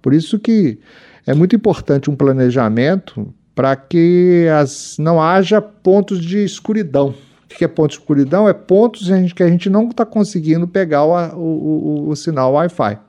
Por 0.02 0.14
isso 0.14 0.38
que 0.38 0.78
é 1.26 1.34
muito 1.34 1.56
importante 1.56 2.10
um 2.10 2.16
planejamento 2.16 3.34
para 3.54 3.76
que 3.76 4.48
as, 4.60 4.98
não 5.00 5.22
haja 5.22 5.62
pontos 5.62 6.24
de 6.24 6.44
escuridão. 6.44 7.16
O 7.46 7.58
que 7.58 7.64
é 7.64 7.68
ponto 7.68 7.92
de 7.92 7.98
escuridão? 7.98 8.50
É 8.50 8.54
pontos 8.54 9.08
que 9.34 9.42
a 9.42 9.48
gente 9.48 9.70
não 9.70 9.88
está 9.88 10.06
conseguindo 10.06 10.68
pegar 10.68 11.06
o, 11.06 11.38
o, 11.38 12.08
o, 12.08 12.10
o 12.10 12.16
sinal 12.16 12.54
Wi-Fi. 12.54 13.00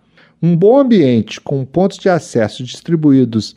Um 0.41 0.57
bom 0.57 0.79
ambiente 0.79 1.41
com 1.41 1.64
pontos 1.64 1.99
de 1.99 2.09
acesso 2.09 2.62
distribuídos 2.62 3.57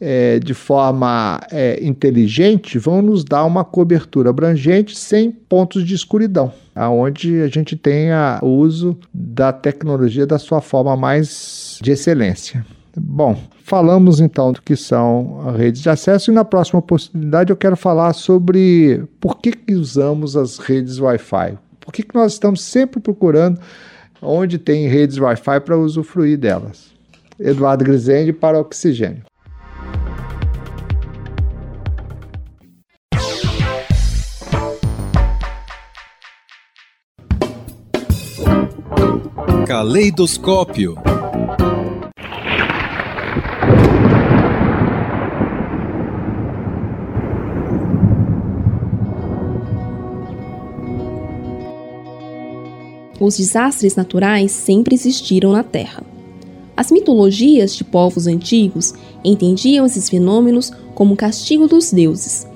é, 0.00 0.38
de 0.38 0.54
forma 0.54 1.38
é, 1.50 1.78
inteligente 1.84 2.78
vão 2.78 3.02
nos 3.02 3.22
dar 3.22 3.44
uma 3.44 3.64
cobertura 3.64 4.30
abrangente 4.30 4.96
sem 4.96 5.30
pontos 5.30 5.84
de 5.84 5.94
escuridão, 5.94 6.52
aonde 6.74 7.42
a 7.42 7.48
gente 7.48 7.76
tenha 7.76 8.40
uso 8.42 8.98
da 9.12 9.52
tecnologia 9.52 10.26
da 10.26 10.38
sua 10.38 10.62
forma 10.62 10.96
mais 10.96 11.78
de 11.82 11.90
excelência. 11.90 12.64
Bom, 12.96 13.38
falamos 13.70 14.18
então 14.18 14.50
do 14.50 14.60
que 14.60 14.74
são 14.74 15.54
redes 15.56 15.80
de 15.80 15.88
acesso 15.88 16.32
e 16.32 16.34
na 16.34 16.44
próxima 16.44 16.80
oportunidade 16.80 17.50
eu 17.50 17.56
quero 17.56 17.76
falar 17.76 18.12
sobre 18.14 19.04
por 19.20 19.38
que, 19.38 19.52
que 19.52 19.74
usamos 19.74 20.36
as 20.36 20.58
redes 20.58 20.98
Wi-Fi. 20.98 21.56
Por 21.78 21.92
que, 21.92 22.02
que 22.02 22.12
nós 22.12 22.32
estamos 22.32 22.62
sempre 22.62 22.98
procurando 22.98 23.60
onde 24.20 24.58
tem 24.58 24.88
redes 24.88 25.18
Wi-Fi 25.18 25.60
para 25.60 25.78
usufruir 25.78 26.36
delas. 26.36 26.90
Eduardo 27.38 27.84
Grisende 27.84 28.32
para 28.32 28.58
Oxigênio. 28.58 29.22
Caleidoscópio. 39.64 40.96
Os 53.20 53.36
desastres 53.36 53.94
naturais 53.94 54.50
sempre 54.50 54.94
existiram 54.94 55.52
na 55.52 55.62
Terra. 55.62 56.02
As 56.74 56.90
mitologias 56.90 57.76
de 57.76 57.84
povos 57.84 58.26
antigos 58.26 58.94
entendiam 59.22 59.84
esses 59.84 60.08
fenômenos 60.08 60.72
como 60.94 61.14
castigo 61.14 61.68
dos 61.68 61.92
deuses. 61.92 62.48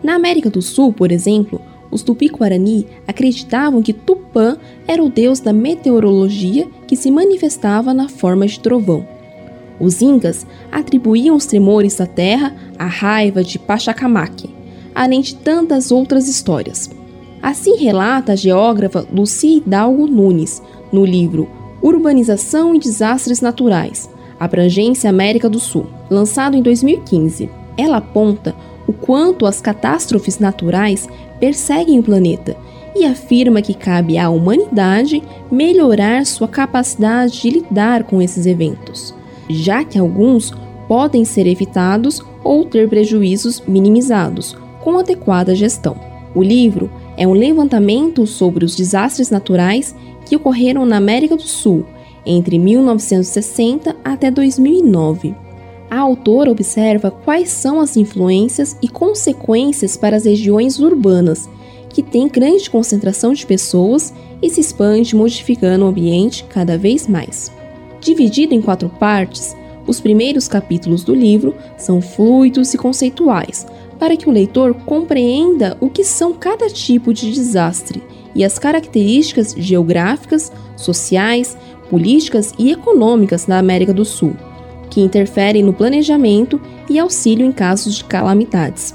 Na 0.00 0.14
América 0.14 0.48
do 0.48 0.62
Sul, 0.62 0.92
por 0.92 1.10
exemplo, 1.10 1.60
os 1.90 2.02
Tupi-Guarani 2.02 2.86
acreditavam 3.04 3.82
que 3.82 3.92
Tupã 3.92 4.56
era 4.86 5.02
o 5.02 5.10
deus 5.10 5.40
da 5.40 5.52
meteorologia 5.52 6.68
que 6.86 6.94
se 6.94 7.10
manifestava 7.10 7.92
na 7.92 8.08
forma 8.08 8.46
de 8.46 8.60
trovão. 8.60 9.04
Os 9.80 10.00
Incas 10.00 10.46
atribuíam 10.70 11.34
os 11.34 11.46
tremores 11.46 11.96
da 11.96 12.06
terra 12.06 12.54
à 12.78 12.86
raiva 12.86 13.42
de 13.42 13.58
Pachacamac, 13.58 14.48
além 14.94 15.20
de 15.20 15.34
tantas 15.34 15.90
outras 15.90 16.28
histórias. 16.28 16.88
Assim 17.42 17.76
relata 17.76 18.32
a 18.32 18.36
geógrafa 18.36 19.04
Lucy 19.12 19.56
Hidalgo 19.56 20.06
Nunes 20.06 20.62
no 20.92 21.04
livro 21.04 21.48
Urbanização 21.82 22.72
e 22.72 22.78
Desastres 22.78 23.40
Naturais, 23.40 24.08
Abrangência 24.38 25.10
América 25.10 25.50
do 25.50 25.58
Sul, 25.58 25.86
lançado 26.08 26.56
em 26.56 26.62
2015. 26.62 27.50
Ela 27.76 27.96
aponta 27.96 28.54
o 28.86 28.92
quanto 28.92 29.44
as 29.44 29.60
catástrofes 29.60 30.38
naturais 30.38 31.08
perseguem 31.40 31.98
o 31.98 32.02
planeta 32.02 32.56
e 32.94 33.04
afirma 33.04 33.60
que 33.60 33.74
cabe 33.74 34.16
à 34.18 34.30
humanidade 34.30 35.20
melhorar 35.50 36.24
sua 36.24 36.46
capacidade 36.46 37.40
de 37.40 37.50
lidar 37.50 38.04
com 38.04 38.22
esses 38.22 38.46
eventos, 38.46 39.12
já 39.50 39.82
que 39.82 39.98
alguns 39.98 40.54
podem 40.86 41.24
ser 41.24 41.48
evitados 41.48 42.22
ou 42.44 42.64
ter 42.64 42.88
prejuízos 42.88 43.60
minimizados 43.66 44.56
com 44.80 44.98
adequada 44.98 45.54
gestão. 45.54 45.96
O 46.34 46.42
livro 46.42 46.90
é 47.16 47.26
um 47.26 47.32
levantamento 47.32 48.26
sobre 48.26 48.64
os 48.64 48.74
desastres 48.74 49.30
naturais 49.30 49.94
que 50.26 50.36
ocorreram 50.36 50.86
na 50.86 50.96
América 50.96 51.36
do 51.36 51.42
Sul 51.42 51.84
entre 52.24 52.58
1960 52.58 53.96
até 54.04 54.30
2009. 54.30 55.34
A 55.90 55.98
autora 55.98 56.50
observa 56.50 57.10
quais 57.10 57.50
são 57.50 57.80
as 57.80 57.96
influências 57.96 58.76
e 58.80 58.88
consequências 58.88 59.96
para 59.96 60.16
as 60.16 60.24
regiões 60.24 60.78
urbanas, 60.78 61.48
que 61.90 62.02
têm 62.02 62.28
grande 62.28 62.70
concentração 62.70 63.34
de 63.34 63.44
pessoas 63.44 64.14
e 64.40 64.48
se 64.48 64.60
expande 64.60 65.14
modificando 65.14 65.84
o 65.84 65.88
ambiente 65.88 66.44
cada 66.48 66.78
vez 66.78 67.06
mais. 67.06 67.52
Dividido 68.00 68.54
em 68.54 68.62
quatro 68.62 68.88
partes, 68.88 69.54
os 69.86 70.00
primeiros 70.00 70.48
capítulos 70.48 71.04
do 71.04 71.14
livro 71.14 71.54
são 71.76 72.00
fluidos 72.00 72.72
e 72.72 72.78
conceituais, 72.78 73.66
para 74.02 74.16
que 74.16 74.28
o 74.28 74.32
leitor 74.32 74.74
compreenda 74.84 75.76
o 75.78 75.88
que 75.88 76.02
são 76.02 76.32
cada 76.32 76.68
tipo 76.68 77.14
de 77.14 77.30
desastre 77.30 78.02
e 78.34 78.44
as 78.44 78.58
características 78.58 79.54
geográficas, 79.56 80.50
sociais, 80.74 81.56
políticas 81.88 82.52
e 82.58 82.72
econômicas 82.72 83.44
da 83.44 83.60
América 83.60 83.94
do 83.94 84.04
Sul, 84.04 84.34
que 84.90 85.00
interferem 85.00 85.62
no 85.62 85.72
planejamento 85.72 86.60
e 86.90 86.98
auxílio 86.98 87.46
em 87.46 87.52
casos 87.52 87.94
de 87.94 88.04
calamidades. 88.04 88.92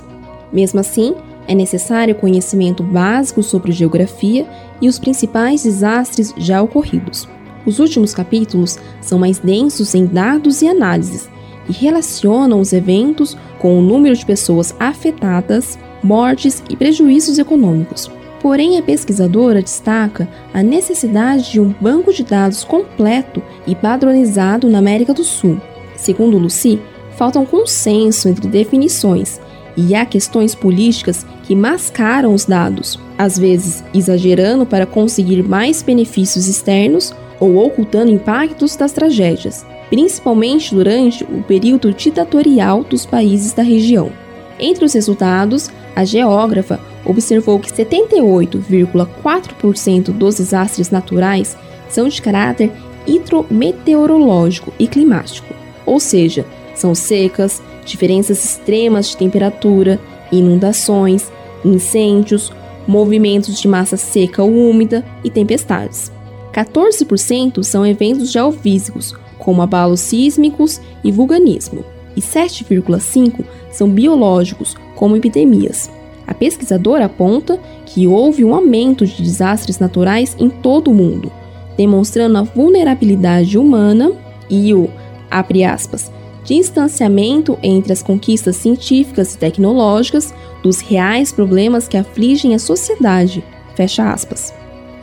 Mesmo 0.51 0.81
assim, 0.81 1.15
é 1.47 1.55
necessário 1.55 2.13
conhecimento 2.13 2.83
básico 2.83 3.41
sobre 3.41 3.71
geografia 3.71 4.45
e 4.81 4.89
os 4.89 4.99
principais 4.99 5.63
desastres 5.63 6.33
já 6.35 6.61
ocorridos. 6.61 7.25
Os 7.65 7.79
últimos 7.79 8.13
capítulos 8.13 8.77
são 8.99 9.17
mais 9.17 9.39
densos 9.39 9.95
em 9.95 10.05
dados 10.05 10.61
e 10.61 10.67
análises 10.67 11.29
e 11.69 11.73
relacionam 11.73 12.59
os 12.59 12.73
eventos 12.73 13.37
com 13.59 13.77
o 13.77 13.81
número 13.81 14.15
de 14.15 14.25
pessoas 14.25 14.75
afetadas, 14.79 15.77
mortes 16.03 16.63
e 16.69 16.75
prejuízos 16.75 17.37
econômicos. 17.39 18.09
Porém, 18.41 18.77
a 18.77 18.83
pesquisadora 18.83 19.61
destaca 19.61 20.27
a 20.53 20.61
necessidade 20.61 21.51
de 21.51 21.59
um 21.59 21.73
banco 21.81 22.13
de 22.13 22.23
dados 22.23 22.63
completo 22.63 23.41
e 23.65 23.75
padronizado 23.75 24.69
na 24.69 24.77
América 24.77 25.13
do 25.13 25.23
Sul. 25.23 25.59
Segundo 25.95 26.37
Lucy, 26.37 26.79
falta 27.15 27.39
um 27.39 27.45
consenso 27.45 28.29
entre 28.29 28.47
definições 28.47 29.41
e 29.75 29.95
há 29.95 30.05
questões 30.05 30.53
políticas 30.53 31.25
que 31.43 31.55
mascaram 31.55 32.33
os 32.33 32.45
dados, 32.45 32.99
às 33.17 33.37
vezes 33.39 33.83
exagerando 33.93 34.65
para 34.65 34.85
conseguir 34.85 35.41
mais 35.43 35.81
benefícios 35.81 36.47
externos 36.47 37.13
ou 37.39 37.57
ocultando 37.57 38.11
impactos 38.11 38.75
das 38.75 38.91
tragédias 38.91 39.65
principalmente 39.89 40.75
durante 40.75 41.23
o 41.23 41.41
período 41.43 41.93
ditatorial 41.93 42.83
dos 42.83 43.05
países 43.05 43.53
da 43.53 43.63
região. 43.63 44.11
Entre 44.59 44.83
os 44.83 44.93
resultados, 44.93 45.69
a 45.95 46.03
geógrafa 46.03 46.79
observou 47.05 47.59
que 47.59 47.71
78,4% 47.71 50.11
dos 50.11 50.35
desastres 50.35 50.89
naturais 50.89 51.55
são 51.89 52.07
de 52.07 52.21
caráter 52.21 52.71
hidrometeorológico 53.05 54.73
e 54.77 54.87
climático, 54.87 55.53
ou 55.85 55.99
seja, 55.99 56.45
são 56.75 56.93
secas, 56.93 57.61
diferenças 57.85 58.43
extremas 58.43 59.09
de 59.09 59.17
temperatura, 59.17 59.99
inundações, 60.31 61.31
incêndios, 61.63 62.51
movimentos 62.87 63.59
de 63.59 63.67
massa 63.67 63.97
seca 63.97 64.43
ou 64.43 64.53
úmida 64.53 65.05
e 65.23 65.29
tempestades. 65.29 66.11
14% 66.53 67.63
são 67.63 67.85
eventos 67.85 68.31
geofísicos, 68.31 69.13
como 69.37 69.61
abalos 69.61 70.01
sísmicos 70.01 70.81
e 71.03 71.11
vulcanismo, 71.11 71.83
e 72.15 72.21
7,5% 72.21 73.45
são 73.71 73.89
biológicos, 73.89 74.75
como 74.95 75.15
epidemias. 75.15 75.89
A 76.25 76.33
pesquisadora 76.33 77.05
aponta 77.05 77.59
que 77.85 78.07
houve 78.07 78.43
um 78.43 78.53
aumento 78.53 79.05
de 79.05 79.21
desastres 79.21 79.79
naturais 79.79 80.35
em 80.37 80.49
todo 80.49 80.91
o 80.91 80.93
mundo, 80.93 81.31
demonstrando 81.77 82.37
a 82.37 82.41
vulnerabilidade 82.41 83.57
humana 83.57 84.11
e 84.49 84.73
o, 84.73 84.89
abre 85.29 85.63
aspas, 85.63 86.11
distanciamento 86.43 87.57
entre 87.61 87.93
as 87.93 88.01
conquistas 88.01 88.55
científicas 88.55 89.35
e 89.35 89.37
tecnológicas 89.37 90.33
dos 90.63 90.79
reais 90.79 91.31
problemas 91.31 91.87
que 91.87 91.97
afligem 91.97 92.55
a 92.55 92.59
sociedade, 92.59 93.43
fecha 93.75 94.11
aspas. 94.11 94.53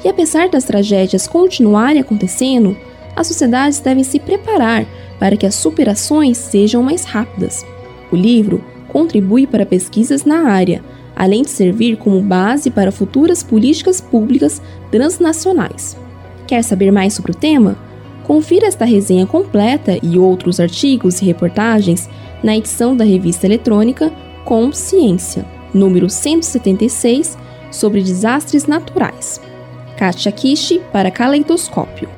E 0.04 0.08
apesar 0.08 0.48
das 0.50 0.64
tragédias 0.64 1.26
continuarem 1.26 2.00
acontecendo, 2.00 2.76
as 3.16 3.26
sociedades 3.26 3.80
devem 3.80 4.04
se 4.04 4.18
preparar 4.18 4.86
para 5.18 5.36
que 5.36 5.46
as 5.46 5.54
superações 5.54 6.36
sejam 6.38 6.82
mais 6.82 7.04
rápidas. 7.04 7.64
O 8.10 8.16
livro 8.16 8.62
contribui 8.88 9.46
para 9.46 9.66
pesquisas 9.66 10.24
na 10.24 10.48
área, 10.48 10.82
além 11.16 11.42
de 11.42 11.50
servir 11.50 11.96
como 11.96 12.20
base 12.20 12.70
para 12.70 12.92
futuras 12.92 13.42
políticas 13.42 14.00
públicas 14.00 14.60
transnacionais. 14.90 15.96
Quer 16.46 16.62
saber 16.62 16.90
mais 16.90 17.14
sobre 17.14 17.32
o 17.32 17.34
tema? 17.34 17.76
Confira 18.24 18.66
esta 18.66 18.84
resenha 18.84 19.26
completa 19.26 19.98
e 20.02 20.18
outros 20.18 20.58
artigos 20.58 21.20
e 21.20 21.24
reportagens 21.24 22.08
na 22.42 22.56
edição 22.56 22.96
da 22.96 23.04
revista 23.04 23.46
eletrônica 23.46 24.12
Com 24.44 24.72
Ciência, 24.72 25.44
número 25.72 26.08
176, 26.08 27.36
sobre 27.70 28.02
desastres 28.02 28.66
naturais. 28.66 29.40
Katia 29.96 30.32
Kishi 30.32 30.80
para 30.92 31.10
Caleidoscópio. 31.10 32.08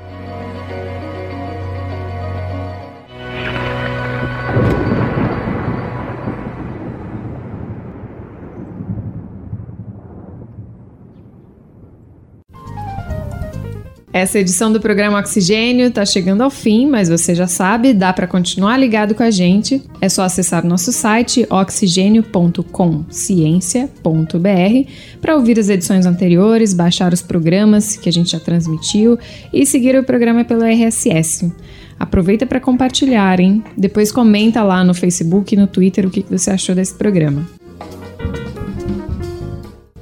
Essa 14.17 14.39
edição 14.39 14.73
do 14.73 14.81
programa 14.81 15.19
Oxigênio 15.19 15.89
está 15.89 16.03
chegando 16.07 16.41
ao 16.41 16.49
fim, 16.49 16.87
mas 16.87 17.11
você 17.11 17.35
já 17.35 17.47
sabe, 17.47 17.93
dá 17.93 18.15
para 18.15 18.27
continuar 18.27 18.79
ligado 18.79 19.15
com 19.15 19.23
a 19.23 19.31
gente. 19.31 19.83
É 20.01 20.09
só 20.09 20.23
acessar 20.23 20.65
nosso 20.65 20.91
site 20.91 21.47
oxigênio.com, 21.51 23.05
ciência.br, 23.11 24.91
para 25.21 25.37
ouvir 25.37 25.61
as 25.61 25.69
edições 25.69 26.07
anteriores, 26.07 26.73
baixar 26.73 27.13
os 27.13 27.21
programas 27.21 27.95
que 27.99 28.09
a 28.09 28.13
gente 28.13 28.31
já 28.31 28.41
transmitiu 28.41 29.19
e 29.53 29.67
seguir 29.67 29.95
o 29.99 30.03
programa 30.03 30.47
pelo 30.47 30.65
RSS. 30.65 31.53
Aproveita 32.01 32.47
para 32.47 32.59
compartilhar, 32.59 33.39
hein? 33.39 33.63
Depois 33.77 34.11
comenta 34.11 34.63
lá 34.63 34.83
no 34.83 34.95
Facebook 34.95 35.55
e 35.55 35.59
no 35.59 35.67
Twitter 35.67 36.07
o 36.07 36.11
que 36.11 36.25
você 36.27 36.51
achou 36.51 36.75
desse 36.75 36.95
programa. 36.95 37.47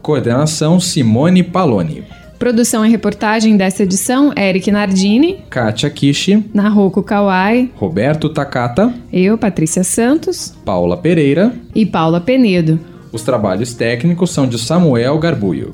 Coordenação 0.01 0.79
Simone 0.79 1.43
Paloni. 1.43 2.14
Produção 2.45 2.85
e 2.85 2.91
reportagem 2.91 3.57
dessa 3.57 3.85
edição, 3.85 4.31
Eric 4.37 4.71
Nardini. 4.71 5.39
Kátia 5.49 5.89
Kishi. 5.89 6.45
Naruko 6.53 7.03
Kawai. 7.03 7.71
Roberto 7.75 8.29
Takata. 8.29 8.93
Eu, 9.11 9.39
Patrícia 9.39 9.83
Santos. 9.83 10.55
Paula 10.63 10.95
Pereira. 10.95 11.55
E 11.75 11.87
Paula 11.87 12.21
Penedo. 12.21 12.79
Os 13.11 13.23
trabalhos 13.23 13.73
técnicos 13.73 14.31
são 14.31 14.47
de 14.47 14.59
Samuel 14.59 15.19
Garbuio. 15.19 15.71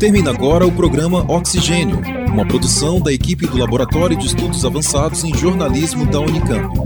Termina 0.00 0.30
agora 0.30 0.66
o 0.66 0.72
programa 0.72 1.24
Oxigênio, 1.30 2.00
uma 2.32 2.44
produção 2.44 3.00
da 3.00 3.12
equipe 3.12 3.46
do 3.46 3.58
Laboratório 3.58 4.16
de 4.16 4.26
Estudos 4.26 4.64
Avançados 4.64 5.22
em 5.22 5.32
Jornalismo 5.32 6.04
da 6.04 6.18
Unicamp. 6.18 6.82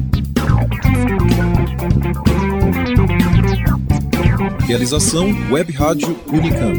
Realização 4.66 5.28
Web 5.48 5.72
Rádio 5.72 6.18
Unicamp. 6.26 6.76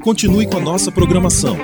Continue 0.00 0.48
com 0.48 0.56
a 0.56 0.60
nossa 0.60 0.90
programação. 0.90 1.56